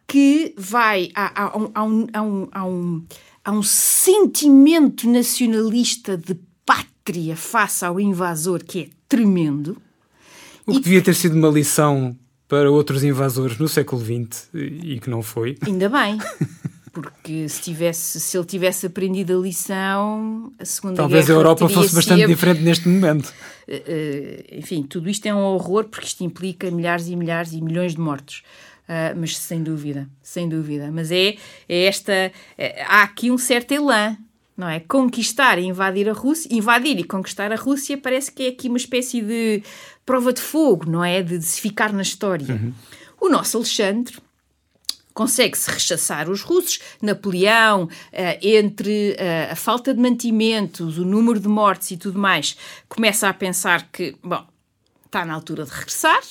que 0.06 0.54
vai 0.56 1.10
a, 1.14 1.44
a, 1.44 1.46
a, 1.46 1.56
um, 1.56 1.70
a, 1.74 2.22
um, 2.22 2.48
a, 2.52 2.64
um, 2.64 3.06
a 3.44 3.52
um 3.52 3.62
sentimento 3.62 5.08
nacionalista 5.08 6.16
de 6.16 6.38
pátria 7.03 7.36
face 7.36 7.84
ao 7.84 7.98
invasor 7.98 8.62
que 8.62 8.82
é 8.82 8.86
tremendo. 9.09 9.76
O 10.64 10.74
que 10.74 10.80
devia 10.80 11.03
ter 11.03 11.14
sido 11.14 11.36
uma 11.36 11.48
lição 11.48 12.16
para 12.46 12.70
outros 12.70 13.03
invasores 13.03 13.59
no 13.59 13.68
século 13.68 14.00
XX 14.00 14.48
e 14.55 15.00
que 15.00 15.11
não 15.11 15.22
foi. 15.22 15.59
Ainda 15.66 15.88
bem. 15.88 16.18
Porque 16.92 17.48
se, 17.48 17.62
tivesse, 17.62 18.20
se 18.20 18.36
ele 18.36 18.44
tivesse 18.44 18.86
aprendido 18.86 19.36
a 19.36 19.40
lição, 19.40 20.53
a 20.59 20.64
Segunda 20.64 20.96
Talvez 20.96 21.24
Guerra 21.24 21.38
a 21.38 21.40
Europa 21.40 21.68
fosse 21.68 21.94
bastante 21.94 22.26
diferente 22.26 22.61
neste 22.61 22.86
momento. 22.86 23.32
Uh, 23.66 24.59
enfim, 24.59 24.82
tudo 24.82 25.09
isto 25.09 25.24
é 25.24 25.34
um 25.34 25.38
horror 25.38 25.84
porque 25.84 26.07
isto 26.07 26.22
implica 26.22 26.70
milhares 26.70 27.09
e 27.09 27.16
milhares 27.16 27.53
e 27.55 27.62
milhões 27.62 27.94
de 27.94 28.00
mortos. 28.00 28.42
Uh, 28.82 29.16
mas 29.18 29.38
sem 29.38 29.62
dúvida, 29.62 30.07
sem 30.22 30.46
dúvida. 30.46 30.90
Mas 30.92 31.11
é, 31.11 31.36
é 31.66 31.84
esta. 31.86 32.30
É, 32.59 32.82
há 32.82 33.03
aqui 33.05 33.30
um 33.30 33.38
certo 33.38 33.72
elan, 33.72 34.18
não 34.57 34.68
é? 34.68 34.80
Conquistar 34.80 35.59
e 35.59 35.64
invadir 35.64 36.09
a 36.09 36.12
Rússia, 36.12 36.48
invadir 36.50 36.98
e 36.98 37.05
conquistar 37.05 37.53
a 37.53 37.57
Rússia 37.57 37.96
parece 37.96 38.30
que 38.30 38.44
é 38.44 38.48
aqui 38.48 38.68
uma 38.68 38.76
espécie 38.76 39.20
de 39.20 39.62
prova 40.05 40.32
de 40.32 40.40
fogo, 40.40 40.88
não 40.88 41.05
é? 41.05 41.22
De, 41.22 41.38
de 41.38 41.44
se 41.44 41.61
ficar 41.61 41.92
na 41.92 42.03
história. 42.03 42.55
Uhum. 42.55 42.72
O 43.20 43.28
nosso 43.28 43.57
Alexandre 43.57 44.16
consegue-se 45.12 45.70
rechaçar 45.70 46.28
os 46.28 46.42
russos. 46.42 46.80
Napoleão, 47.00 47.88
eh, 48.12 48.38
entre 48.42 49.14
eh, 49.18 49.48
a 49.50 49.57
falta 49.57 49.94
de 49.94 50.00
mantimentos, 50.00 50.98
o 50.98 51.05
número 51.05 51.38
de 51.38 51.48
mortes 51.48 51.90
e 51.90 51.96
tudo 51.96 52.18
mais, 52.18 52.57
começa 52.88 53.28
a 53.28 53.34
pensar 53.34 53.88
que, 53.90 54.16
bom, 54.22 54.44
está 55.07 55.24
na 55.24 55.34
altura 55.34 55.64
de 55.64 55.70
regressar. 55.70 56.22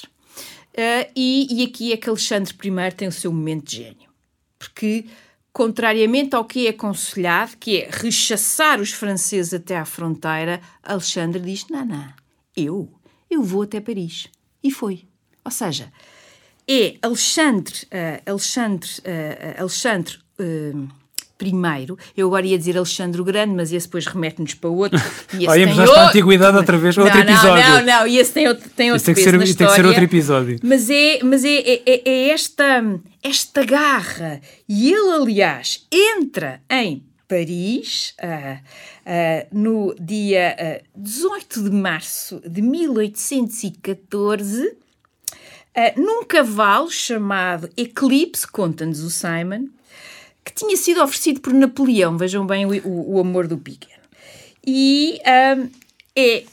Eh, 0.73 1.09
e, 1.15 1.61
e 1.61 1.65
aqui 1.65 1.93
é 1.93 1.97
que 1.97 2.09
Alexandre 2.09 2.53
I 2.53 2.91
tem 2.95 3.07
o 3.07 3.11
seu 3.11 3.31
momento 3.31 3.69
de 3.69 3.77
gênio. 3.77 4.09
Porque, 4.57 5.05
contrariamente 5.53 6.35
ao 6.35 6.45
que 6.45 6.67
é 6.67 6.69
aconselhado, 6.69 7.57
que 7.57 7.77
é 7.77 7.89
rechaçar 7.91 8.79
os 8.79 8.91
franceses 8.91 9.53
até 9.53 9.77
à 9.77 9.85
fronteira, 9.85 10.61
Alexandre 10.83 11.39
diz: 11.39 11.67
não, 11.69 11.85
não, 11.85 12.13
eu, 12.55 12.89
eu 13.29 13.43
vou 13.43 13.63
até 13.63 13.79
Paris. 13.79 14.27
E 14.63 14.71
foi. 14.71 15.07
Ou 15.43 15.51
seja, 15.51 15.91
é 16.67 16.97
Alexandre, 17.01 17.73
uh, 17.85 18.29
Alexandre, 18.29 18.89
uh, 18.99 19.61
Alexandre 19.61 20.19
uh, 20.39 20.87
primeiro. 21.41 21.97
Eu 22.15 22.27
agora 22.27 22.45
ia 22.45 22.55
dizer 22.55 22.77
Alexandre 22.77 23.19
o 23.19 23.23
Grande, 23.23 23.55
mas 23.55 23.73
esse 23.73 23.87
depois 23.87 24.05
remete-nos 24.05 24.53
para 24.53 24.69
outro. 24.69 25.01
E 25.33 25.45
esse 25.45 25.73
para 25.73 26.01
a 26.01 26.09
antiguidade 26.09 26.57
outra 26.57 26.77
vez, 26.77 26.97
outro 26.97 27.13
não, 27.13 27.21
episódio. 27.21 27.63
Não, 27.63 27.79
não, 27.79 27.85
não, 27.85 28.05
e 28.07 28.19
esse 28.19 28.33
tem 28.33 28.47
outro, 28.47 28.69
tem 28.69 28.91
outro 28.91 29.05
tem 29.05 29.15
que, 29.15 29.23
ser, 29.23 29.31
tem 29.31 29.39
que 29.39 29.73
ser 29.73 29.85
outro 29.85 30.03
episódio. 30.03 30.59
Mas 30.61 30.89
é, 30.89 31.19
mas 31.23 31.43
é, 31.43 31.55
é, 31.55 31.81
é, 31.85 32.01
é 32.05 32.29
esta, 32.29 32.83
esta 33.23 33.65
garra. 33.65 34.41
E 34.67 34.91
ele, 34.91 35.13
aliás, 35.13 35.87
entra 35.91 36.61
em 36.69 37.03
Paris 37.27 38.13
uh, 38.21 38.59
uh, 39.07 39.47
no 39.57 39.95
dia 39.99 40.55
uh, 40.59 40.83
18 41.01 41.63
de 41.63 41.71
março 41.71 42.41
de 42.45 42.61
1814 42.61 44.67
uh, 44.67 44.75
num 45.95 46.23
cavalo 46.25 46.91
chamado 46.91 47.69
Eclipse, 47.77 48.45
conta-nos 48.47 49.01
o 49.01 49.09
Simon, 49.09 49.69
que 50.43 50.53
tinha 50.53 50.75
sido 50.77 51.01
oferecido 51.01 51.39
por 51.41 51.53
Napoleão. 51.53 52.17
Vejam 52.17 52.45
bem 52.45 52.65
o, 52.65 52.87
o, 52.87 53.15
o 53.15 53.19
amor 53.19 53.47
do 53.47 53.57
pequeno. 53.57 54.01
E 54.65 55.19
uh, 55.21 55.69
é, 56.15 56.43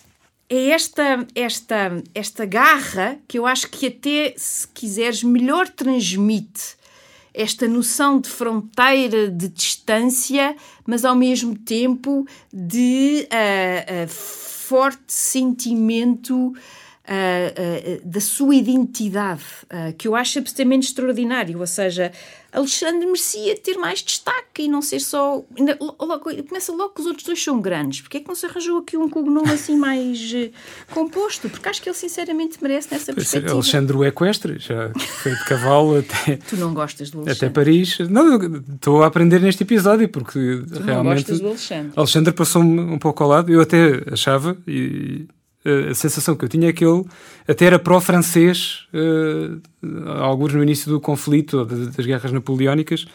é 0.49 0.71
esta, 0.71 1.27
esta, 1.35 2.03
esta 2.15 2.47
garra 2.47 3.19
que 3.29 3.39
eu 3.39 3.47
acho 3.47 3.69
que 3.69 3.87
até, 3.87 4.35
se 4.37 4.67
quiseres, 4.69 5.23
melhor 5.23 5.69
transmite 5.69 6.79
esta 7.35 7.69
noção 7.69 8.19
de 8.21 8.29
fronteira, 8.29 9.31
de 9.31 9.49
distância, 9.49 10.57
mas 10.87 11.05
ao 11.05 11.15
mesmo 11.15 11.57
tempo 11.57 12.27
de 12.53 13.29
uh, 13.31 14.05
uh, 14.05 14.09
forte 14.09 15.05
sentimento 15.07 16.49
uh, 16.49 18.05
da 18.05 18.21
sua 18.21 18.57
identidade, 18.57 19.45
uh, 19.65 19.95
que 19.97 20.09
eu 20.09 20.17
acho 20.17 20.41
absolutamente 20.41 20.89
extraordinário. 20.89 21.61
Ou 21.61 21.67
seja, 21.67 22.11
Alexandre 22.51 23.05
merecia 23.05 23.57
ter 23.57 23.77
mais 23.77 24.03
destaque 24.03 24.63
e 24.63 24.69
não 24.69 24.81
ser 24.81 25.01
só. 25.01 25.43
Logo, 26.01 26.45
começa 26.45 26.73
logo 26.73 26.95
que 26.95 27.01
os 27.01 27.07
outros 27.07 27.25
dois 27.25 27.43
são 27.43 27.61
grandes. 27.61 28.01
Porque 28.01 28.17
é 28.17 28.21
que 28.21 28.29
não 28.29 28.35
se 28.35 28.47
arranjou 28.47 28.79
aqui 28.79 28.97
um 28.97 29.09
cognome 29.09 29.51
assim 29.51 29.77
mais 29.77 30.33
uh, 30.33 30.51
composto? 30.95 31.51
Porque 31.51 31.69
acho 31.69 31.83
que 31.83 31.89
ele 31.89 31.97
sinceramente 31.97 32.59
merece 32.63 32.89
nessa 32.91 33.13
perspectiva. 33.13 33.53
Alexandre 33.53 33.97
o 33.97 34.05
Equestre, 34.05 34.59
já 34.59 34.91
foi 34.97 35.35
de 35.35 35.45
cavalo 35.45 35.99
até. 35.99 36.37
Tu 36.37 36.57
não 36.57 36.73
gostas 36.73 37.11
do 37.11 37.19
Alexandre? 37.19 37.47
Até 37.47 37.55
Paris. 37.55 37.99
Não, 38.09 38.39
estou 38.75 39.03
a 39.03 39.07
aprender 39.07 39.41
neste 39.41 39.63
episódio 39.63 40.09
porque 40.09 40.63
tu 40.73 40.83
realmente. 40.83 40.95
Não 40.97 41.15
gostas 41.15 41.41
do 41.41 41.49
Alexandre. 41.49 41.93
Alexandre 41.97 42.33
passou-me 42.33 42.81
um 42.81 42.99
pouco 42.99 43.23
ao 43.23 43.29
lado. 43.29 43.53
Eu 43.53 43.61
até 43.61 44.03
achava, 44.11 44.57
e 44.67 45.27
a 45.65 45.95
sensação 45.95 46.37
que 46.37 46.45
eu 46.45 46.49
tinha 46.49 46.69
é 46.69 46.73
que 46.73 46.85
ele 46.85 47.05
até 47.47 47.67
era 47.67 47.79
pró-francês, 47.79 48.87
uh, 48.95 49.61
alguns 50.21 50.55
no 50.55 50.63
início 50.63 50.91
do 50.91 51.01
conflito, 51.01 51.65
das 51.65 52.07
guerras 52.07 52.33
napoleónicas, 52.33 53.07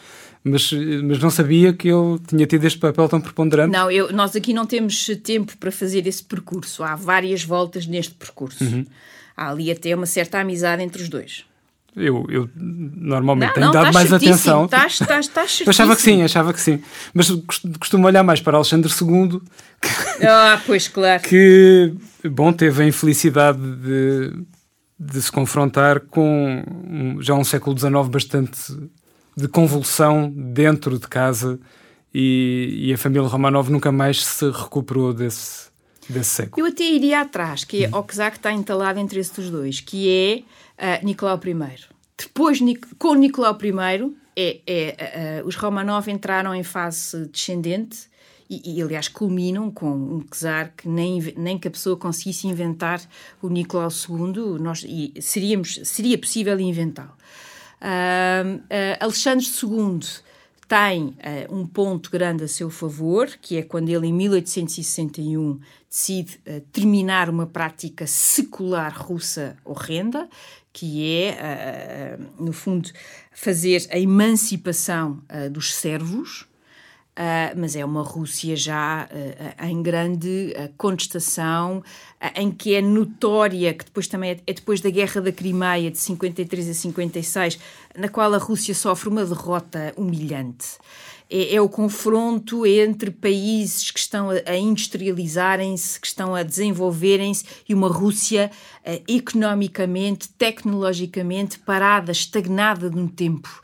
mas, 0.44 0.70
mas 1.02 1.18
não 1.18 1.30
sabia 1.30 1.72
que 1.72 1.88
ele 1.88 2.18
tinha 2.28 2.46
tido 2.46 2.64
este 2.64 2.78
papel 2.78 3.08
tão 3.08 3.18
preponderante. 3.20 3.72
Não, 3.72 3.90
eu, 3.90 4.12
nós 4.12 4.36
aqui 4.36 4.52
não 4.52 4.66
temos 4.66 5.06
tempo 5.22 5.56
para 5.56 5.72
fazer 5.72 6.06
esse 6.06 6.22
percurso. 6.22 6.84
Há 6.84 6.94
várias 6.94 7.42
voltas 7.42 7.86
neste 7.86 8.14
percurso. 8.14 8.62
Uhum. 8.62 8.84
Há 9.34 9.50
ali 9.50 9.70
até 9.70 9.94
uma 9.96 10.04
certa 10.04 10.38
amizade 10.38 10.82
entre 10.82 11.02
os 11.02 11.08
dois. 11.08 11.46
Eu, 11.96 12.26
eu 12.28 12.48
normalmente 12.56 13.48
Não, 13.48 13.54
tenho 13.54 13.66
não, 13.66 13.72
dado 13.72 13.86
estás 13.88 13.94
mais 13.94 14.12
atenção. 14.12 14.64
Estás, 14.64 15.00
estás, 15.00 15.26
estás 15.26 15.60
Eu 15.60 15.70
achava 15.70 15.94
que 15.94 16.02
sim, 16.02 16.22
achava 16.22 16.52
que 16.52 16.60
sim. 16.60 16.82
Mas 17.12 17.30
cost- 17.30 17.66
costumo 17.78 18.06
olhar 18.06 18.22
mais 18.24 18.40
para 18.40 18.56
Alexandre 18.56 18.90
II, 18.92 19.40
Ah, 20.26 20.60
pois 20.66 20.88
claro. 20.88 21.22
que, 21.22 21.92
bom, 22.30 22.52
teve 22.52 22.82
a 22.82 22.86
infelicidade 22.86 23.58
de, 23.76 24.32
de 24.98 25.22
se 25.22 25.30
confrontar 25.30 26.00
com 26.00 26.64
um- 26.88 27.22
já 27.22 27.34
um 27.34 27.44
século 27.44 27.78
XIX 27.78 28.08
bastante 28.08 28.58
de 29.36 29.46
convulsão 29.48 30.32
dentro 30.34 30.98
de 30.98 31.06
casa 31.08 31.58
e, 32.12 32.86
e 32.88 32.92
a 32.92 32.98
família 32.98 33.26
Romanov 33.28 33.68
nunca 33.70 33.90
mais 33.92 34.24
se 34.24 34.48
recuperou 34.50 35.12
desse, 35.12 35.68
desse 36.08 36.30
século. 36.30 36.66
Eu 36.66 36.72
até 36.72 36.84
iria 36.84 37.20
atrás, 37.20 37.64
que 37.64 37.84
é 37.84 37.88
o 37.92 38.02
que 38.02 38.14
está 38.14 38.52
entalado 38.52 38.98
entre 39.00 39.18
esses 39.20 39.50
dois, 39.50 39.80
que 39.80 40.08
é 40.08 40.42
ah, 40.78 41.00
Nicolau 41.02 41.40
I. 41.44 41.80
Depois, 42.16 42.58
com 42.98 43.14
Nicolau 43.14 43.58
I, 43.62 44.16
é, 44.36 44.60
é, 44.66 45.40
ah, 45.40 45.46
os 45.46 45.56
Romanov 45.56 46.08
entraram 46.08 46.54
em 46.54 46.62
fase 46.62 47.26
descendente 47.26 48.08
e, 48.48 48.76
e, 48.76 48.82
aliás, 48.82 49.08
culminam 49.08 49.70
com 49.70 49.90
um 49.90 50.20
czar 50.20 50.72
que 50.76 50.88
nem, 50.88 51.20
nem 51.36 51.58
que 51.58 51.68
a 51.68 51.70
pessoa 51.70 51.96
conseguisse 51.96 52.46
inventar 52.46 53.00
o 53.40 53.48
Nicolau 53.48 53.88
II, 53.88 54.60
nós, 54.60 54.84
e 54.86 55.14
seríamos, 55.20 55.80
seria 55.84 56.18
possível 56.18 56.58
inventá-lo. 56.60 57.16
Ah, 57.80 58.42
Alexandre 59.00 59.46
II 59.46 60.00
tem 60.68 61.14
eh, 61.20 61.46
um 61.50 61.66
ponto 61.66 62.10
grande 62.10 62.44
a 62.44 62.48
seu 62.48 62.70
favor, 62.70 63.28
que 63.40 63.56
é 63.56 63.62
quando 63.62 63.88
ele, 63.88 64.06
em 64.06 64.12
1861, 64.12 65.60
decide 65.88 66.40
eh, 66.44 66.62
terminar 66.72 67.28
uma 67.28 67.46
prática 67.46 68.06
secular 68.06 68.92
russa 68.96 69.56
horrenda, 69.64 70.28
que 70.74 71.08
é, 71.08 71.28
eh, 71.38 72.18
no 72.38 72.52
fundo, 72.52 72.90
fazer 73.32 73.86
a 73.90 73.98
emancipação 73.98 75.22
eh, 75.28 75.48
dos 75.48 75.72
servos. 75.72 76.46
Uh, 77.16 77.54
mas 77.56 77.76
é 77.76 77.84
uma 77.84 78.02
Rússia 78.02 78.56
já 78.56 79.08
em 79.62 79.80
grande 79.80 80.52
contestação, 80.76 81.80
em 82.34 82.50
que 82.50 82.74
é 82.74 82.82
notória, 82.82 83.72
que 83.72 83.84
depois 83.84 84.08
também 84.08 84.32
é, 84.32 84.40
é, 84.44 84.52
depois 84.52 84.80
da 84.80 84.90
Guerra 84.90 85.20
da 85.20 85.30
Crimeia, 85.30 85.92
de 85.92 85.98
53 85.98 86.70
a 86.70 86.74
56, 86.74 87.58
na 87.96 88.08
qual 88.08 88.34
a 88.34 88.38
Rússia 88.38 88.74
sofre 88.74 89.08
uma 89.08 89.24
derrota 89.24 89.94
humilhante. 89.96 90.76
É, 91.34 91.56
é 91.56 91.60
o 91.60 91.68
confronto 91.68 92.64
entre 92.64 93.10
países 93.10 93.90
que 93.90 93.98
estão 93.98 94.28
a, 94.30 94.56
industrializarem-se, 94.56 95.98
que 95.98 96.06
estão 96.06 96.32
a 96.32 96.44
desenvolverem-se, 96.44 97.44
e 97.68 97.74
uma 97.74 97.88
Rússia 97.88 98.52
economicamente, 99.08 100.28
tecnologicamente 100.28 101.58
parada, 101.58 102.12
estagnada 102.12 102.88
num 102.88 103.08
tempo. 103.08 103.62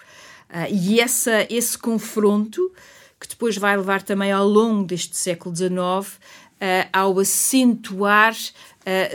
e 0.70 0.98
essa, 0.98 1.46
esse 1.48 1.78
confronto 1.78 2.72
que 3.20 3.28
depois 3.28 3.56
vai 3.56 3.76
levar 3.76 4.02
também 4.02 4.32
ao 4.32 4.48
longo 4.48 4.84
deste 4.84 5.16
século 5.16 5.54
XIX 5.54 6.18
uh, 6.60 6.88
ao 6.92 7.18
acentuar 7.18 8.32
uh, 8.32 8.69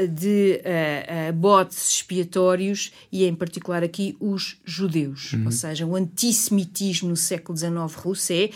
de 0.09 0.61
uh, 0.61 1.34
botes 1.34 1.89
expiatórios 1.91 2.91
e, 3.11 3.26
em 3.26 3.34
particular, 3.34 3.84
aqui 3.84 4.16
os 4.20 4.57
judeus. 4.63 5.34
Uhum. 5.34 5.45
Ou 5.45 5.51
seja, 5.51 5.86
o 5.86 5.95
antissemitismo 5.95 7.09
no 7.09 7.18
século 7.18 7.57
XIX 7.57 7.76
russo 7.95 8.32
é 8.32 8.49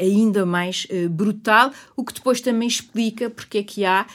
ainda 0.00 0.44
mais 0.44 0.86
brutal, 1.10 1.72
o 1.96 2.04
que 2.04 2.12
depois 2.14 2.40
também 2.40 2.68
explica 2.68 3.30
porque 3.30 3.58
é 3.58 3.62
que 3.62 3.84
há 3.84 4.06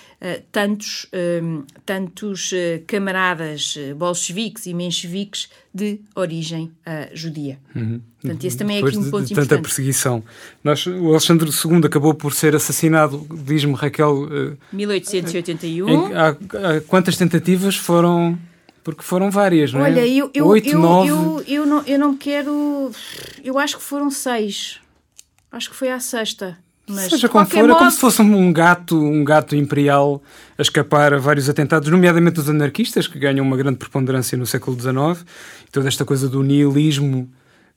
tantos, 0.52 1.08
um, 1.42 1.64
tantos 1.86 2.52
camaradas 2.88 3.78
bolcheviques 3.98 4.66
e 4.66 4.74
mencheviques 4.74 5.50
de 5.74 6.00
origem 6.16 6.72
judia. 7.14 7.60
Uhum. 7.76 8.00
Portanto, 8.22 8.44
esse 8.46 8.58
também 8.58 8.78
é 8.78 8.80
Depois 8.80 8.94
aqui 8.96 9.02
um 9.02 9.06
de- 9.06 9.12
ponto 9.12 9.26
de 9.26 9.34
importante. 9.34 9.50
tanta 9.50 9.62
perseguição. 9.62 10.24
Nós, 10.64 10.86
o 10.88 11.10
Alexandre 11.10 11.50
II 11.50 11.86
acabou 11.86 12.14
por 12.14 12.34
ser 12.34 12.56
assassinado, 12.56 13.28
diz-me 13.46 13.74
Raquel, 13.74 14.28
eh, 14.32 14.58
1881. 14.74 15.90
em- 15.90 16.14
há, 16.14 16.30
há 16.30 16.82
quantas 16.88 17.18
tentativas 17.18 17.76
foram? 17.76 18.38
Porque 18.84 19.02
foram 19.02 19.32
várias, 19.32 19.74
não 19.74 19.80
é? 19.84 19.90
Olha, 19.90 20.08
eu, 20.08 20.30
eu, 20.34 20.46
Oito, 20.48 20.70
eu, 20.70 20.80
nove. 20.80 21.10
eu, 21.10 21.44
eu, 21.48 21.66
não, 21.66 21.82
eu 21.88 21.98
não 22.00 22.16
quero. 22.16 22.92
Eu 23.44 23.58
acho 23.58 23.78
que 23.78 23.84
foram 23.84 24.12
seis. 24.12 24.80
Acho 25.56 25.70
que 25.70 25.76
foi 25.78 25.90
à 25.90 26.02
sexta. 26.02 26.58
Mas, 26.86 27.10
Seja 27.10 27.30
como 27.30 27.46
for, 27.46 27.58
é 27.58 27.62
como 27.62 27.74
modo, 27.80 27.92
se 27.92 27.98
fosse 27.98 28.22
um 28.22 28.52
gato, 28.52 29.02
um 29.02 29.24
gato 29.24 29.56
imperial 29.56 30.22
a 30.58 30.62
escapar 30.62 31.14
a 31.14 31.18
vários 31.18 31.50
atentados, 31.50 31.90
nomeadamente 31.90 32.42
os 32.42 32.50
anarquistas, 32.50 33.08
que 33.08 33.18
ganham 33.18 33.46
uma 33.46 33.56
grande 33.56 33.78
preponderância 33.78 34.38
no 34.38 34.46
século 34.46 34.78
XIX, 34.78 35.26
e 35.66 35.72
toda 35.72 35.88
esta 35.88 36.04
coisa 36.04 36.28
do 36.28 36.44
nihilismo 36.44 37.32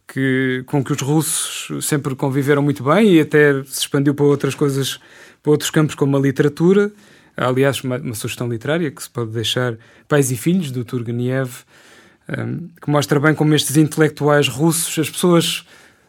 que, 0.09 0.65
com 0.67 0.83
que 0.83 0.93
os 0.93 1.01
russos 1.01 1.87
sempre 1.87 2.17
conviveram 2.17 2.63
muito 2.63 2.83
bem 2.83 3.15
e 3.15 3.21
até 3.21 3.63
se 3.63 3.83
expandiu 3.83 4.13
para 4.13 4.25
outras 4.25 4.57
coisas, 4.57 4.99
para 5.41 5.53
outros 5.53 5.71
campos 5.71 5.95
como 5.95 6.17
a 6.17 6.21
literatura. 6.21 6.91
Aliás, 7.37 7.85
uma, 7.85 7.99
uma 7.99 8.15
sugestão 8.17 8.49
literária 8.49 8.91
que 8.91 9.01
se 9.01 9.09
pode 9.09 9.31
deixar 9.31 9.77
Pais 10.09 10.33
e 10.33 10.37
Filhos, 10.37 10.73
do 10.73 10.85
Turgenev, 10.85 11.61
um, 12.29 12.69
que 12.83 12.91
mostra 12.91 13.21
bem 13.21 13.37
como 13.37 13.55
estes 13.55 13.77
intelectuais 13.77 14.49
russos, 14.49 14.99
as 14.99 15.09
pessoas 15.09 15.65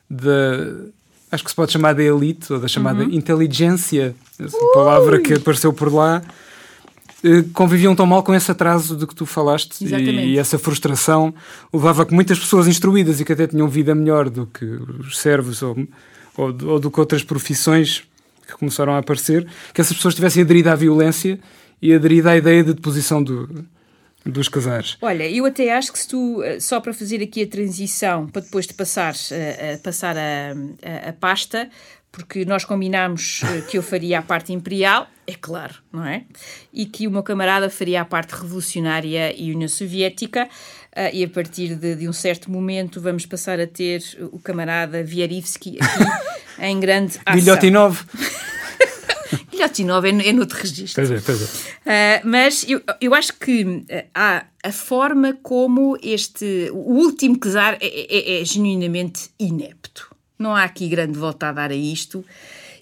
da. 0.10 0.90
Acho 1.32 1.44
que 1.44 1.50
se 1.50 1.56
pode 1.56 1.72
chamar 1.72 1.94
da 1.94 2.04
elite 2.04 2.52
ou 2.52 2.60
da 2.60 2.68
chamada 2.68 3.04
Uhum. 3.04 3.12
inteligência, 3.12 4.16
essa 4.40 4.58
palavra 4.74 5.20
que 5.20 5.34
apareceu 5.34 5.72
por 5.72 5.94
lá, 5.94 6.24
eh, 7.24 7.44
conviviam 7.54 7.96
tão 7.96 8.06
mal 8.06 8.24
com 8.24 8.34
esse 8.34 8.50
atraso 8.50 8.96
de 8.96 9.06
que 9.06 9.14
tu 9.14 9.26
falaste 9.26 9.84
Exatamente. 9.84 10.20
e, 10.20 10.34
e 10.36 10.38
essa 10.40 10.58
frustração 10.58 11.34
levava 11.72 12.04
a 12.04 12.06
que 12.06 12.14
muitas 12.14 12.40
pessoas 12.40 12.68
instruídas 12.68 13.20
e 13.20 13.26
que 13.26 13.34
até 13.34 13.46
tinham 13.46 13.68
vida 13.68 13.94
melhor 13.94 14.30
do 14.30 14.48
que 14.48 14.66
os 14.66 15.20
servos 15.20 15.62
ou, 15.62 15.78
ou, 16.36 16.48
ou 16.66 16.80
do 16.80 16.90
que 16.90 17.00
outras 17.00 17.24
profissões 17.24 18.04
que 18.48 18.54
começaram 18.58 18.94
a 18.94 18.98
aparecer, 18.98 19.46
que 19.74 19.82
essas 19.82 19.96
pessoas 19.96 20.16
tivessem 20.16 20.42
aderido 20.42 20.70
à 20.70 20.76
violência 20.76 21.40
e 21.82 21.94
aderido 21.94 22.30
à 22.30 22.36
ideia 22.38 22.64
de 22.64 22.74
deposição 22.74 23.22
do, 23.22 23.48
dos 24.30 24.48
casares. 24.48 24.98
Olha, 25.02 25.30
eu 25.30 25.46
até 25.46 25.74
acho 25.76 25.92
que 25.92 26.00
se 26.00 26.08
tu, 26.08 26.42
eh, 26.44 26.60
só 26.60 26.80
para 26.80 26.94
fazer 26.94 27.22
aqui 27.22 27.44
a 27.44 27.48
transição, 27.48 28.28
para 28.28 28.42
depois 28.42 28.68
de 28.68 28.74
passar, 28.74 29.14
eh, 29.32 29.76
a, 29.76 29.78
passar 29.78 30.18
a, 30.18 30.54
a, 30.84 31.10
a 31.10 31.14
pasta, 31.14 31.70
porque 32.12 32.46
nós 32.46 32.66
combinámos 32.66 33.42
eh, 33.44 33.62
que 33.70 33.78
eu 33.78 33.84
faria 33.84 34.20
a 34.20 34.22
parte 34.22 34.52
imperial, 34.54 35.08
é 35.28 35.34
claro, 35.34 35.76
não 35.92 36.06
é? 36.06 36.24
E 36.74 36.86
que 36.86 37.08
o 37.08 37.12
meu 37.12 37.24
camarada 37.24 37.70
faria 37.70 38.02
a 38.02 38.06
parte 38.06 38.32
revolucionária 38.32 39.34
e 39.36 39.54
União 39.54 39.70
Soviética, 39.70 40.50
e 41.14 41.24
a 41.24 41.30
partir 41.30 41.76
de, 41.76 41.96
de 41.96 42.10
um 42.10 42.12
certo 42.12 42.52
momento 42.52 43.00
vamos 43.00 43.26
passar 43.26 43.60
a 43.60 43.68
ter 43.68 44.02
o 44.34 44.40
camarada 44.40 45.04
Vierivski 45.04 45.78
aqui 45.80 46.04
em 46.60 46.80
grande 46.80 47.20
ação. 47.26 47.36
Guilhotinov. 49.52 50.04
Guilhotinov 50.04 50.06
é, 50.06 50.30
é 50.30 50.34
noutro 50.34 50.58
registro. 50.58 50.96
Pois 50.96 51.12
é, 51.12 51.22
pois 51.26 51.42
é. 51.42 52.22
Uh, 52.24 52.28
mas 52.28 52.66
eu, 52.68 52.82
eu 53.00 53.14
acho 53.14 53.34
que 53.34 53.64
uh, 53.64 53.86
há 54.14 54.46
a 54.64 54.72
forma 54.72 55.38
como 55.42 55.98
este. 56.02 56.70
O 56.72 56.94
último 56.94 57.38
czar 57.38 57.78
é, 57.80 57.88
é, 57.88 58.42
é 58.42 58.46
genuinamente 58.46 59.30
inepto. 59.40 60.14
Não 60.38 60.56
há 60.56 60.64
aqui 60.64 60.88
grande 60.88 61.18
volta 61.18 61.50
a 61.50 61.52
dar 61.52 61.72
a 61.72 61.76
isto. 61.76 62.26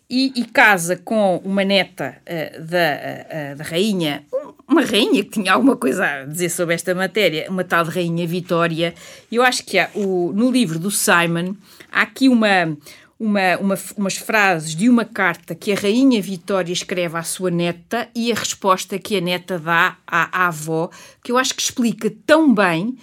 E, 0.09 0.31
e 0.37 0.45
casa 0.45 0.95
com 0.95 1.41
uma 1.43 1.65
neta 1.65 2.17
uh, 2.21 2.63
da, 2.63 3.55
da 3.55 3.63
rainha, 3.65 4.23
uma 4.65 4.81
rainha 4.81 5.21
que 5.21 5.31
tinha 5.31 5.51
alguma 5.51 5.75
coisa 5.75 6.05
a 6.05 6.23
dizer 6.23 6.49
sobre 6.49 6.75
esta 6.75 6.95
matéria, 6.95 7.47
uma 7.49 7.65
tal 7.65 7.83
de 7.83 7.89
Rainha 7.89 8.25
Vitória. 8.25 8.93
Eu 9.29 9.43
acho 9.43 9.65
que 9.65 9.77
há 9.77 9.89
o, 9.93 10.31
no 10.33 10.49
livro 10.49 10.79
do 10.79 10.89
Simon 10.89 11.55
há 11.91 12.03
aqui 12.03 12.29
uma, 12.29 12.77
uma, 13.19 13.57
uma, 13.57 13.75
umas 13.97 14.17
frases 14.17 14.75
de 14.75 14.89
uma 14.89 15.03
carta 15.03 15.55
que 15.55 15.71
a 15.71 15.75
Rainha 15.75 16.21
Vitória 16.21 16.71
escreve 16.71 17.17
à 17.17 17.23
sua 17.23 17.49
neta 17.49 18.07
e 18.13 18.31
a 18.31 18.35
resposta 18.35 18.99
que 18.99 19.17
a 19.17 19.21
neta 19.21 19.57
dá 19.57 19.97
à, 20.05 20.45
à 20.45 20.47
avó, 20.47 20.89
que 21.23 21.31
eu 21.31 21.37
acho 21.37 21.55
que 21.55 21.61
explica 21.61 22.11
tão 22.25 22.53
bem 22.53 22.95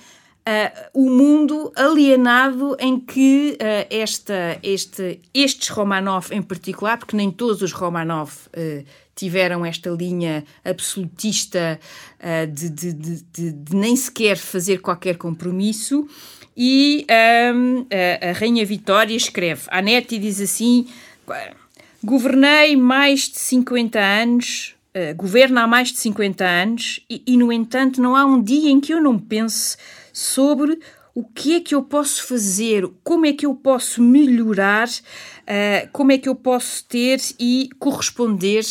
uh, 0.46 0.90
o 0.92 1.10
mundo 1.10 1.72
alienado 1.74 2.76
em 2.78 3.00
que 3.00 3.58
uh, 3.60 3.86
esta, 3.90 4.58
este, 4.62 5.20
estes 5.32 5.68
Romanov 5.68 6.30
em 6.30 6.42
particular, 6.42 6.96
porque 6.96 7.16
nem 7.16 7.30
todos 7.30 7.62
os 7.62 7.72
Romanov 7.72 8.30
uh, 8.48 8.84
tiveram 9.16 9.64
esta 9.64 9.90
linha 9.90 10.44
absolutista 10.64 11.78
de, 12.52 12.68
de, 12.68 12.92
de, 12.92 13.52
de 13.52 13.76
nem 13.76 13.94
sequer 13.94 14.36
fazer 14.36 14.78
qualquer 14.78 15.16
compromisso. 15.16 16.08
E 16.56 17.06
um, 17.54 17.86
a, 17.90 18.30
a, 18.30 18.32
Rainha 18.32 18.64
Vitória 18.64 19.16
escreve 19.16 19.62
à 19.68 19.82
neta 19.82 20.14
e 20.14 20.18
diz 20.18 20.40
assim: 20.40 20.86
Governei 22.02 22.76
mais 22.76 23.28
de 23.28 23.38
50 23.38 23.98
anos, 23.98 24.74
uh, 24.94 25.14
governo 25.16 25.58
há 25.58 25.66
mais 25.66 25.90
de 25.90 25.98
50 25.98 26.44
anos, 26.44 27.00
e, 27.10 27.22
e, 27.26 27.36
no 27.36 27.52
entanto 27.52 28.00
não 28.00 28.14
há 28.14 28.24
um 28.24 28.42
dia 28.42 28.70
em 28.70 28.80
que 28.80 28.92
eu 28.92 29.02
não 29.02 29.18
pense 29.18 29.76
sobre 30.12 30.78
o 31.14 31.24
que 31.24 31.54
é 31.54 31.60
que 31.60 31.74
eu 31.74 31.82
posso 31.82 32.26
fazer, 32.26 32.88
como 33.02 33.24
é 33.24 33.32
que 33.32 33.46
eu 33.46 33.54
posso 33.54 34.02
melhorar, 34.02 34.88
uh, 34.88 35.88
como 35.92 36.12
é 36.12 36.18
que 36.18 36.28
eu 36.28 36.34
posso 36.34 36.84
ter 36.84 37.20
e 37.38 37.68
corresponder 37.78 38.64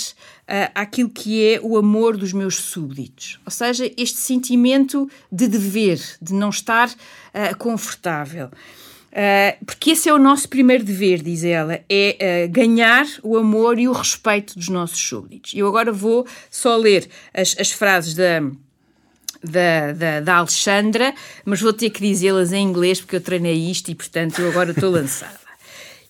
uh, 0.54 0.72
àquilo 0.76 1.10
que 1.10 1.44
é 1.44 1.60
o 1.62 1.76
amor 1.78 2.16
dos 2.16 2.32
meus 2.32 2.58
súbditos. 2.58 3.40
Ou 3.44 3.52
seja, 3.52 3.92
este 3.98 4.20
sentimento 4.20 5.10
de 5.32 5.48
dever, 5.48 6.00
de 6.22 6.34
não 6.34 6.50
estar 6.50 6.90
uh, 6.90 7.58
confortável. 7.58 8.48
Uh, 8.48 9.66
porque 9.66 9.92
esse 9.92 10.10
é 10.10 10.14
o 10.14 10.20
nosso 10.20 10.50
primeiro 10.50 10.84
dever, 10.84 11.22
diz 11.22 11.44
ela, 11.44 11.80
é 11.90 12.48
uh, 12.48 12.52
ganhar 12.52 13.06
o 13.22 13.38
amor 13.38 13.80
e 13.80 13.88
o 13.88 13.92
respeito 13.92 14.56
dos 14.56 14.70
nossos 14.70 15.00
súbditos. 15.00 15.54
Eu 15.56 15.68
agora 15.68 15.92
vou 15.92 16.26
só 16.50 16.76
ler 16.78 17.08
as, 17.34 17.56
as 17.60 17.72
frases 17.72 18.16
da, 18.16 18.40
da, 19.44 19.92
da, 19.94 20.20
da, 20.20 20.36
Alexandra, 20.38 21.14
mas 21.46 21.62
vou 21.62 21.74
ter 21.74 21.92
que 21.92 22.02
dizê-las 22.02 22.52
em 22.52 22.64
inglês 22.64 23.02
porque 23.02 23.16
eu 23.16 23.22
treinei 23.22 23.70
isto 23.70 23.92
e, 23.92 23.96
portanto, 23.96 24.40
eu 24.40 24.50
agora 24.50 24.72
estou 24.72 24.90
lançada. 24.90 25.43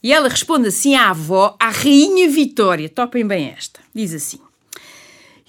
E 0.04 0.12
ela 0.12 0.28
responde 0.28 0.68
assim 0.68 0.95
à 0.95 1.12
avó, 1.12 1.56
à 1.58 1.70
Rainha 1.70 2.30
Vitória. 2.30 2.89
Topem 2.89 3.26
bem 3.26 3.47
esta. 3.58 3.80
Diz 3.95 4.14
assim: 4.14 4.39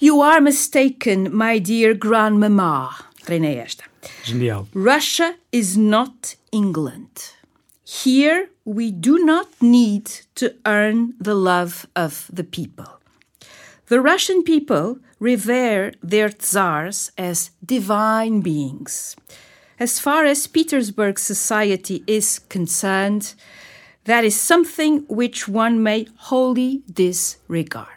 You 0.01 0.21
are 0.21 0.39
mistaken, 0.39 1.29
my 1.29 1.59
dear 1.59 1.93
grandmama. 1.93 2.95
Treinei 3.25 3.57
esta. 3.57 3.83
Genial. 4.23 4.67
Russia 4.73 5.35
is 5.51 5.75
not 5.75 6.37
England. 6.53 7.33
Here, 7.83 8.49
we 8.65 8.91
do 8.91 9.19
not 9.19 9.49
need 9.61 10.05
to 10.35 10.53
earn 10.65 11.13
the 11.19 11.35
love 11.35 11.85
of 11.95 12.29
the 12.33 12.43
people. 12.43 12.99
The 13.87 13.99
Russian 13.99 14.41
people 14.43 14.99
revere 15.19 15.93
their 16.01 16.29
tsars 16.29 17.11
as 17.17 17.51
divine 17.63 18.41
beings. 18.41 19.15
As 19.79 19.99
far 19.99 20.25
as 20.25 20.47
Petersburg 20.47 21.19
society 21.19 22.03
is 22.07 22.39
concerned, 22.39 23.35
that 24.05 24.25
is 24.25 24.35
something 24.35 25.03
which 25.07 25.47
one 25.47 25.79
may 25.79 26.07
wholly 26.15 26.83
disregard. 26.87 27.89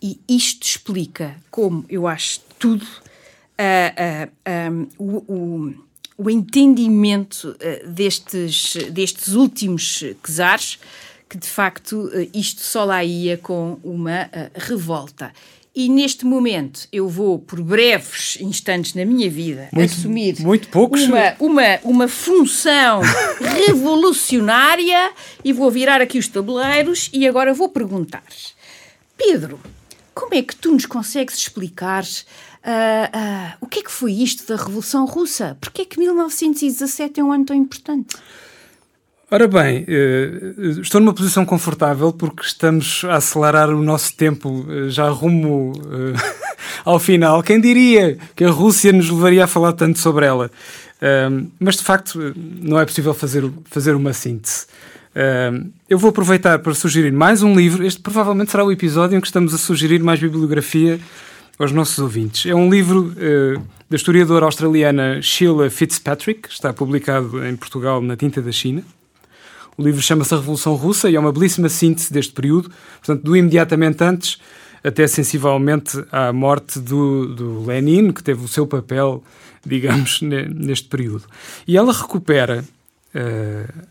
E 0.00 0.20
isto 0.28 0.62
explica 0.62 1.36
como 1.50 1.84
eu 1.88 2.06
acho 2.06 2.40
tudo 2.58 2.84
uh, 2.84 4.28
uh, 4.28 4.70
um, 4.70 4.88
o, 4.98 5.74
o 6.18 6.30
entendimento 6.30 7.48
uh, 7.50 7.88
destes, 7.88 8.74
destes 8.90 9.34
últimos 9.34 10.04
czares, 10.22 10.78
que 11.28 11.36
de 11.36 11.46
facto 11.46 12.06
uh, 12.06 12.30
isto 12.32 12.60
só 12.60 12.84
lá 12.84 13.02
ia 13.04 13.36
com 13.36 13.78
uma 13.82 14.26
uh, 14.26 14.50
revolta. 14.54 15.32
E 15.76 15.90
neste 15.90 16.24
momento 16.24 16.88
eu 16.90 17.06
vou, 17.06 17.38
por 17.38 17.60
breves 17.60 18.38
instantes 18.40 18.94
na 18.94 19.04
minha 19.04 19.28
vida, 19.28 19.68
muito, 19.70 19.92
assumir 19.92 20.40
muito 20.40 20.68
poucos. 20.68 21.02
Uma, 21.02 21.36
uma, 21.38 21.78
uma 21.84 22.08
função 22.08 23.02
revolucionária 23.66 25.12
e 25.44 25.52
vou 25.52 25.70
virar 25.70 26.00
aqui 26.00 26.18
os 26.18 26.28
tabuleiros 26.28 27.10
e 27.12 27.28
agora 27.28 27.52
vou 27.52 27.68
perguntar: 27.68 28.24
Pedro, 29.18 29.60
como 30.14 30.34
é 30.34 30.40
que 30.40 30.56
tu 30.56 30.72
nos 30.72 30.86
consegues 30.86 31.36
explicar 31.36 32.04
Uh, 32.66 33.06
uh, 33.16 33.56
o 33.60 33.66
que 33.68 33.78
é 33.78 33.82
que 33.84 33.92
foi 33.92 34.10
isto 34.10 34.44
da 34.48 34.60
Revolução 34.60 35.04
Russa? 35.04 35.56
Porquê 35.60 35.82
é 35.82 35.84
que 35.84 36.00
1917 36.00 37.20
é 37.20 37.22
um 37.22 37.30
ano 37.30 37.44
tão 37.44 37.54
importante? 37.54 38.16
Ora 39.36 39.48
bem, 39.48 39.84
uh, 39.84 40.80
estou 40.80 40.98
numa 40.98 41.12
posição 41.12 41.44
confortável 41.44 42.10
porque 42.10 42.42
estamos 42.42 43.02
a 43.04 43.16
acelerar 43.16 43.68
o 43.68 43.82
nosso 43.82 44.16
tempo 44.16 44.64
eh, 44.66 44.88
já 44.88 45.10
rumo 45.10 45.74
ao 46.82 46.98
final. 46.98 47.42
Quem 47.42 47.60
diria 47.60 48.16
que 48.34 48.44
a 48.44 48.48
Rússia 48.48 48.94
nos 48.94 49.10
levaria 49.10 49.44
a 49.44 49.46
falar 49.46 49.74
tanto 49.74 49.98
sobre 49.98 50.24
ela? 50.24 50.50
mas 51.60 51.76
de 51.76 51.82
facto 51.82 52.18
não 52.34 52.80
é 52.80 52.86
possível 52.86 53.12
fazer, 53.12 53.44
fazer 53.66 53.94
uma 53.94 54.14
síntese. 54.14 54.64
eu 55.86 55.98
vou 55.98 56.08
aproveitar 56.08 56.58
para 56.60 56.72
sugerir 56.72 57.12
mais 57.12 57.42
um 57.42 57.54
livro. 57.54 57.84
Este 57.84 58.00
provavelmente 58.00 58.50
será 58.50 58.64
o 58.64 58.72
episódio 58.72 59.18
em 59.18 59.20
que 59.20 59.26
estamos 59.26 59.52
a 59.52 59.58
sugerir 59.58 60.02
mais 60.02 60.18
bibliografia 60.18 60.98
aos 61.58 61.72
nossos 61.72 61.98
ouvintes. 61.98 62.46
É 62.46 62.54
um 62.54 62.70
livro 62.70 63.14
da 63.90 63.96
historiadora 63.96 64.46
australiana 64.46 65.20
Sheila 65.20 65.68
Fitzpatrick, 65.68 66.48
está 66.48 66.72
publicado 66.72 67.44
em 67.44 67.54
Portugal 67.54 68.00
na 68.00 68.16
tinta 68.16 68.40
da 68.40 68.50
China. 68.50 68.82
O 69.76 69.82
livro 69.82 70.00
chama-se 70.00 70.32
A 70.32 70.38
Revolução 70.38 70.74
Russa 70.74 71.10
e 71.10 71.16
é 71.16 71.20
uma 71.20 71.32
belíssima 71.32 71.68
síntese 71.68 72.12
deste 72.12 72.32
período, 72.32 72.70
portanto, 72.98 73.22
do 73.22 73.36
imediatamente 73.36 74.02
antes 74.02 74.38
até 74.82 75.06
sensivelmente 75.06 76.02
à 76.12 76.32
morte 76.32 76.78
do, 76.78 77.34
do 77.34 77.66
Lenin, 77.66 78.12
que 78.12 78.22
teve 78.22 78.44
o 78.44 78.48
seu 78.48 78.66
papel, 78.66 79.22
digamos, 79.66 80.20
neste 80.22 80.88
período. 80.88 81.24
E 81.66 81.76
ela 81.76 81.92
recupera 81.92 82.64
uh, 83.14 83.86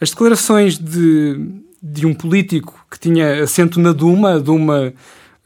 as 0.00 0.10
declarações 0.10 0.78
de, 0.78 1.60
de 1.82 2.06
um 2.06 2.14
político 2.14 2.86
que 2.90 2.98
tinha 2.98 3.42
assento 3.42 3.78
na 3.78 3.92
Duma, 3.92 4.36
a 4.36 4.38
Duma 4.38 4.94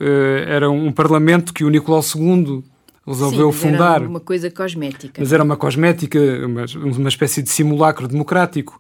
uh, 0.01 0.05
era 0.47 0.71
um 0.71 0.93
parlamento 0.93 1.53
que 1.53 1.65
o 1.65 1.71
Nicolau 1.71 2.01
II 2.01 2.63
resolveu 3.05 3.53
Sim, 3.53 3.59
fundar. 3.59 3.97
Era 3.97 4.09
uma 4.09 4.21
coisa 4.21 4.51
cosmética. 4.51 5.21
Mas 5.21 5.33
era 5.33 5.43
uma 5.43 5.57
cosmética, 5.57 6.19
uma, 6.47 6.65
uma 6.77 7.09
espécie 7.09 7.43
de 7.43 7.51
simulacro 7.51 8.07
democrático. 8.07 8.79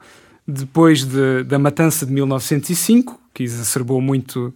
Depois 0.50 1.04
de, 1.04 1.44
da 1.44 1.58
matança 1.58 2.06
de 2.06 2.12
1905, 2.12 3.20
que 3.34 3.42
exacerbou 3.42 4.00
muito 4.00 4.54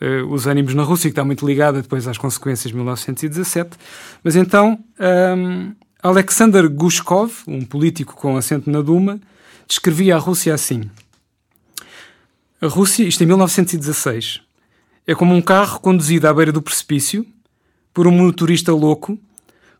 uh, 0.00 0.32
os 0.32 0.46
ânimos 0.46 0.72
na 0.72 0.82
Rússia, 0.82 1.10
que 1.10 1.12
está 1.12 1.22
muito 1.22 1.46
ligada 1.46 1.82
depois 1.82 2.08
às 2.08 2.16
consequências 2.16 2.70
de 2.70 2.74
1917. 2.74 3.76
Mas 4.24 4.34
então, 4.34 4.82
um, 5.36 5.74
Alexander 6.02 6.66
Gushkov, 6.70 7.32
um 7.46 7.64
político 7.66 8.16
com 8.16 8.36
assento 8.36 8.70
na 8.70 8.80
Duma, 8.80 9.20
descrevia 9.68 10.16
a 10.16 10.18
Rússia 10.18 10.54
assim. 10.54 10.90
A 12.58 12.66
Rússia, 12.66 13.04
isto 13.04 13.22
em 13.22 13.26
1916, 13.26 14.40
é 15.06 15.14
como 15.14 15.34
um 15.34 15.42
carro 15.42 15.80
conduzido 15.80 16.26
à 16.26 16.32
beira 16.32 16.50
do 16.50 16.62
precipício 16.62 17.26
por 17.92 18.06
um 18.06 18.10
motorista 18.10 18.72
louco, 18.72 19.18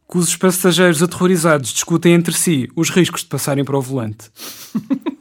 cujos 0.07 0.37
passageiros 0.37 1.03
aterrorizados 1.03 1.73
discutem 1.73 2.13
entre 2.13 2.35
si 2.35 2.71
os 2.77 2.91
riscos 2.91 3.23
de 3.23 3.29
passarem 3.29 3.65
para 3.65 3.77
o 3.77 3.81
volante. 3.81 4.31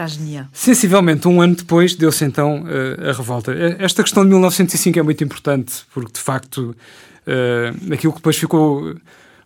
Está 0.00 0.06
genial. 0.06 0.46
Sensivelmente 0.52 1.28
um 1.28 1.42
ano 1.42 1.54
depois 1.54 1.94
deu-se 1.94 2.24
então 2.24 2.62
uh, 2.62 3.10
a 3.10 3.12
revolta. 3.12 3.52
Esta 3.78 4.02
questão 4.02 4.22
de 4.22 4.30
1905 4.30 4.98
é 4.98 5.02
muito 5.02 5.22
importante, 5.22 5.84
porque 5.92 6.12
de 6.12 6.20
facto 6.20 6.74
uh, 7.26 7.92
aquilo 7.92 8.12
que 8.12 8.18
depois 8.18 8.36
ficou 8.36 8.94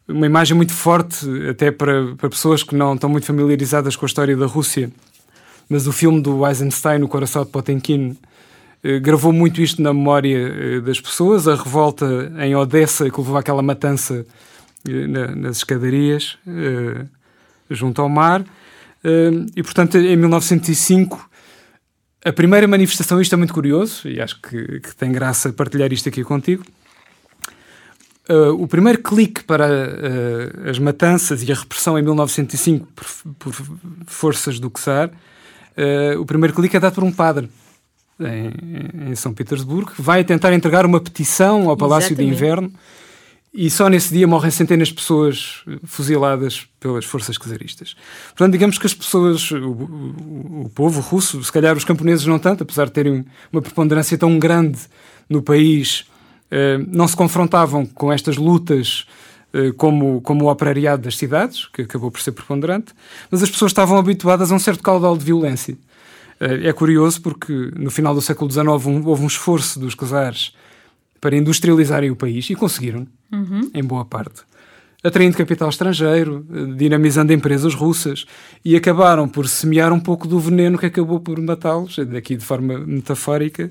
uma 0.07 0.27
imagem 0.27 0.57
muito 0.57 0.73
forte, 0.73 1.27
até 1.49 1.71
para, 1.71 2.15
para 2.17 2.29
pessoas 2.29 2.63
que 2.63 2.75
não 2.75 2.95
estão 2.95 3.09
muito 3.09 3.27
familiarizadas 3.27 3.97
com 3.97 4.05
a 4.05 4.07
história 4.07 4.37
da 4.37 4.47
Rússia. 4.47 4.91
Mas 5.69 5.87
o 5.87 5.93
filme 5.93 6.21
do 6.21 6.47
Eisenstein, 6.47 7.03
O 7.03 7.09
Coração 7.09 7.45
de 7.45 7.51
Potemkin, 7.51 8.17
eh, 8.83 8.99
gravou 8.99 9.33
muito 9.33 9.63
isto 9.63 9.81
na 9.81 9.95
memória 9.95 10.37
eh, 10.37 10.81
das 10.81 11.01
pessoas. 11.01 11.49
A 11.49 11.55
revolta 11.55 12.31
em 12.39 12.55
Odessa, 12.55 13.09
que 13.09 13.19
levou 13.19 13.37
àquela 13.39 13.63
matança 13.63 14.27
eh, 14.87 15.07
nas 15.07 15.57
escadarias, 15.59 16.37
junto 17.71 18.03
ao 18.03 18.09
mar. 18.09 18.45
E, 19.55 19.63
portanto, 19.63 19.99
em 19.99 20.17
1905, 20.17 21.31
a 22.25 22.33
primeira 22.33 22.67
manifestação, 22.67 23.21
isto 23.21 23.35
é 23.35 23.37
muito 23.37 23.53
curioso, 23.53 24.09
e 24.09 24.21
acho 24.21 24.41
que, 24.41 24.81
que 24.81 24.97
tem 24.97 25.13
graça 25.13 25.53
partilhar 25.53 25.93
isto 25.93 26.09
aqui 26.09 26.25
contigo. 26.25 26.65
Uh, 28.27 28.53
o 28.55 28.67
primeiro 28.67 29.03
clique 29.03 29.45
para 29.45 29.67
uh, 29.67 30.71
as 30.71 30.79
matanças 30.79 31.43
e 31.43 31.53
a 31.53 31.55
repressão 31.55 31.99
em 31.99 32.03
1905 32.03 32.89
por, 32.95 33.07
por 33.39 33.55
forças 34.07 34.59
do 34.59 34.71
Czar, 34.71 35.11
uh, 35.11 36.19
o 36.19 36.25
primeiro 36.25 36.55
clique 36.55 36.75
é 36.75 36.81
dado 36.81 36.95
por 36.95 37.05
um 37.05 37.13
padre 37.13 37.51
em, 38.19 39.11
em, 39.11 39.15
São 39.15 39.35
Petersburgo, 39.35 39.93
vai 39.99 40.25
tentar 40.25 40.55
entregar 40.55 40.87
uma 40.87 41.01
petição 41.01 41.69
ao 41.69 41.77
Palácio 41.77 42.13
Exatamente. 42.13 42.31
de 42.31 42.35
Inverno 42.35 42.73
e 43.55 43.71
só 43.71 43.89
nesse 43.89 44.13
dia 44.13 44.27
morrem 44.27 44.51
centenas 44.51 44.89
de 44.89 44.95
pessoas 44.95 45.63
fuziladas 45.85 46.67
pelas 46.81 47.05
forças 47.05 47.37
czaristas. 47.39 47.95
Portanto, 48.31 48.53
digamos 48.53 48.79
que 48.79 48.87
as 48.87 48.93
pessoas, 48.93 49.49
o, 49.53 49.71
o, 49.71 50.63
o, 50.65 50.71
povo 50.75 51.01
russo, 51.01 51.43
se 51.43 51.53
calhar 51.53 51.77
os 51.77 51.85
camponeses 51.85 52.27
não 52.27 52.39
tanto, 52.39 52.65
apesar 52.65 52.87
de 52.87 52.93
terem 52.93 53.25
uma 53.53 53.63
preponderância 53.63 54.19
tão 54.19 54.41
grande 54.41 54.81
no 55.31 55.41
país, 55.41 56.05
eh, 56.51 56.79
não 56.89 57.07
se 57.07 57.15
confrontavam 57.17 57.87
com 57.87 58.13
estas 58.13 58.37
lutas 58.37 59.07
eh, 59.53 59.71
como, 59.77 60.21
como 60.21 60.47
o 60.47 60.51
operariado 60.51 61.03
das 61.03 61.17
cidades, 61.17 61.67
que 61.67 61.83
acabou 61.83 62.11
por 62.11 62.21
ser 62.21 62.33
preponderante, 62.33 62.93
mas 63.31 63.41
as 63.41 63.49
pessoas 63.49 63.71
estavam 63.71 63.97
habituadas 63.97 64.51
a 64.51 64.55
um 64.57 64.59
certo 64.59 64.83
caudal 64.83 65.17
de 65.17 65.25
violência. 65.25 65.79
Eh, 66.41 66.69
é 66.69 66.73
curioso 66.73 67.23
porque 67.23 67.71
no 67.77 67.91
final 67.91 68.13
do 68.17 68.21
século 68.21 68.51
XIX 68.51 68.67
houve 69.05 69.23
um 69.23 69.27
esforço 69.29 69.79
dos 69.79 69.95
casares 69.95 70.53
para 71.25 71.35
industrializarem 71.35 72.11
o 72.11 72.17
país 72.17 72.51
e 72.51 72.55
conseguiram, 72.55 73.07
uhum. 73.33 73.71
em 73.73 73.83
boa 73.83 74.05
parte. 74.05 74.43
Atraindo 75.03 75.35
capital 75.35 75.71
estrangeiro, 75.71 76.47
dinamizando 76.77 77.33
empresas 77.33 77.73
russas 77.75 78.27
e 78.63 78.77
acabaram 78.77 79.27
por 79.27 79.49
semear 79.49 79.91
um 79.91 79.99
pouco 79.99 80.29
do 80.29 80.39
veneno 80.39 80.77
que 80.77 80.85
acabou 80.85 81.19
por 81.21 81.41
matá-los, 81.41 81.97
daqui 82.13 82.37
de 82.37 82.45
forma 82.45 82.79
metafórica, 82.79 83.71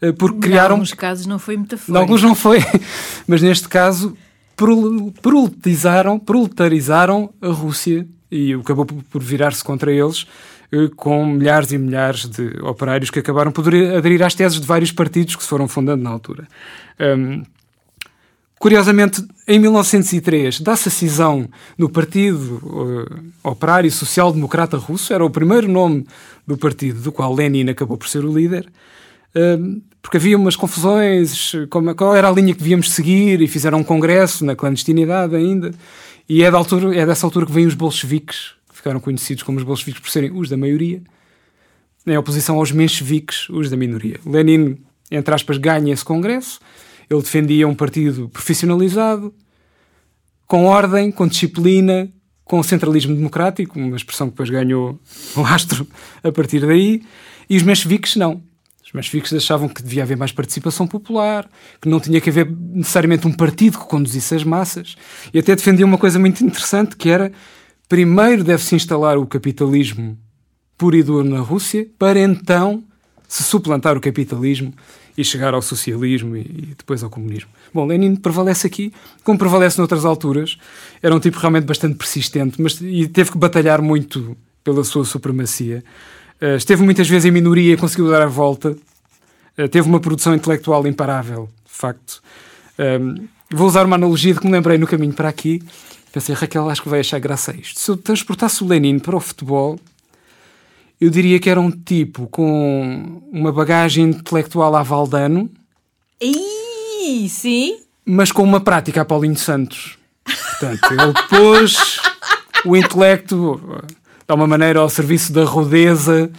eh, 0.00 0.10
porque 0.10 0.40
criaram. 0.40 0.70
Em 0.70 0.78
alguns 0.78 0.92
casos 0.92 1.26
não 1.26 1.38
foi 1.38 1.56
metafórico. 1.56 1.96
Em 1.96 2.00
alguns 2.00 2.20
não 2.20 2.34
foi, 2.34 2.58
mas 3.28 3.42
neste 3.42 3.68
caso 3.68 4.16
proletarizaram, 4.56 6.18
proletarizaram 6.18 7.30
a 7.40 7.48
Rússia 7.48 8.08
e 8.28 8.54
acabou 8.54 8.84
por 8.86 9.22
virar-se 9.22 9.62
contra 9.62 9.92
eles, 9.92 10.26
com 10.96 11.24
milhares 11.24 11.72
e 11.72 11.78
milhares 11.78 12.26
de 12.26 12.60
operários 12.62 13.10
que 13.10 13.18
acabaram 13.18 13.50
por 13.50 13.66
aderir 13.68 14.22
às 14.22 14.34
teses 14.34 14.60
de 14.60 14.66
vários 14.66 14.92
partidos 14.92 15.34
que 15.34 15.42
se 15.42 15.48
foram 15.48 15.66
fundando 15.66 16.02
na 16.02 16.10
altura. 16.10 16.46
Um, 17.00 17.42
Curiosamente, 18.58 19.24
em 19.46 19.58
1903, 19.58 20.60
dá-se 20.60 20.88
a 20.88 20.90
cisão 20.90 21.48
no 21.76 21.88
Partido 21.88 22.60
uh, 22.64 23.50
Operário 23.50 23.90
Social 23.90 24.32
Democrata 24.32 24.76
Russo, 24.76 25.14
era 25.14 25.24
o 25.24 25.30
primeiro 25.30 25.68
nome 25.68 26.04
do 26.44 26.58
partido 26.58 27.00
do 27.00 27.12
qual 27.12 27.32
Lenin 27.32 27.68
acabou 27.70 27.96
por 27.96 28.08
ser 28.08 28.24
o 28.24 28.36
líder, 28.36 28.68
porque 30.02 30.16
havia 30.16 30.36
umas 30.36 30.56
confusões, 30.56 31.52
como, 31.70 31.94
qual 31.94 32.16
era 32.16 32.28
a 32.28 32.32
linha 32.32 32.52
que 32.52 32.58
devíamos 32.58 32.90
seguir, 32.90 33.40
e 33.40 33.46
fizeram 33.46 33.78
um 33.78 33.84
congresso 33.84 34.44
na 34.44 34.56
clandestinidade 34.56 35.36
ainda, 35.36 35.70
e 36.28 36.42
é, 36.42 36.50
da 36.50 36.58
altura, 36.58 36.96
é 36.96 37.06
dessa 37.06 37.26
altura 37.26 37.46
que 37.46 37.52
vêm 37.52 37.66
os 37.66 37.74
bolcheviques, 37.74 38.54
ficaram 38.88 39.00
conhecidos 39.00 39.42
como 39.42 39.58
os 39.58 39.64
bolcheviques 39.64 40.00
por 40.00 40.10
serem 40.10 40.30
os 40.32 40.48
da 40.48 40.56
maioria, 40.56 41.02
em 42.06 42.16
oposição 42.16 42.56
aos 42.56 42.72
mencheviques, 42.72 43.48
os 43.50 43.68
da 43.68 43.76
minoria. 43.76 44.18
Lenin, 44.24 44.78
entre 45.10 45.34
aspas, 45.34 45.58
ganha 45.58 45.92
esse 45.92 46.04
congresso, 46.04 46.58
ele 47.10 47.20
defendia 47.20 47.68
um 47.68 47.74
partido 47.74 48.30
profissionalizado, 48.30 49.34
com 50.46 50.64
ordem, 50.64 51.12
com 51.12 51.26
disciplina, 51.26 52.10
com 52.44 52.62
centralismo 52.62 53.14
democrático, 53.14 53.78
uma 53.78 53.96
expressão 53.96 54.28
que 54.28 54.32
depois 54.32 54.48
ganhou 54.48 54.98
o 55.36 55.40
astro 55.42 55.86
a 56.24 56.32
partir 56.32 56.60
daí, 56.60 57.02
e 57.50 57.56
os 57.58 57.62
mencheviques 57.62 58.16
não. 58.16 58.42
Os 58.82 58.92
mencheviques 58.94 59.34
achavam 59.34 59.68
que 59.68 59.82
devia 59.82 60.02
haver 60.02 60.16
mais 60.16 60.32
participação 60.32 60.86
popular, 60.86 61.46
que 61.78 61.90
não 61.90 62.00
tinha 62.00 62.22
que 62.22 62.30
haver 62.30 62.50
necessariamente 62.50 63.26
um 63.26 63.32
partido 63.32 63.78
que 63.78 63.84
conduzisse 63.84 64.34
as 64.34 64.44
massas, 64.44 64.96
e 65.34 65.38
até 65.38 65.54
defendiam 65.54 65.86
uma 65.86 65.98
coisa 65.98 66.18
muito 66.18 66.42
interessante, 66.42 66.96
que 66.96 67.10
era 67.10 67.30
primeiro 67.88 68.44
deve-se 68.44 68.74
instalar 68.74 69.16
o 69.18 69.26
capitalismo 69.26 70.18
puro 70.76 70.96
e 70.96 71.02
duro 71.02 71.28
na 71.28 71.40
Rússia, 71.40 71.86
para 71.98 72.20
então 72.20 72.84
se 73.26 73.42
suplantar 73.42 73.96
o 73.96 74.00
capitalismo 74.00 74.72
e 75.16 75.24
chegar 75.24 75.52
ao 75.52 75.60
socialismo 75.60 76.36
e, 76.36 76.40
e, 76.40 76.74
depois 76.78 77.02
ao 77.02 77.10
comunismo. 77.10 77.50
Bom, 77.74 77.84
Lenin 77.84 78.14
prevalece 78.14 78.68
aqui, 78.68 78.92
como 79.24 79.36
prevalece 79.36 79.76
noutras 79.76 80.04
alturas. 80.04 80.56
Era 81.02 81.14
um 81.14 81.18
tipo 81.18 81.38
realmente 81.40 81.64
bastante 81.64 81.96
persistente, 81.96 82.62
mas 82.62 82.80
e 82.80 83.08
teve 83.08 83.32
que 83.32 83.36
batalhar 83.36 83.82
muito 83.82 84.36
pela 84.62 84.84
sua 84.84 85.04
supremacia. 85.04 85.82
Uh, 86.40 86.56
esteve 86.56 86.84
muitas 86.84 87.08
vezes 87.08 87.24
em 87.24 87.32
minoria 87.32 87.74
e 87.74 87.76
conseguiu 87.76 88.08
dar 88.08 88.22
a 88.22 88.26
volta. 88.26 88.76
Uh, 89.58 89.68
teve 89.68 89.88
uma 89.88 89.98
produção 89.98 90.34
intelectual 90.34 90.86
imparável, 90.86 91.48
de 91.66 91.72
facto. 91.72 92.22
Uh, 92.78 93.20
vou 93.50 93.66
usar 93.66 93.84
uma 93.86 93.96
analogia 93.96 94.32
de 94.32 94.38
que 94.38 94.46
me 94.46 94.52
lembrei 94.52 94.78
no 94.78 94.86
caminho 94.86 95.12
para 95.12 95.28
aqui. 95.28 95.60
Pensei, 96.12 96.34
Raquel, 96.34 96.68
acho 96.70 96.82
que 96.82 96.88
vai 96.88 97.00
achar 97.00 97.18
graça 97.18 97.52
a 97.52 97.54
isto. 97.54 97.78
Se 97.78 97.90
eu 97.90 97.96
transportasse 97.96 98.62
o 98.62 98.66
Lenin 98.66 98.98
para 98.98 99.16
o 99.16 99.20
futebol, 99.20 99.78
eu 101.00 101.10
diria 101.10 101.38
que 101.38 101.48
era 101.48 101.60
um 101.60 101.70
tipo 101.70 102.26
com 102.26 103.22
uma 103.30 103.52
bagagem 103.52 104.06
intelectual 104.06 104.74
a 104.74 104.82
Valdano. 104.82 105.50
Ih, 106.20 107.28
sim. 107.28 107.78
Mas 108.04 108.32
com 108.32 108.42
uma 108.42 108.60
prática 108.60 109.02
a 109.02 109.04
Paulinho 109.04 109.36
Santos. 109.36 109.98
Portanto, 110.24 110.92
ele 110.92 111.12
pôs 111.28 112.00
o 112.64 112.76
intelecto 112.76 113.60
de 114.26 114.34
uma 114.34 114.46
maneira 114.46 114.80
ao 114.80 114.88
serviço 114.88 115.32
da 115.32 115.44
rudeza 115.44 116.30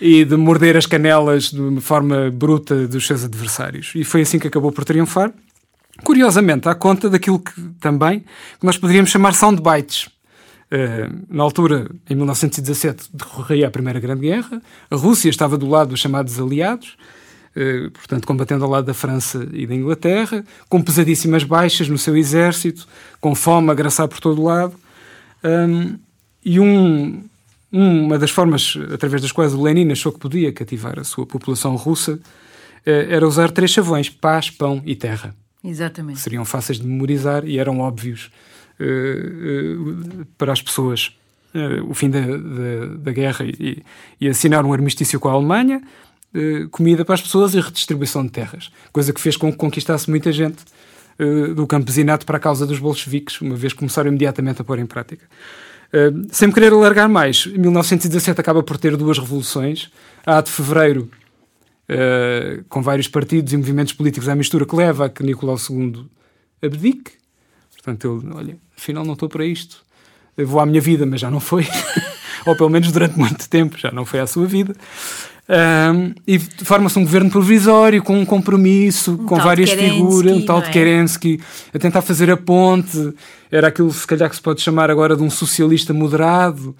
e 0.00 0.24
de 0.24 0.36
morder 0.36 0.76
as 0.76 0.86
canelas 0.86 1.50
de 1.50 1.60
uma 1.60 1.80
forma 1.80 2.30
bruta 2.30 2.86
dos 2.86 3.06
seus 3.06 3.24
adversários. 3.24 3.92
E 3.94 4.04
foi 4.04 4.22
assim 4.22 4.38
que 4.38 4.46
acabou 4.46 4.70
por 4.70 4.84
triunfar. 4.84 5.32
Curiosamente, 6.04 6.68
à 6.68 6.74
conta 6.74 7.10
daquilo 7.10 7.38
que 7.38 7.60
também 7.80 8.20
que 8.20 8.64
nós 8.64 8.78
poderíamos 8.78 9.10
chamar 9.10 9.34
soundbites. 9.34 10.08
Eh, 10.70 11.08
na 11.28 11.42
altura, 11.42 11.90
em 12.08 12.14
1917, 12.14 13.08
decorria 13.12 13.68
a 13.68 13.70
Primeira 13.70 13.98
Grande 13.98 14.22
Guerra. 14.22 14.62
A 14.90 14.96
Rússia 14.96 15.28
estava 15.28 15.56
do 15.56 15.68
lado 15.68 15.90
dos 15.90 16.00
chamados 16.00 16.38
aliados, 16.38 16.96
eh, 17.56 17.88
portanto, 17.92 18.26
combatendo 18.26 18.64
ao 18.64 18.70
lado 18.70 18.84
da 18.84 18.94
França 18.94 19.48
e 19.52 19.66
da 19.66 19.74
Inglaterra, 19.74 20.44
com 20.68 20.82
pesadíssimas 20.82 21.42
baixas 21.42 21.88
no 21.88 21.98
seu 21.98 22.16
exército, 22.16 22.86
com 23.20 23.34
fome 23.34 23.70
a 23.70 23.74
graçar 23.74 24.06
por 24.08 24.20
todo 24.20 24.40
o 24.40 24.44
lado. 24.44 24.74
e 26.44 26.58
um, 26.58 27.22
uma 27.70 28.18
das 28.18 28.30
formas 28.30 28.76
através 28.92 29.20
das 29.22 29.32
quais 29.32 29.54
o 29.54 29.62
Lenin 29.62 29.90
achou 29.92 30.12
que 30.12 30.18
podia 30.18 30.52
cativar 30.52 30.98
a 30.98 31.04
sua 31.04 31.26
população 31.26 31.76
russa 31.76 32.18
eh, 32.86 33.08
era 33.10 33.26
usar 33.26 33.50
três 33.50 33.70
chavões: 33.70 34.08
paz, 34.08 34.50
pão 34.50 34.82
e 34.86 34.96
terra. 34.96 35.34
Exatamente. 35.62 36.20
Seriam 36.20 36.44
fáceis 36.44 36.78
de 36.78 36.86
memorizar 36.86 37.44
e 37.44 37.58
eram 37.58 37.80
óbvios 37.80 38.30
eh, 38.80 38.84
eh, 38.84 40.24
para 40.36 40.52
as 40.52 40.62
pessoas 40.62 41.16
eh, 41.52 41.80
o 41.82 41.94
fim 41.94 42.08
da, 42.08 42.20
da, 42.20 42.94
da 42.98 43.12
guerra 43.12 43.44
e, 43.44 43.82
e, 44.20 44.28
assinar 44.28 44.64
um 44.64 44.72
armistício 44.72 45.18
com 45.18 45.28
a 45.28 45.32
Alemanha, 45.32 45.82
comida 46.70 47.06
para 47.06 47.14
as 47.14 47.22
pessoas 47.22 47.54
e 47.54 47.60
redistribuição 47.60 48.22
de 48.22 48.30
terras, 48.30 48.70
coisa 48.92 49.14
que 49.14 49.20
fez 49.20 49.34
com 49.34 49.50
que 49.50 49.56
conquistasse 49.56 50.10
muita 50.10 50.30
gente 50.30 50.58
do 51.56 51.66
campesinato 51.66 52.26
para 52.26 52.36
a 52.36 52.40
causa 52.40 52.66
dos 52.66 52.78
bolcheviques, 52.78 53.40
uma 53.40 53.56
vez 53.56 53.72
começaram 53.72 54.08
imediatamente 54.08 54.60
a 54.60 54.64
pôr 54.64 54.78
em 54.78 54.84
prática. 54.84 55.24
Uh, 55.88 56.28
sem 56.30 56.52
querer 56.52 56.72
alargar 56.72 57.08
mais, 57.08 57.46
1917 57.46 58.38
acaba 58.38 58.62
por 58.62 58.76
ter 58.76 58.94
duas 58.94 59.18
revoluções. 59.18 59.90
A 60.26 60.42
de 60.42 60.50
fevereiro, 60.50 61.10
uh, 61.88 62.64
com 62.68 62.82
vários 62.82 63.08
partidos 63.08 63.52
e 63.52 63.56
movimentos 63.56 63.92
políticos 63.92 64.28
à 64.28 64.34
mistura, 64.34 64.66
que 64.66 64.76
leva 64.76 65.06
a 65.06 65.08
que 65.08 65.22
Nicolau 65.22 65.56
II 65.56 66.06
abdique. 66.62 67.12
Portanto, 67.74 68.22
ele, 68.22 68.34
olha, 68.34 68.56
afinal 68.76 69.04
não 69.04 69.14
estou 69.14 69.28
para 69.28 69.44
isto. 69.44 69.84
Eu 70.36 70.46
vou 70.46 70.60
à 70.60 70.66
minha 70.66 70.80
vida, 70.80 71.04
mas 71.06 71.20
já 71.20 71.30
não 71.30 71.40
foi. 71.40 71.66
Ou 72.46 72.56
pelo 72.56 72.70
menos 72.70 72.92
durante 72.92 73.18
muito 73.18 73.48
tempo, 73.48 73.76
já 73.76 73.90
não 73.90 74.04
foi 74.04 74.20
à 74.20 74.26
sua 74.26 74.46
vida. 74.46 74.74
Um, 75.48 76.14
e 76.26 76.38
forma-se 76.38 76.98
um 76.98 77.02
governo 77.04 77.30
provisório 77.30 78.02
com 78.02 78.18
um 78.18 78.24
compromisso, 78.26 79.12
um 79.12 79.24
com 79.24 79.36
várias 79.36 79.70
figuras, 79.70 80.32
um 80.32 80.44
tal 80.44 80.60
de 80.60 80.68
é? 80.68 80.70
Kerensky, 80.72 81.40
a 81.72 81.78
tentar 81.78 82.02
fazer 82.02 82.30
a 82.30 82.36
ponte. 82.36 83.14
Era 83.50 83.68
aquilo, 83.68 83.90
se 83.90 84.06
calhar, 84.06 84.28
que 84.28 84.36
se 84.36 84.42
pode 84.42 84.60
chamar 84.60 84.90
agora 84.90 85.16
de 85.16 85.22
um 85.22 85.30
socialista 85.30 85.94
moderado, 85.94 86.76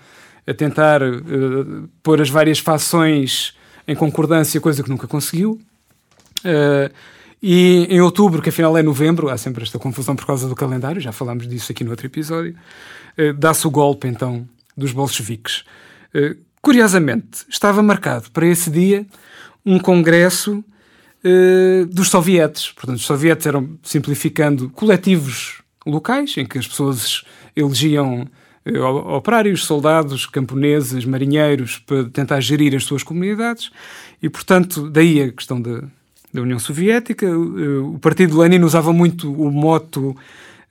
a 0.46 0.52
tentar 0.52 1.02
uh, 1.02 1.88
pôr 2.02 2.20
as 2.20 2.28
várias 2.28 2.58
fações 2.58 3.54
em 3.88 3.96
concordância, 3.96 4.60
coisa 4.60 4.82
que 4.82 4.90
nunca 4.90 5.08
conseguiu. 5.08 5.58
Uh, 6.44 6.92
e 7.42 7.86
em 7.88 8.00
outubro, 8.02 8.42
que 8.42 8.50
afinal 8.50 8.76
é 8.76 8.82
novembro, 8.82 9.30
há 9.30 9.38
sempre 9.38 9.62
esta 9.62 9.78
confusão 9.78 10.14
por 10.14 10.26
causa 10.26 10.46
do 10.46 10.54
calendário, 10.54 11.00
já 11.00 11.10
falámos 11.10 11.48
disso 11.48 11.72
aqui 11.72 11.82
no 11.84 11.90
outro 11.90 12.04
episódio, 12.04 12.54
eh, 13.16 13.32
dá-se 13.32 13.64
o 13.64 13.70
golpe 13.70 14.08
então 14.08 14.46
dos 14.76 14.90
bolcheviques. 14.90 15.62
Eh, 16.12 16.34
curiosamente, 16.60 17.46
estava 17.48 17.80
marcado 17.80 18.28
para 18.32 18.44
esse 18.44 18.68
dia 18.70 19.06
um 19.64 19.78
congresso 19.78 20.64
dos 21.90 22.08
sovietes. 22.08 22.72
Portanto, 22.72 22.96
os 22.96 23.04
sovietes 23.04 23.46
eram, 23.46 23.78
simplificando, 23.82 24.70
coletivos 24.70 25.60
locais 25.84 26.36
em 26.38 26.46
que 26.46 26.58
as 26.58 26.66
pessoas 26.66 27.22
elegiam 27.54 28.26
operários, 29.08 29.64
soldados, 29.64 30.26
camponeses, 30.26 31.04
marinheiros 31.04 31.78
para 31.78 32.04
tentar 32.04 32.40
gerir 32.40 32.74
as 32.74 32.84
suas 32.84 33.02
comunidades 33.02 33.70
e, 34.22 34.28
portanto, 34.28 34.90
daí 34.90 35.22
a 35.22 35.32
questão 35.32 35.60
da, 35.60 35.82
da 36.32 36.42
União 36.42 36.58
Soviética. 36.58 37.26
O 37.30 37.98
partido 37.98 38.38
Lenin 38.38 38.62
usava 38.62 38.92
muito 38.92 39.32
o 39.32 39.50
moto 39.50 40.16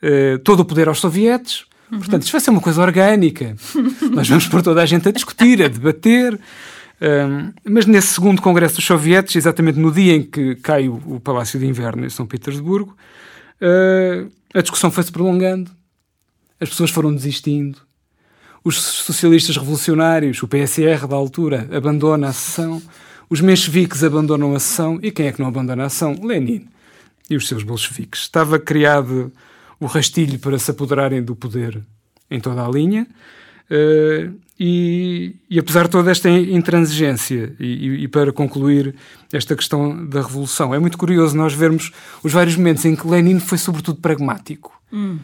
uh, 0.02 0.40
todo 0.40 0.62
o 0.62 0.66
poder 0.66 0.88
aos 0.88 1.00
sovietes. 1.00 1.66
Uhum. 1.92 2.00
Portanto, 2.00 2.24
isto 2.24 2.32
vai 2.32 2.42
ser 2.42 2.50
uma 2.50 2.62
coisa 2.62 2.82
orgânica. 2.82 3.56
Nós 4.12 4.28
vamos 4.28 4.48
pôr 4.48 4.62
toda 4.62 4.82
a 4.82 4.86
gente 4.86 5.08
a 5.08 5.12
discutir, 5.12 5.64
a 5.64 5.68
debater. 5.68 6.40
Um, 7.00 7.54
mas 7.64 7.86
nesse 7.86 8.08
segundo 8.08 8.42
Congresso 8.42 8.76
dos 8.76 8.86
Sovietes, 8.86 9.36
exatamente 9.36 9.78
no 9.78 9.92
dia 9.92 10.16
em 10.16 10.24
que 10.24 10.56
cai 10.56 10.90
o, 10.90 10.96
o 11.06 11.20
Palácio 11.20 11.60
de 11.60 11.66
Inverno 11.66 12.06
em 12.06 12.10
São 12.10 12.26
Petersburgo, 12.26 12.98
uh, 13.62 14.32
a 14.54 14.62
discussão 14.62 14.90
foi-se 14.90 15.12
prolongando, 15.12 15.70
as 16.60 16.70
pessoas 16.70 16.90
foram 16.90 17.14
desistindo, 17.14 17.80
os 18.64 18.78
socialistas 18.78 19.58
revolucionários, 19.58 20.42
o 20.44 20.48
PSR 20.48 21.08
da 21.08 21.16
altura, 21.16 21.68
abandona 21.72 22.28
a 22.28 22.34
sessão, 22.34 22.82
os 23.30 23.42
mencheviques 23.42 24.04
abandonam 24.04 24.56
a 24.56 24.60
sessão 24.60 25.00
e 25.02 25.12
quem 25.12 25.28
é 25.28 25.32
que 25.32 25.40
não 25.40 25.48
abandona 25.48 25.84
a 25.84 25.88
ação? 25.88 26.16
Lenin 26.24 26.68
e 27.30 27.36
os 27.36 27.48
seus 27.48 27.64
bolcheviques. 27.64 28.22
Estava 28.22 28.58
criado 28.58 29.32
o 29.80 29.86
rastilho 29.86 30.40
para 30.40 30.58
se 30.58 30.72
apoderarem 30.72 31.22
do 31.22 31.36
poder 31.36 31.82
em 32.30 32.40
toda 32.40 32.66
a 32.66 32.70
linha. 32.70 33.08
Uh, 33.70 34.34
e, 34.60 35.36
e, 35.50 35.60
apesar 35.60 35.84
de 35.84 35.92
toda 35.92 36.10
esta 36.10 36.30
intransigência, 36.30 37.54
e, 37.60 38.04
e, 38.04 38.08
para 38.08 38.32
concluir 38.32 38.96
esta 39.32 39.56
questão 39.56 40.06
da 40.08 40.22
revolução, 40.22 40.74
é 40.74 40.80
muito 40.80 40.98
curioso 40.98 41.38
nós 41.38 41.54
vermos 41.54 41.92
os 42.24 42.32
vários 42.32 42.56
momentos 42.56 42.84
em 42.86 42.96
que 42.96 43.08
Lenin 43.08 43.40
foi 43.40 43.58
sobretudo 43.60 44.00
pragmático. 44.00 44.74
Hum. 44.92 45.20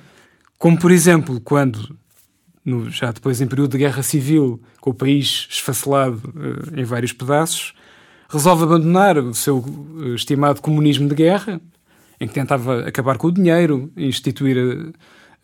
Como, 0.60 0.78
por 0.78 0.92
exemplo, 0.92 1.42
quando, 1.42 1.98
no, 2.66 2.90
já 2.90 3.12
depois 3.12 3.42
em 3.42 3.48
período 3.48 3.72
de 3.72 3.78
guerra 3.78 4.02
civil, 4.04 4.62
com 4.80 4.92
o 4.92 4.94
país 4.94 5.48
esfacelado 5.50 6.22
uh, 6.30 6.80
em 6.80 6.84
vários 6.84 7.12
pedaços, 7.12 7.74
resolve 8.30 8.64
abandonar 8.64 9.18
o 9.18 9.34
seu 9.34 9.64
eh, 10.02 10.16
estimado 10.16 10.60
comunismo 10.60 11.08
de 11.08 11.14
guerra, 11.14 11.62
em 12.20 12.28
que 12.28 12.34
tentava 12.34 12.88
acabar 12.88 13.16
com 13.18 13.28
o 13.28 13.32
dinheiro, 13.32 13.92
instituir 13.96 14.58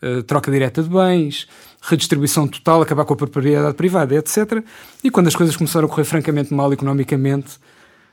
uh, 0.01 0.23
troca 0.23 0.51
direta 0.51 0.81
de 0.81 0.89
bens, 0.89 1.47
redistribuição 1.81 2.47
total, 2.47 2.81
acabar 2.81 3.05
com 3.05 3.13
a 3.13 3.17
propriedade 3.17 3.75
privada, 3.75 4.15
etc. 4.15 4.63
E 5.03 5.11
quando 5.11 5.27
as 5.27 5.35
coisas 5.35 5.55
começaram 5.55 5.85
a 5.85 5.89
correr 5.89 6.05
francamente 6.05 6.51
mal 6.53 6.73
economicamente, 6.73 7.59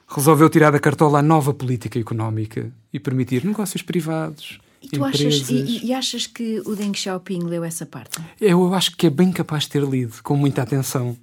resolveu 0.09 0.51
tirar 0.51 0.71
da 0.71 0.79
cartola 0.79 1.21
a 1.21 1.23
nova 1.23 1.55
política 1.55 1.99
económica 1.99 2.71
e 2.93 3.01
permitir 3.01 3.45
negócios 3.45 3.83
privados. 3.83 4.61
E 4.87 4.89
tu 4.89 5.05
achas, 5.05 5.51
e, 5.51 5.87
e, 5.87 5.93
achas 5.93 6.29
que 6.29 6.63
o 6.65 6.77
Deng 6.77 6.95
Xiaoping 6.95 7.41
leu 7.41 7.65
essa 7.65 7.85
parte? 7.85 8.21
Eu 8.41 8.73
acho 8.73 8.97
que 8.97 9.09
é 9.09 9.11
bem 9.11 9.33
capaz 9.33 9.65
de 9.65 9.71
ter 9.71 9.83
lido 9.83 10.15
com 10.23 10.37
muita 10.37 10.63
atenção 10.63 11.17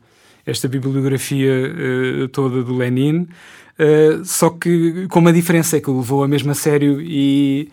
esta 0.46 0.68
bibliografia 0.68 1.54
uh, 1.54 2.28
toda 2.28 2.62
do 2.62 2.76
Lenin, 2.76 3.22
uh, 3.22 4.26
só 4.26 4.50
que 4.50 5.08
com 5.08 5.20
uma 5.20 5.32
diferença 5.32 5.78
é 5.78 5.80
que 5.80 5.90
o 5.90 5.98
levou 5.98 6.26
a 6.26 6.28
mesmo 6.28 6.52
a 6.52 6.54
sério 6.54 7.00
e 7.02 7.72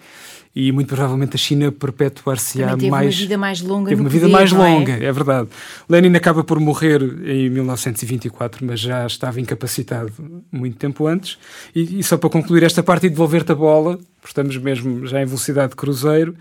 e 0.55 0.73
muito 0.73 0.89
provavelmente 0.89 1.37
a 1.37 1.39
China 1.39 1.71
perpetuar-se-á 1.71 2.77
mais. 2.77 2.81
Teve 2.81 2.91
uma 2.91 3.11
vida 3.11 3.39
mais 3.39 3.61
longa. 3.61 3.89
Teve 3.89 4.01
uma 4.01 4.09
poder, 4.09 4.21
vida 4.21 4.33
mais 4.33 4.53
é? 4.53 4.57
longa, 4.57 4.93
é? 4.93 5.05
é? 5.05 5.13
verdade. 5.13 5.49
Lenin 5.89 6.17
acaba 6.17 6.43
por 6.43 6.59
morrer 6.59 7.03
em 7.03 7.49
1924, 7.51 8.67
mas 8.67 8.81
já 8.81 9.07
estava 9.07 9.41
incapacitado 9.41 10.13
muito 10.51 10.77
tempo 10.77 11.07
antes. 11.07 11.39
E, 11.75 12.01
e 12.01 12.03
só 12.03 12.17
para 12.17 12.29
concluir 12.29 12.65
esta 12.65 12.83
parte 12.83 13.07
e 13.07 13.11
devolver-te 13.11 13.53
a 13.53 13.55
bola, 13.55 13.99
estamos 14.27 14.57
mesmo 14.57 15.07
já 15.07 15.23
em 15.23 15.27
velocidade 15.27 15.71
de 15.71 15.77
cruzeiro, 15.77 16.35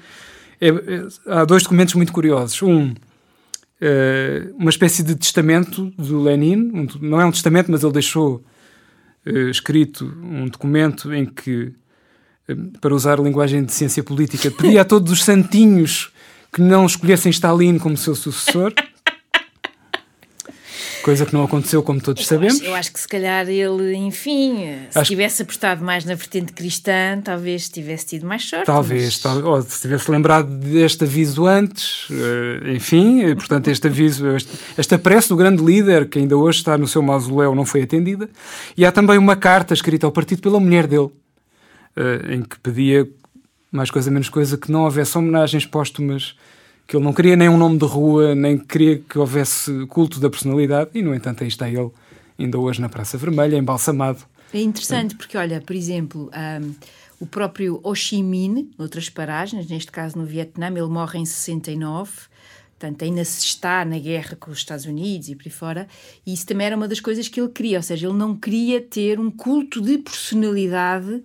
é, 0.59 0.69
é, 0.69 1.07
há 1.27 1.45
dois 1.45 1.63
documentos 1.63 1.93
muito 1.93 2.11
curiosos. 2.11 2.61
Um, 2.63 2.93
é, 3.79 4.47
uma 4.57 4.69
espécie 4.69 5.03
de 5.03 5.15
testamento 5.15 5.93
do 5.97 6.21
Lenin, 6.21 6.71
um, 6.73 6.87
não 6.99 7.21
é 7.21 7.25
um 7.25 7.31
testamento, 7.31 7.71
mas 7.71 7.83
ele 7.83 7.93
deixou 7.93 8.43
é, 9.25 9.49
escrito 9.49 10.05
um 10.21 10.47
documento 10.47 11.13
em 11.13 11.25
que 11.25 11.73
para 12.79 12.93
usar 12.93 13.19
a 13.19 13.23
linguagem 13.23 13.63
de 13.63 13.71
ciência 13.71 14.03
política, 14.03 14.49
pedia 14.51 14.81
a 14.81 14.85
todos 14.85 15.11
os 15.11 15.23
santinhos 15.23 16.11
que 16.51 16.61
não 16.61 16.85
escolhessem 16.85 17.29
Stalin 17.29 17.77
como 17.77 17.95
seu 17.97 18.15
sucessor. 18.15 18.73
Coisa 21.03 21.25
que 21.25 21.33
não 21.33 21.43
aconteceu, 21.43 21.81
como 21.81 22.01
todos 22.01 22.23
eu 22.23 22.27
sabemos. 22.27 22.55
Acho, 22.55 22.65
eu 22.65 22.75
acho 22.75 22.91
que 22.91 22.99
se 22.99 23.07
calhar 23.07 23.47
ele, 23.47 23.95
enfim, 23.95 24.75
se 24.89 24.99
acho... 24.99 25.09
tivesse 25.09 25.41
apostado 25.41 25.83
mais 25.83 26.03
na 26.03 26.13
vertente 26.13 26.51
cristã, 26.51 27.21
talvez 27.23 27.69
tivesse 27.69 28.05
tido 28.05 28.27
mais 28.27 28.47
sorte. 28.47 28.65
Talvez, 28.65 29.03
mas... 29.03 29.19
tal, 29.19 29.43
ou 29.43 29.61
se 29.61 29.81
tivesse 29.81 30.11
lembrado 30.11 30.49
deste 30.49 31.05
aviso 31.05 31.47
antes, 31.47 32.07
eh, 32.11 32.73
enfim, 32.73 33.23
eh, 33.23 33.33
portanto, 33.33 33.69
este 33.69 33.87
aviso, 33.87 34.25
esta 34.77 34.99
prece 34.99 35.29
do 35.29 35.37
grande 35.37 35.63
líder, 35.63 36.09
que 36.09 36.19
ainda 36.19 36.35
hoje 36.35 36.59
está 36.59 36.77
no 36.77 36.87
seu 36.87 37.01
mausoléu, 37.01 37.55
não 37.55 37.65
foi 37.65 37.83
atendida. 37.83 38.29
E 38.75 38.85
há 38.85 38.91
também 38.91 39.17
uma 39.17 39.37
carta 39.37 39.73
escrita 39.73 40.05
ao 40.05 40.11
partido 40.11 40.41
pela 40.41 40.59
mulher 40.59 40.85
dele, 40.85 41.09
uh, 41.95 42.31
em 42.31 42.41
que 42.41 42.59
pedia 42.59 43.07
mais 43.71 43.91
coisa 43.91 44.09
menos 44.09 44.29
coisa 44.29 44.57
que 44.57 44.71
não 44.71 44.83
houvesse 44.83 45.17
homenagens 45.17 45.65
póstumas, 45.65 46.35
que 46.87 46.95
ele 46.95 47.03
não 47.03 47.13
queria 47.13 47.35
nem 47.35 47.47
um 47.47 47.57
nome 47.57 47.77
de 47.77 47.85
rua, 47.85 48.33
nem 48.33 48.57
queria 48.57 48.97
que 48.97 49.19
houvesse 49.19 49.85
culto 49.87 50.19
da 50.19 50.29
personalidade, 50.29 50.89
e 50.95 51.03
no 51.03 51.13
entanto 51.13 51.43
aí 51.43 51.47
está 51.47 51.69
ele, 51.69 51.91
ainda 52.37 52.57
hoje 52.57 52.81
na 52.81 52.89
Praça 52.89 53.17
Vermelha, 53.17 53.55
embalsamado. 53.55 54.19
É 54.51 54.59
interessante 54.59 55.15
porque, 55.15 55.37
olha, 55.37 55.61
por 55.61 55.75
exemplo, 55.75 56.31
um, 56.63 56.73
o 57.19 57.27
próprio 57.27 57.79
Ho 57.83 57.93
Chi 57.93 58.23
Minh, 58.23 58.71
noutras 58.77 59.09
paragens, 59.09 59.67
neste 59.67 59.91
caso 59.91 60.17
no 60.17 60.25
Vietnã, 60.25 60.67
ele 60.67 60.87
morre 60.87 61.19
em 61.19 61.25
69, 61.25 62.11
portanto 62.71 63.03
ainda 63.03 63.23
se 63.23 63.45
está 63.45 63.85
na 63.85 63.99
guerra 63.99 64.35
com 64.39 64.49
os 64.49 64.57
Estados 64.57 64.85
Unidos 64.85 65.29
e 65.29 65.35
por 65.35 65.45
aí 65.45 65.51
fora, 65.51 65.87
e 66.25 66.33
isso 66.33 66.47
também 66.47 66.65
era 66.65 66.75
uma 66.75 66.87
das 66.87 66.99
coisas 66.99 67.27
que 67.27 67.39
ele 67.39 67.49
queria, 67.49 67.77
ou 67.77 67.83
seja, 67.83 68.07
ele 68.07 68.17
não 68.17 68.35
queria 68.35 68.81
ter 68.81 69.19
um 69.19 69.29
culto 69.29 69.79
de 69.79 69.99
personalidade 69.99 71.21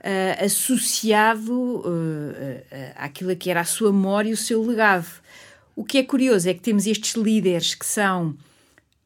uh, 0.00 0.44
associado 0.44 1.78
uh, 1.78 2.62
àquilo 2.96 3.34
que 3.36 3.50
era 3.50 3.60
a 3.60 3.64
sua 3.64 3.92
memória 3.92 4.30
e 4.30 4.32
o 4.32 4.36
seu 4.36 4.64
legado. 4.64 5.08
O 5.74 5.84
que 5.84 5.98
é 5.98 6.02
curioso 6.02 6.48
é 6.48 6.54
que 6.54 6.60
temos 6.60 6.86
estes 6.86 7.14
líderes 7.14 7.74
que 7.74 7.86
são 7.86 8.36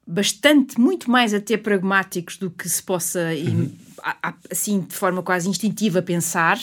bastante, 0.06 0.80
muito 0.80 1.10
mais 1.10 1.32
até 1.32 1.56
pragmáticos 1.56 2.36
do 2.36 2.50
que 2.50 2.68
se 2.68 2.82
possa, 2.82 3.20
uhum. 3.34 3.74
assim, 4.50 4.80
de 4.80 4.94
forma 4.94 5.22
quase 5.22 5.48
instintiva, 5.48 6.02
pensar. 6.02 6.58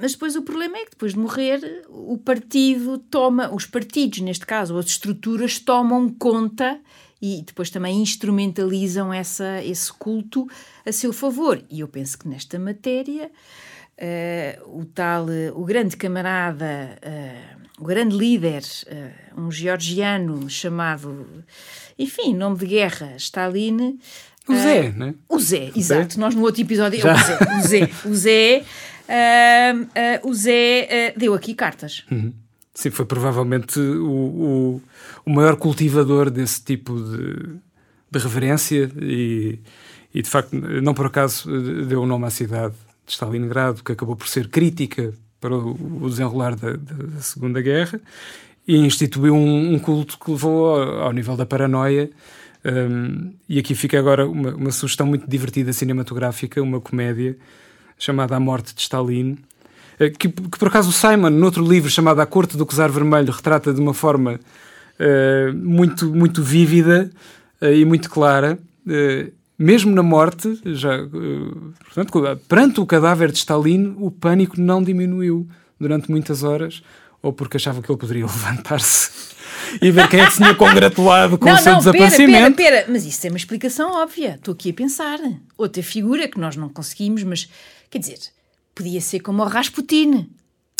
Mas 0.00 0.12
depois 0.12 0.34
o 0.34 0.42
problema 0.42 0.78
é 0.78 0.84
que 0.84 0.90
depois 0.90 1.12
de 1.12 1.18
morrer, 1.18 1.84
o 1.88 2.18
partido 2.18 2.98
toma, 2.98 3.54
os 3.54 3.66
partidos, 3.66 4.20
neste 4.20 4.46
caso, 4.46 4.76
as 4.78 4.86
estruturas 4.86 5.58
tomam 5.58 6.08
conta 6.08 6.80
e 7.24 7.40
depois 7.40 7.70
também 7.70 8.02
instrumentalizam 8.02 9.10
essa, 9.10 9.64
esse 9.64 9.90
culto 9.90 10.46
a 10.84 10.92
seu 10.92 11.10
favor. 11.10 11.64
E 11.70 11.80
eu 11.80 11.88
penso 11.88 12.18
que 12.18 12.28
nesta 12.28 12.58
matéria, 12.58 13.30
uh, 13.98 14.78
o 14.78 14.84
tal, 14.84 15.24
uh, 15.24 15.58
o 15.58 15.64
grande 15.64 15.96
camarada, 15.96 16.98
uh, 17.02 17.82
o 17.82 17.84
grande 17.86 18.14
líder, 18.14 18.62
um 19.38 19.50
georgiano 19.50 20.50
chamado, 20.50 21.26
enfim, 21.98 22.34
nome 22.34 22.58
de 22.58 22.66
guerra, 22.66 23.14
Stalin. 23.16 23.98
O 24.46 24.54
Zé, 24.54 24.92
não 24.92 25.06
é? 25.06 25.14
O 25.26 25.40
Zé, 25.40 25.72
o 25.74 25.78
exato. 25.78 26.14
Zé? 26.14 26.20
Nós 26.20 26.34
no 26.34 26.42
outro 26.42 26.60
episódio. 26.60 27.00
Já. 27.00 27.14
O 27.58 27.62
Zé, 27.62 27.90
o 28.04 28.14
Zé, 28.14 28.64
o 30.22 30.34
Zé 30.34 31.14
deu 31.16 31.32
aqui 31.32 31.54
cartas. 31.54 32.04
Uhum. 32.10 32.34
Sim, 32.74 32.90
foi 32.90 33.04
provavelmente 33.04 33.78
o, 33.78 34.12
o, 34.12 34.82
o, 35.24 35.30
maior 35.30 35.54
cultivador 35.54 36.28
desse 36.28 36.60
tipo 36.62 37.00
de, 37.00 37.56
de 38.10 38.18
reverência 38.18 38.90
e, 39.00 39.60
e, 40.12 40.20
de 40.20 40.28
facto, 40.28 40.56
não 40.56 40.92
por 40.92 41.06
acaso 41.06 41.48
deu 41.86 42.02
o 42.02 42.06
nome 42.06 42.26
à 42.26 42.30
cidade 42.30 42.74
de 43.06 43.12
Stalingrado, 43.12 43.84
que 43.84 43.92
acabou 43.92 44.16
por 44.16 44.26
ser 44.26 44.48
crítica 44.48 45.14
para 45.40 45.54
o, 45.54 46.08
desenrolar 46.08 46.56
da, 46.56 46.72
da, 46.72 47.20
Segunda 47.20 47.62
Guerra 47.62 48.00
e 48.66 48.76
instituiu 48.76 49.34
um, 49.36 49.74
um 49.74 49.78
culto 49.78 50.18
que 50.18 50.30
levou 50.32 50.74
ao, 50.74 51.02
ao 51.02 51.12
nível 51.12 51.36
da 51.36 51.46
paranoia. 51.46 52.10
Um, 52.64 53.34
e 53.48 53.58
aqui 53.58 53.74
fica 53.74 53.98
agora 53.98 54.26
uma, 54.26 54.54
uma 54.54 54.72
sugestão 54.72 55.06
muito 55.06 55.28
divertida 55.30 55.72
cinematográfica, 55.72 56.60
uma 56.60 56.80
comédia 56.80 57.36
chamada 57.98 58.34
A 58.34 58.40
Morte 58.40 58.74
de 58.74 58.80
Stalin, 58.80 59.38
que, 59.98 60.28
que, 60.28 60.58
por 60.58 60.68
acaso 60.68 60.90
o 60.90 60.92
Simon, 60.92 61.30
noutro 61.30 61.64
livro 61.66 61.90
chamado 61.90 62.20
A 62.20 62.26
Corte 62.26 62.56
do 62.56 62.66
Cesar 62.68 62.90
Vermelho, 62.90 63.32
retrata 63.32 63.72
de 63.72 63.80
uma 63.80 63.94
forma 63.94 64.40
uh, 64.98 65.56
muito, 65.56 66.06
muito 66.12 66.42
vívida 66.42 67.10
uh, 67.60 67.66
e 67.66 67.84
muito 67.84 68.10
clara. 68.10 68.58
Uh, 68.86 69.32
mesmo 69.56 69.94
na 69.94 70.02
morte, 70.02 70.60
já, 70.64 70.98
portanto, 71.84 72.40
perante 72.48 72.80
o 72.80 72.86
cadáver 72.86 73.30
de 73.30 73.38
Stalin, 73.38 73.94
o 73.98 74.10
pânico 74.10 74.60
não 74.60 74.82
diminuiu 74.82 75.48
durante 75.78 76.10
muitas 76.10 76.42
horas, 76.42 76.82
ou 77.22 77.32
porque 77.32 77.56
achava 77.56 77.80
que 77.80 77.88
ele 77.88 77.98
poderia 77.98 78.26
levantar-se 78.26 79.34
e 79.80 79.90
ver 79.90 80.08
quem 80.08 80.20
é 80.20 80.26
que 80.26 80.32
se 80.32 80.38
tinha 80.38 80.54
congratulado 80.54 81.38
com 81.38 81.46
não, 81.46 81.54
o 81.54 81.58
seu 81.58 81.72
não, 81.72 81.78
desaparecimento. 81.78 82.56
Pera, 82.56 82.70
pera, 82.70 82.76
pera, 82.82 82.92
mas 82.92 83.04
isso 83.04 83.26
é 83.26 83.30
uma 83.30 83.36
explicação 83.36 83.92
óbvia. 83.92 84.34
Estou 84.34 84.52
aqui 84.52 84.70
a 84.70 84.74
pensar. 84.74 85.18
Outra 85.56 85.82
figura 85.82 86.28
que 86.28 86.38
nós 86.38 86.56
não 86.56 86.68
conseguimos, 86.68 87.22
mas 87.22 87.48
quer 87.90 87.98
dizer, 87.98 88.18
Podia 88.74 89.00
ser 89.00 89.20
como 89.20 89.42
o 89.42 89.46
Rasputin. 89.46 90.28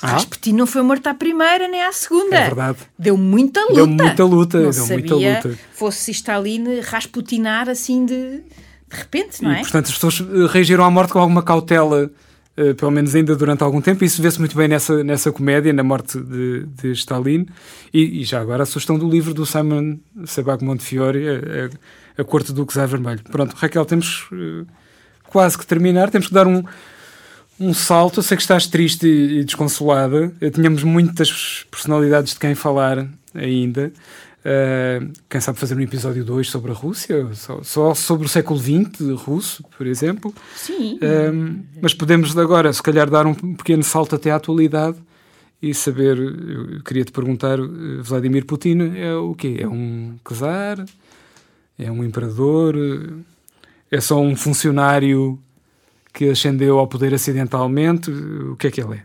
Ah? 0.02 0.12
Rasputin 0.12 0.52
não 0.52 0.66
foi 0.66 0.82
morto 0.82 1.06
à 1.06 1.14
primeira 1.14 1.66
nem 1.68 1.82
à 1.82 1.92
segunda. 1.92 2.36
É 2.36 2.44
verdade. 2.44 2.78
Deu 2.98 3.16
muita 3.16 3.60
luta. 3.62 3.74
Deu 3.74 3.86
muita 3.86 4.24
luta. 4.24 4.60
Não 4.60 4.70
deu 4.70 4.86
muita 4.86 5.14
luta. 5.14 5.58
fosse 5.72 6.10
Stalin 6.10 6.80
rasputinar 6.80 7.68
assim 7.68 8.04
de, 8.04 8.42
de 8.88 8.96
repente, 8.96 9.42
não 9.42 9.52
e, 9.52 9.56
é? 9.56 9.60
Portanto, 9.60 9.86
as 9.86 9.92
pessoas 9.92 10.20
eh, 10.20 10.46
reagiram 10.50 10.84
à 10.84 10.90
morte 10.90 11.12
com 11.12 11.18
alguma 11.18 11.42
cautela, 11.42 12.10
uh, 12.58 12.74
pelo 12.74 12.90
menos 12.90 13.14
ainda 13.14 13.34
durante 13.34 13.62
algum 13.62 13.80
tempo. 13.80 14.04
Isso 14.04 14.20
vê-se 14.20 14.38
muito 14.38 14.56
bem 14.56 14.68
nessa, 14.68 15.02
nessa 15.02 15.32
comédia, 15.32 15.72
na 15.72 15.82
morte 15.82 16.20
de, 16.20 16.66
de 16.66 16.92
Stalin. 16.92 17.46
E, 17.92 18.20
e, 18.20 18.24
já 18.24 18.40
agora 18.40 18.64
a 18.64 18.66
sugestão 18.66 18.98
do 18.98 19.08
livro 19.08 19.32
do 19.32 19.46
Simon 19.46 19.98
Sebag 20.26 20.62
Montefiore, 20.62 21.28
a, 21.28 22.20
a, 22.20 22.22
a 22.22 22.24
Corte 22.24 22.52
do 22.52 22.66
Czar 22.66 22.88
Vermelho. 22.88 23.22
Pronto, 23.30 23.54
Raquel, 23.56 23.86
temos 23.86 24.26
uh, 24.32 24.66
quase 25.28 25.56
que 25.56 25.66
terminar. 25.66 26.10
Temos 26.10 26.28
que 26.28 26.34
dar 26.34 26.46
um 26.46 26.62
um 27.58 27.72
salto. 27.72 28.18
Eu 28.18 28.22
sei 28.22 28.36
que 28.36 28.42
estás 28.42 28.66
triste 28.66 29.06
e, 29.06 29.44
desconsolada. 29.44 30.32
Tínhamos 30.52 30.82
muitas 30.82 31.64
personalidades 31.70 32.34
de 32.34 32.40
quem 32.40 32.54
falar 32.54 33.06
ainda. 33.34 33.92
Uh, 34.44 35.10
quem 35.28 35.40
sabe 35.40 35.58
fazer 35.58 35.74
um 35.74 35.80
episódio 35.80 36.22
2 36.22 36.50
sobre 36.50 36.70
a 36.70 36.74
Rússia, 36.74 37.26
só, 37.32 37.62
só, 37.62 37.94
sobre 37.94 38.26
o 38.26 38.28
século 38.28 38.60
XX 38.60 39.00
russo, 39.16 39.64
por 39.78 39.86
exemplo. 39.86 40.34
Sim. 40.54 40.96
Uh, 40.96 41.64
mas 41.80 41.94
podemos 41.94 42.36
agora, 42.36 42.70
se 42.70 42.82
calhar, 42.82 43.08
dar 43.08 43.26
um 43.26 43.34
pequeno 43.34 43.82
salto 43.82 44.14
até 44.14 44.30
à 44.30 44.36
atualidade 44.36 44.98
e 45.62 45.72
saber. 45.72 46.18
Eu 46.18 46.82
queria 46.84 47.04
te 47.04 47.12
perguntar: 47.12 47.58
Vladimir 48.02 48.44
Putin 48.44 48.92
é 48.96 49.14
o 49.14 49.34
quê? 49.34 49.56
É 49.60 49.66
um 49.66 50.16
czar? 50.28 50.84
É 51.78 51.90
um 51.90 52.04
imperador? 52.04 52.76
É 53.90 54.00
só 54.00 54.20
um 54.20 54.36
funcionário 54.36 55.38
que 56.14 56.30
ascendeu 56.30 56.78
ao 56.78 56.86
poder 56.86 57.12
acidentalmente? 57.12 58.08
O 58.10 58.56
que 58.56 58.68
é 58.68 58.70
que 58.70 58.80
ele 58.80 58.98
é? 58.98 59.04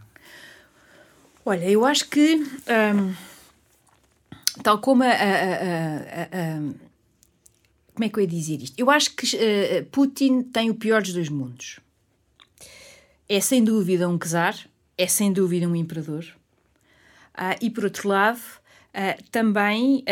Olha, 1.44 1.68
eu 1.68 1.84
acho 1.84 2.08
que, 2.08 2.36
hum, 2.36 3.14
tal 4.62 4.78
como 4.78 5.04
a, 5.04 5.08
a, 5.08 5.12
a, 5.12 6.60
Como 7.96 8.06
é 8.06 8.10
que 8.10 8.20
eu 8.20 8.22
ia 8.22 8.28
dizer 8.28 8.62
isto? 8.62 8.80
Eu 8.80 8.92
acho 8.92 9.16
que 9.16 9.26
uh, 9.36 9.86
Putin 9.92 10.44
tem 10.44 10.70
o 10.70 10.76
pior 10.76 11.02
dos 11.02 11.14
dois 11.14 11.30
mundos. 11.30 11.80
É 13.28 13.40
sem 13.40 13.64
dúvida 13.64 14.08
um 14.08 14.18
czar, 14.18 14.56
é 14.96 15.08
sem 15.08 15.34
dúvida 15.34 15.68
um 15.68 15.76
imperador. 15.76 16.26
e, 17.62 17.70
por 17.70 17.84
outro 17.86 18.10
lado, 18.10 18.42
também 19.32 20.04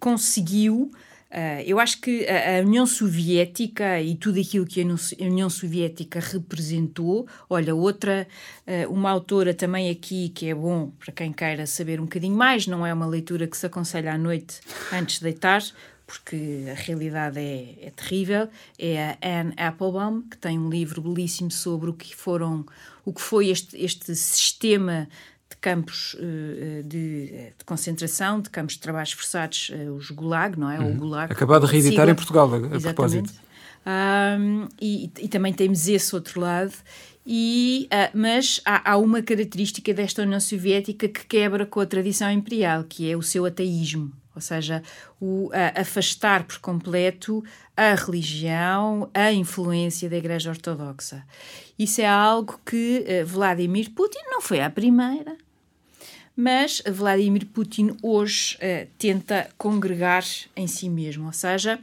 conseguiu 0.00 0.90
Uh, 1.28 1.60
eu 1.66 1.80
acho 1.80 2.00
que 2.00 2.24
a, 2.28 2.58
a, 2.58 2.62
União 2.62 2.86
Soviética 2.86 4.00
e 4.00 4.14
tudo 4.14 4.40
aquilo 4.40 4.64
que 4.64 4.80
a 4.80 5.24
União 5.24 5.50
Soviética 5.50 6.20
representou, 6.20 7.26
olha, 7.50 7.74
outra, 7.74 8.28
uh, 8.66 8.92
uma 8.92 9.10
autora 9.10 9.52
também 9.52 9.90
aqui 9.90 10.28
que 10.28 10.48
é 10.48 10.54
bom 10.54 10.92
para 11.00 11.12
quem 11.12 11.32
queira 11.32 11.66
saber 11.66 12.00
um 12.00 12.04
bocadinho 12.04 12.36
mais, 12.36 12.68
não 12.68 12.86
é 12.86 12.94
uma 12.94 13.06
leitura 13.06 13.48
que 13.48 13.56
se 13.56 13.66
aconselha 13.66 14.14
à 14.14 14.18
noite 14.18 14.60
antes 14.92 15.18
de 15.18 15.24
deitar, 15.24 15.62
porque 16.06 16.66
a 16.70 16.74
realidade 16.74 17.40
é, 17.40 17.74
é 17.82 17.90
terrível, 17.90 18.48
é 18.78 19.18
a 19.20 19.40
Anne 19.40 19.52
Applebaum, 19.56 20.22
que 20.22 20.38
tem 20.38 20.56
um 20.56 20.70
livro 20.70 21.02
belíssimo 21.02 21.50
sobre 21.50 21.90
o 21.90 21.92
que 21.92 22.14
foram, 22.14 22.64
o 23.04 23.12
que 23.12 23.20
foi 23.20 23.48
este, 23.48 23.76
este 23.76 24.14
sistema 24.14 25.08
de 25.48 25.56
campos 25.58 26.14
uh, 26.14 26.82
de, 26.82 27.26
de, 27.58 27.64
concentração, 27.64 28.40
de 28.40 28.50
campos 28.50 28.74
de 28.74 28.80
trabalhos 28.80 29.12
forçados, 29.12 29.70
uh, 29.70 29.92
os 29.92 30.10
Gulag, 30.10 30.58
não 30.58 30.70
é? 30.70 30.78
Uhum. 30.78 30.92
O 30.92 30.94
Gulag. 30.96 31.32
Acabado 31.32 31.66
de 31.66 31.72
reeditar 31.72 32.08
em 32.08 32.14
Portugal, 32.14 32.50
a, 32.54 32.80
propósito. 32.80 33.32
Um, 33.86 34.66
e, 34.80 35.10
e, 35.20 35.28
também 35.28 35.52
temos 35.52 35.86
esse 35.86 36.12
outro 36.14 36.40
lado. 36.40 36.72
E, 37.24 37.88
uh, 37.92 38.10
mas 38.16 38.60
há, 38.64 38.92
há, 38.92 38.96
uma 38.96 39.22
característica 39.22 39.94
desta 39.94 40.22
União 40.22 40.40
Soviética 40.40 41.08
que 41.08 41.24
quebra 41.26 41.64
com 41.64 41.80
a 41.80 41.86
tradição 41.86 42.30
imperial, 42.30 42.84
que 42.84 43.10
é 43.10 43.16
o 43.16 43.22
seu 43.22 43.44
ateísmo, 43.44 44.12
ou 44.34 44.40
seja, 44.40 44.82
o 45.20 45.50
afastar 45.74 46.44
por 46.44 46.58
completo 46.58 47.42
a 47.76 47.94
religião, 47.94 49.10
a 49.12 49.32
influência 49.32 50.08
da 50.08 50.16
Igreja 50.16 50.50
Ortodoxa. 50.50 51.24
Isso 51.78 52.00
é 52.00 52.06
algo 52.06 52.58
que 52.64 53.04
uh, 53.06 53.26
Vladimir 53.26 53.90
Putin 53.90 54.20
não 54.30 54.40
foi 54.40 54.60
a 54.60 54.70
primeira, 54.70 55.36
mas 56.36 56.82
Vladimir 56.86 57.46
Putin 57.46 57.96
hoje 58.02 58.56
uh, 58.56 58.86
tenta 58.98 59.48
congregar 59.56 60.22
em 60.54 60.66
si 60.66 60.88
mesmo, 60.90 61.26
ou 61.26 61.32
seja, 61.32 61.80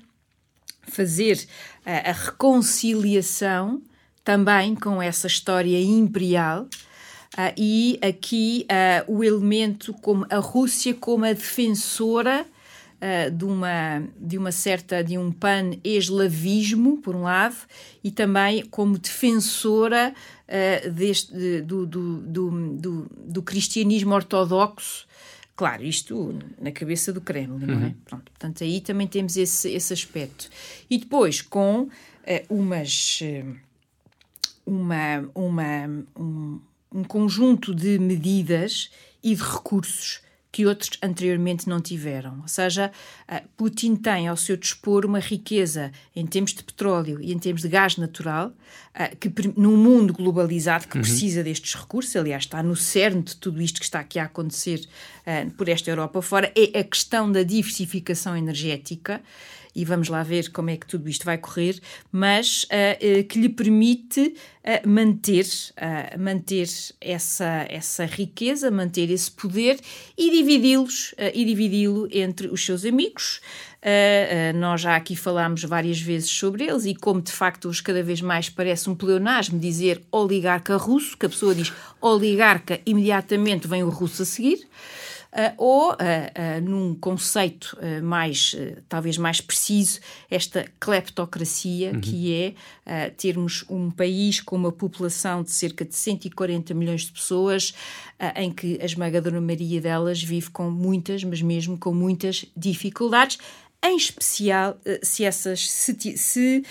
fazer 0.84 1.38
uh, 1.38 2.10
a 2.10 2.12
reconciliação 2.12 3.82
também 4.24 4.76
com 4.76 5.02
essa 5.02 5.26
história 5.26 5.82
imperial. 5.82 6.68
Uh, 7.34 7.52
e 7.58 8.00
aqui 8.00 8.68
o 9.08 9.24
elemento 9.24 9.92
como 9.92 10.24
a 10.30 10.38
Rússia 10.38 10.94
como 10.94 11.26
a 11.26 11.34
defensora 11.34 12.46
uh, 13.04 13.30
de, 13.30 13.44
uma, 13.44 14.04
de 14.18 14.38
uma 14.38 14.52
certa, 14.52 15.04
de 15.04 15.18
um 15.18 15.32
pan-eslavismo, 15.32 16.98
por 16.98 17.16
um 17.16 17.24
lado, 17.24 17.58
e 18.04 18.10
também 18.10 18.66
como 18.68 18.98
defensora 18.98 20.14
uh, 20.48 20.90
deste, 20.92 21.34
de, 21.34 21.62
do, 21.62 21.86
do, 21.86 22.22
do, 22.22 23.08
do, 23.28 23.42
cristianismo 23.44 24.14
ortodoxo, 24.14 25.06
Claro, 25.56 25.84
isto 25.84 26.40
na 26.60 26.72
cabeça 26.72 27.14
do 27.14 27.22
Kremlin, 27.22 27.68
não 27.68 27.80
é? 27.80 27.86
Uhum. 27.86 27.96
Pronto, 28.06 28.32
portanto, 28.32 28.64
aí 28.64 28.82
também 28.82 29.06
temos 29.06 29.38
esse, 29.38 29.70
esse 29.70 29.94
aspecto. 29.94 30.50
E 30.90 30.98
depois, 30.98 31.44
com 31.44 31.82
uh, 31.82 31.90
umas. 32.50 33.20
Uma, 34.66 35.30
uma, 35.36 36.06
um, 36.18 36.60
um 36.92 37.04
conjunto 37.04 37.76
de 37.76 38.00
medidas 38.00 38.90
e 39.22 39.36
de 39.36 39.44
recursos 39.44 40.23
que 40.54 40.68
outros 40.68 40.92
anteriormente 41.02 41.68
não 41.68 41.82
tiveram. 41.82 42.40
Ou 42.44 42.48
seja, 42.48 42.92
Putin 43.58 43.96
tem 43.96 44.28
ao 44.28 44.38
seu 44.38 44.56
dispor 44.56 45.04
uma 45.04 45.18
riqueza 45.18 45.92
em 46.16 46.28
termos 46.28 46.54
de 46.54 46.64
petróleo 46.64 47.20
e 47.20 47.34
em 47.34 47.40
termos 47.40 47.64
de 47.64 47.68
gás 47.68 47.98
natural, 47.98 48.54
que 49.20 49.34
num 49.58 49.76
mundo 49.76 50.14
globalizado 50.14 50.88
que 50.88 50.96
uhum. 50.96 51.02
precisa 51.02 51.44
destes 51.44 51.74
recursos, 51.74 52.16
aliás, 52.16 52.44
está 52.44 52.62
no 52.62 52.76
cerne 52.76 53.24
de 53.24 53.36
tudo 53.36 53.64
isto 53.64 53.80
que 53.80 53.86
está 53.86 54.00
aqui 54.00 54.20
a 54.20 54.26
acontecer 54.26 54.88
por 55.58 55.68
esta 55.68 55.90
Europa 55.90 56.22
fora, 56.22 56.54
é 56.56 56.80
a 56.80 56.84
questão 56.84 57.32
da 57.32 57.42
diversificação 57.42 58.38
energética 58.38 59.24
e 59.76 59.86
vamos 59.86 60.10
lá 60.10 60.24
ver 60.24 60.52
como 60.52 60.70
é 60.70 60.78
que 60.78 60.86
tudo 60.86 61.10
isto 61.10 61.26
vai 61.26 61.38
correr, 61.38 61.80
mas 62.12 62.64
uh, 62.64 63.20
uh, 63.20 63.24
que 63.26 63.40
lhe 63.40 63.50
permite 63.50 64.22
uh, 64.22 64.88
manter, 64.88 65.46
manter 66.18 66.68
essa, 67.02 67.66
essa 67.70 68.06
riqueza, 68.06 68.70
manter 68.70 69.10
esse 69.10 69.32
poder 69.32 69.80
e 70.18 70.30
dividi-los 70.32 71.16
e 71.34 71.46
dividi-lo 71.46 72.08
entre 72.12 72.48
os 72.48 72.64
seus 72.64 72.86
amigos. 72.86 73.42
Uh, 73.84 74.56
uh, 74.56 74.58
nós 74.58 74.80
já 74.80 74.96
aqui 74.96 75.14
falámos 75.14 75.62
várias 75.66 76.00
vezes 76.00 76.30
sobre 76.30 76.64
eles 76.64 76.86
e 76.86 76.96
como 76.96 77.22
de 77.22 77.34
facto 77.34 77.68
hoje 77.68 77.84
cada 77.84 78.02
vez 78.02 78.22
mais 78.22 78.50
parece 78.50 78.90
um 78.90 78.96
pleonasmo 78.96 79.60
dizer 79.60 80.02
oligarca 80.10 80.78
russo, 80.78 81.18
que 81.18 81.26
a 81.26 81.30
pessoa 81.30 81.54
diz 81.54 81.74
oligarca, 82.00 82.80
imediatamente 82.86 83.68
vem 83.68 83.84
o 83.84 83.90
russo 83.90 84.22
a 84.22 84.26
seguir. 84.26 84.66
Uh, 85.34 85.52
ou, 85.58 85.94
uh, 85.94 85.96
uh, 85.96 86.62
num 86.62 86.94
conceito 86.94 87.76
mais, 88.04 88.56
talvez 88.88 89.18
mais 89.18 89.42
preciso, 89.42 90.00
esta 90.30 90.64
cleptocracia, 90.80 91.92
uhum. 91.92 92.02
que 92.02 92.56
é 92.86 93.10
termos 93.18 93.66
um 93.68 93.90
país 93.90 94.40
com 94.40 94.56
uma 94.56 94.72
população 94.72 95.42
de 95.42 95.50
cerca 95.50 95.84
de 95.84 95.96
140 95.96 96.74
milhões 96.76 97.02
de 97.02 97.12
pessoas, 97.14 97.74
em 98.36 98.52
que 98.52 98.78
a 98.80 98.86
esmagadora 98.86 99.42
maioria 99.42 99.82
delas 99.82 100.22
vive 100.22 100.52
com 100.52 100.70
muitas, 100.70 101.24
mas 101.24 101.42
mesmo 101.42 101.78
com 101.78 101.94
muitas 101.94 102.46
dificuldades, 102.56 103.40
em 103.84 103.98
especial 103.98 104.78
se 105.02 105.26
essas 105.26 105.70
se, 105.70 106.18
se 106.18 106.64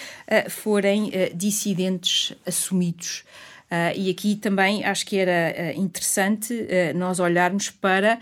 forem 0.48 1.10
dissidentes 1.34 2.34
assumidos. 2.46 3.24
e 3.96 4.10
aqui 4.10 4.36
também 4.36 4.84
acho 4.84 5.04
que 5.04 5.16
era 5.16 5.72
interessante 5.74 6.66
nós 6.94 7.18
olharmos 7.18 7.70
para 7.70 8.20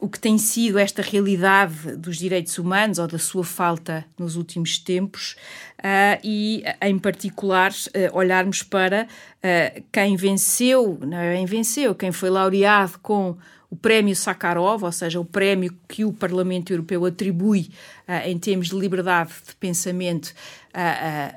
o 0.00 0.08
que 0.08 0.18
tem 0.18 0.38
sido 0.38 0.78
esta 0.78 1.02
realidade 1.02 1.96
dos 1.96 2.16
direitos 2.16 2.56
humanos 2.56 2.98
ou 2.98 3.08
da 3.08 3.18
sua 3.18 3.42
falta 3.42 4.04
nos 4.16 4.36
últimos 4.36 4.78
tempos 4.78 5.34
uh, 5.80 6.20
e, 6.22 6.62
em 6.80 6.98
particular, 6.98 7.72
uh, 7.72 8.16
olharmos 8.16 8.62
para 8.62 9.06
uh, 9.06 9.82
quem 9.90 10.14
venceu, 10.14 10.98
não 11.02 11.18
é 11.18 11.36
quem 11.36 11.46
venceu, 11.46 11.94
quem 11.96 12.12
foi 12.12 12.30
laureado 12.30 12.98
com 13.02 13.36
o 13.68 13.76
prémio 13.76 14.14
Sakharov, 14.14 14.84
ou 14.84 14.92
seja, 14.92 15.18
o 15.20 15.24
prémio 15.24 15.76
que 15.88 16.04
o 16.04 16.12
Parlamento 16.12 16.72
Europeu 16.72 17.04
atribui 17.04 17.68
em 18.24 18.38
termos 18.38 18.68
de 18.68 18.74
liberdade 18.74 19.30
de 19.46 19.54
pensamento, 19.56 20.32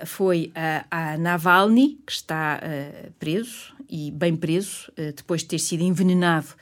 foi 0.06 0.50
a 0.90 1.18
Navalny, 1.18 2.00
que 2.08 2.14
está 2.14 2.62
preso 3.20 3.74
e 3.90 4.12
bem 4.12 4.34
preso, 4.34 4.90
depois 5.14 5.42
de 5.42 5.48
ter 5.48 5.60
sido 5.60 5.84
envenenado 5.84 6.56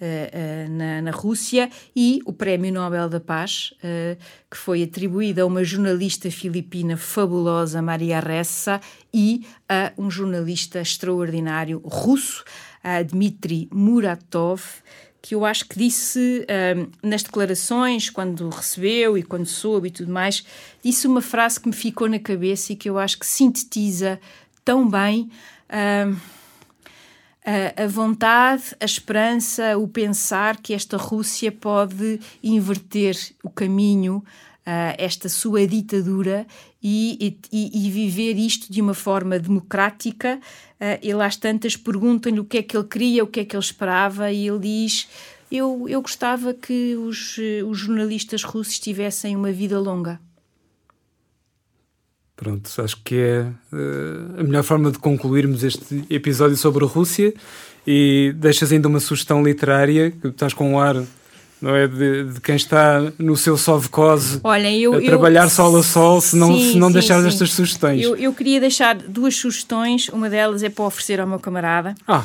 uh, 0.00 0.70
na, 0.70 1.02
na, 1.02 1.10
Rússia, 1.10 1.70
e 1.94 2.20
o 2.24 2.32
Prémio 2.32 2.72
Nobel 2.72 3.08
da 3.08 3.20
Paz, 3.20 3.72
uh, 3.78 4.16
que 4.50 4.56
foi 4.56 4.82
atribuído 4.82 5.42
a 5.42 5.46
uma 5.46 5.64
jornalista 5.64 6.30
filipina 6.30 6.96
fabulosa, 6.96 7.82
Maria 7.82 8.20
Ressa, 8.20 8.80
e 9.12 9.46
a 9.68 9.92
um 9.96 10.10
jornalista 10.10 10.80
extraordinário 10.80 11.78
russo, 11.84 12.44
Dmitry 13.10 13.68
Muratov, 13.72 14.62
que 15.20 15.34
eu 15.34 15.44
acho 15.44 15.68
que 15.68 15.76
disse 15.76 16.46
nas 17.02 17.24
declarações, 17.24 18.08
quando 18.08 18.48
recebeu 18.48 19.18
e 19.18 19.24
quando 19.24 19.46
soube 19.46 19.88
e 19.88 19.90
tudo 19.90 20.12
mais, 20.12 20.44
disse 20.84 21.08
uma 21.08 21.20
frase 21.20 21.58
que 21.58 21.66
me 21.66 21.74
ficou 21.74 22.08
na 22.08 22.20
cabeça 22.20 22.72
e 22.72 22.76
que 22.76 22.88
eu 22.88 22.96
acho 22.96 23.18
que 23.18 23.26
sintetiza 23.26 24.20
tão 24.64 24.88
bem 24.88 25.28
a, 27.76 27.86
vontade, 27.86 28.74
a 28.80 28.84
esperança, 28.84 29.78
o 29.78 29.86
pensar 29.86 30.56
que 30.56 30.74
esta 30.74 30.96
Rússia 30.96 31.52
pode 31.52 32.18
inverter 32.42 33.16
o 33.42 33.48
caminho 33.48 34.24
esta 34.98 35.28
sua 35.28 35.64
ditadura 35.64 36.44
e, 36.82 37.36
e, 37.52 37.86
e, 37.86 37.90
viver 37.90 38.36
isto 38.36 38.72
de 38.72 38.82
uma 38.82 38.94
forma 38.94 39.38
democrática. 39.38 40.40
Ele 41.00 41.22
às 41.22 41.36
tantas 41.36 41.76
perguntam-lhe 41.76 42.40
o 42.40 42.44
que 42.44 42.58
é 42.58 42.62
que 42.64 42.76
ele 42.76 42.86
queria, 42.86 43.22
o 43.22 43.28
que 43.28 43.40
é 43.40 43.44
que 43.44 43.54
ele 43.54 43.62
esperava, 43.62 44.32
e 44.32 44.48
ele 44.48 44.58
diz: 44.58 45.08
Eu, 45.50 45.86
eu 45.88 46.02
gostava 46.02 46.52
que 46.52 46.96
os, 46.96 47.38
os 47.64 47.78
jornalistas 47.78 48.42
russos 48.42 48.80
tivessem 48.80 49.36
uma 49.36 49.52
vida 49.52 49.78
longa. 49.78 50.20
Pronto, 52.36 52.70
acho 52.82 52.98
que 53.02 53.14
é 53.14 53.46
uh, 53.72 54.40
a 54.40 54.42
melhor 54.42 54.62
forma 54.62 54.90
de 54.90 54.98
concluirmos 54.98 55.64
este 55.64 56.04
episódio 56.10 56.56
sobre 56.56 56.84
a 56.84 56.86
Rússia 56.86 57.32
e 57.86 58.34
deixas 58.36 58.72
ainda 58.72 58.88
uma 58.88 59.00
sugestão 59.00 59.42
literária 59.42 60.10
que 60.10 60.28
estás 60.28 60.52
com 60.52 60.72
um 60.72 60.78
ar 60.78 61.02
não 61.60 61.74
é 61.74 61.88
de, 61.88 62.24
de, 62.24 62.40
quem 62.42 62.54
está 62.56 63.00
no 63.18 63.34
seu 63.36 63.56
sovcose 63.56 64.40
eu, 64.78 64.94
a 64.94 65.00
trabalhar 65.00 65.44
eu, 65.44 65.50
sol 65.50 65.76
a 65.78 65.82
sol 65.82 66.20
se 66.20 66.36
não, 66.36 66.54
sim, 66.54 66.72
se 66.72 66.78
não 66.78 66.88
sim, 66.88 66.92
deixares 66.92 67.22
sim. 67.22 67.28
estas 67.28 67.52
sugestões. 67.52 68.02
Eu, 68.02 68.14
eu, 68.14 68.34
queria 68.34 68.60
deixar 68.60 68.94
duas 68.94 69.34
sugestões, 69.34 70.10
uma 70.10 70.28
delas 70.28 70.62
é 70.62 70.68
para 70.68 70.84
oferecer 70.84 71.18
ao 71.18 71.26
meu 71.26 71.38
camarada. 71.38 71.94
Ah. 72.06 72.24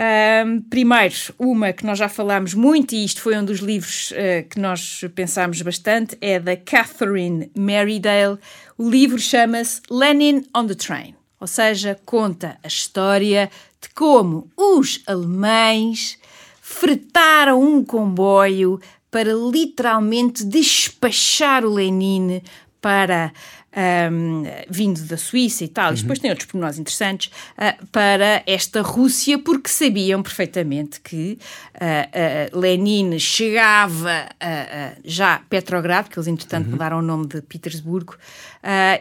Um, 0.00 0.62
primeiro, 0.62 1.14
uma 1.38 1.74
que 1.74 1.84
nós 1.84 1.98
já 1.98 2.08
falámos 2.08 2.54
muito, 2.54 2.94
e 2.94 3.04
isto 3.04 3.20
foi 3.20 3.36
um 3.36 3.44
dos 3.44 3.58
livros 3.58 4.12
uh, 4.12 4.48
que 4.48 4.58
nós 4.58 5.04
pensámos 5.14 5.60
bastante, 5.60 6.16
é 6.22 6.40
da 6.40 6.56
Catherine 6.56 7.50
Merridale. 7.54 8.38
O 8.78 8.88
livro 8.88 9.18
chama-se 9.18 9.82
Lenin 9.90 10.46
on 10.56 10.66
the 10.66 10.74
Train, 10.74 11.14
ou 11.38 11.46
seja, 11.46 12.00
conta 12.06 12.56
a 12.64 12.66
história 12.66 13.50
de 13.78 13.90
como 13.90 14.50
os 14.56 15.02
alemães 15.06 16.18
fretaram 16.62 17.62
um 17.62 17.84
comboio 17.84 18.80
para 19.10 19.34
literalmente 19.34 20.44
despachar 20.44 21.62
o 21.62 21.74
Lenin 21.74 22.40
para 22.80 23.34
um, 23.76 24.42
vindo 24.68 25.00
da 25.02 25.16
Suíça 25.16 25.64
e 25.64 25.68
tal, 25.68 25.90
uhum. 25.90 25.96
e 25.96 26.00
depois 26.00 26.18
tem 26.18 26.30
outros 26.30 26.48
pormenores 26.48 26.78
interessantes, 26.78 27.30
uh, 27.56 27.86
para 27.86 28.42
esta 28.46 28.82
Rússia, 28.82 29.38
porque 29.38 29.68
sabiam 29.68 30.22
perfeitamente 30.22 31.00
que 31.00 31.38
uh, 31.74 32.56
uh, 32.56 32.58
Lenin 32.58 33.18
chegava 33.18 34.28
a 34.40 34.92
já 35.04 35.40
Petrogrado, 35.48 36.10
que 36.10 36.18
eles 36.18 36.26
entretanto 36.26 36.66
uhum. 36.66 36.72
mudaram 36.72 36.98
o 36.98 37.02
nome 37.02 37.26
de 37.26 37.40
Petersburgo, 37.42 38.16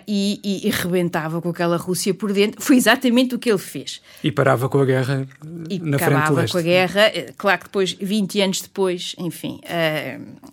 e, 0.08 0.40
e, 0.42 0.68
e 0.68 0.72
rebentava 0.72 1.42
com 1.42 1.50
aquela 1.50 1.76
Rússia 1.76 2.14
por 2.14 2.32
dentro. 2.32 2.62
Foi 2.62 2.78
exatamente 2.78 3.36
o 3.36 3.40
que 3.40 3.50
ele 3.50 3.58
fez. 3.58 4.02
E 4.24 4.32
parava 4.32 4.70
com 4.70 4.80
a 4.80 4.86
guerra 4.86 5.28
e 5.70 5.80
na 5.80 6.00
frente 6.00 6.14
acabava 6.14 6.48
com 6.48 6.58
a 6.58 6.62
guerra. 6.62 7.02
Eh, 7.02 7.34
claro 7.38 7.60
que 7.60 7.66
depois, 7.66 7.92
20 7.92 8.42
anos 8.42 8.62
depois, 8.62 9.16
enfim, 9.18 9.60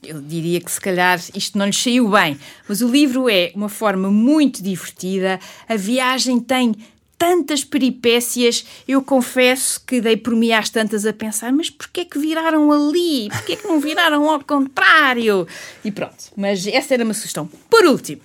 eu 0.03 0.21
diria 0.21 0.61
que 0.61 0.71
se 0.71 0.81
calhar 0.81 1.21
isto 1.37 1.57
não 1.57 1.67
lhe 1.67 1.73
saiu 1.73 2.09
bem, 2.09 2.37
mas 2.69 2.81
o 2.81 2.89
livro 2.89 3.31
é 3.31 3.53
uma 3.55 3.69
forma 3.69 4.06
forma 4.07 4.11
muito 4.11 4.63
divertida. 4.63 5.41
A 5.69 5.77
viagem 5.77 6.41
tem 6.41 6.75
tantas 7.19 7.65
peripécias, 7.65 8.67
eu 8.87 9.03
confesso 9.03 9.83
que 9.87 10.01
dei 10.03 10.17
por 10.17 10.35
mim 10.35 10.53
às 10.53 10.69
tantas 10.69 11.07
a 11.07 11.13
pensar, 11.13 11.51
mas 11.53 11.71
porquê 11.71 12.03
é 12.03 12.05
que 12.05 12.19
viraram 12.19 12.71
ali? 12.71 13.29
Porquê 13.31 13.53
é 13.55 13.57
que 13.57 13.67
não 13.67 13.81
viraram 13.81 14.29
ao 14.29 14.41
contrário? 14.45 15.47
E 15.83 15.91
pronto, 15.91 16.15
mas 16.37 16.67
essa 16.67 16.95
era 16.95 17.05
uma 17.05 17.15
sugestão. 17.15 17.49
Por 17.71 17.87
último, 17.87 18.21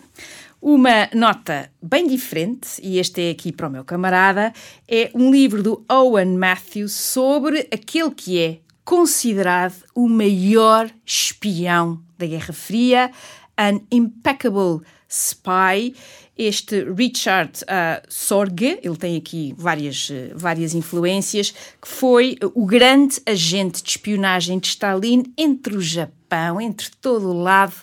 uma 0.62 1.10
nota 1.14 1.72
bem 1.82 2.06
diferente, 2.06 2.82
e 2.84 3.00
este 3.00 3.22
é 3.22 3.32
aqui 3.32 3.52
para 3.54 3.68
o 3.68 3.72
meu 3.72 3.86
camarada, 3.86 4.52
é 4.88 5.10
um 5.16 5.32
livro 5.32 5.64
do 5.64 5.86
Owen 5.90 6.36
Matthews 6.36 6.92
sobre 6.92 7.68
aquele 7.72 8.12
que 8.12 8.40
é 8.40 8.60
considerado 8.84 9.86
o 9.96 10.10
maior 10.10 10.92
espião 11.06 12.02
da 12.18 12.26
Guerra 12.26 12.54
Fria, 12.54 13.10
An 13.58 13.80
Impeccable 13.90 14.82
Spy, 15.12 15.94
este 16.38 16.86
Richard 16.86 17.64
uh, 17.64 18.02
Sorge, 18.08 18.80
ele 18.82 18.96
tem 18.96 19.18
aqui 19.18 19.54
várias, 19.58 20.10
uh, 20.10 20.32
várias 20.34 20.74
influências, 20.74 21.52
que 21.52 21.88
foi 21.88 22.38
o 22.56 22.66
grande 22.66 23.22
agente 23.26 23.84
de 23.84 23.90
espionagem 23.90 24.58
de 24.58 24.68
Stalin 24.68 25.24
entre 25.38 25.76
o 25.76 25.82
Japão, 25.82 26.62
entre 26.62 26.90
todo 27.02 27.30
o 27.30 27.44
lado. 27.44 27.74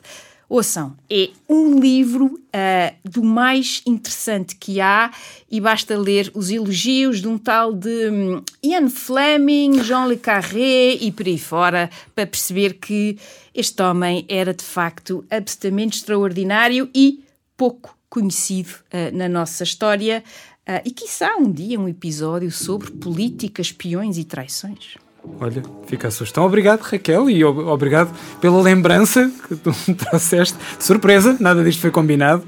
Ouçam, 0.51 0.97
é 1.11 1.29
um 1.47 1.79
livro 1.79 2.25
uh, 2.25 2.97
do 3.05 3.23
mais 3.23 3.83
interessante 3.85 4.57
que 4.57 4.81
há 4.81 5.13
e 5.51 5.61
basta 5.61 5.95
ler 5.95 6.33
os 6.35 6.51
elogios 6.51 7.21
de 7.21 7.29
um 7.29 7.37
tal 7.37 7.75
de 7.75 8.09
um, 8.09 8.43
Ian 8.63 8.89
Fleming, 8.89 9.83
Jean 9.83 10.07
Le 10.07 10.17
Carré 10.17 10.95
e 10.95 11.13
por 11.13 11.27
aí 11.27 11.39
fora 11.39 11.91
para 12.15 12.27
perceber 12.27 12.75
que 12.75 13.19
este 13.55 13.83
homem 13.83 14.25
era 14.27 14.55
de 14.55 14.65
facto 14.65 15.23
absolutamente 15.31 15.99
extraordinário 15.99 16.89
e 16.95 17.23
pouco 17.55 17.95
conhecido 18.09 18.71
uh, 18.71 19.15
na 19.15 19.29
nossa 19.29 19.65
história 19.65 20.25
uh, 20.67 20.81
e 20.83 20.91
quiçá 20.91 21.37
um 21.37 21.53
dia 21.53 21.79
um 21.79 21.87
episódio 21.87 22.51
sobre 22.51 22.91
política, 22.93 23.61
espiões 23.61 24.17
e 24.17 24.25
traições. 24.25 24.97
Olha, 25.41 25.63
fica 25.87 26.09
a 26.09 26.11
sugestão. 26.11 26.45
Obrigado, 26.45 26.81
Raquel, 26.81 27.31
e 27.31 27.45
obrigado 27.45 28.13
pela 28.41 28.61
lembrança 28.61 29.31
que 29.47 29.57
tu 29.57 29.75
me 29.87 29.95
trouxeste. 29.97 30.57
Surpresa, 30.79 31.37
nada 31.39 31.63
disto 31.63 31.81
foi 31.81 31.91
combinado. 31.91 32.43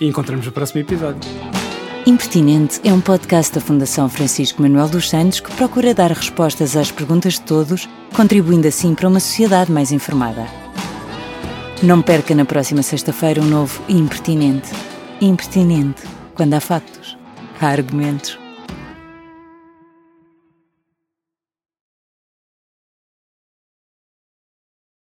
E 0.00 0.06
encontramos 0.06 0.44
no 0.44 0.52
próximo 0.52 0.80
episódio. 0.80 1.20
Impertinente 2.06 2.80
é 2.84 2.92
um 2.92 3.00
podcast 3.00 3.52
da 3.52 3.60
Fundação 3.60 4.08
Francisco 4.08 4.62
Manuel 4.62 4.88
dos 4.88 5.10
Santos 5.10 5.40
que 5.40 5.50
procura 5.56 5.92
dar 5.92 6.12
respostas 6.12 6.76
às 6.76 6.92
perguntas 6.92 7.34
de 7.34 7.40
todos, 7.40 7.88
contribuindo 8.14 8.68
assim 8.68 8.94
para 8.94 9.08
uma 9.08 9.18
sociedade 9.18 9.72
mais 9.72 9.90
informada. 9.90 10.46
Não 11.82 12.00
perca 12.00 12.32
na 12.32 12.44
próxima 12.44 12.82
sexta-feira 12.82 13.40
um 13.40 13.46
novo 13.46 13.82
Impertinente. 13.88 14.70
Impertinente, 15.20 16.02
quando 16.34 16.54
há 16.54 16.60
factos, 16.60 17.18
há 17.60 17.66
argumentos. 17.66 18.38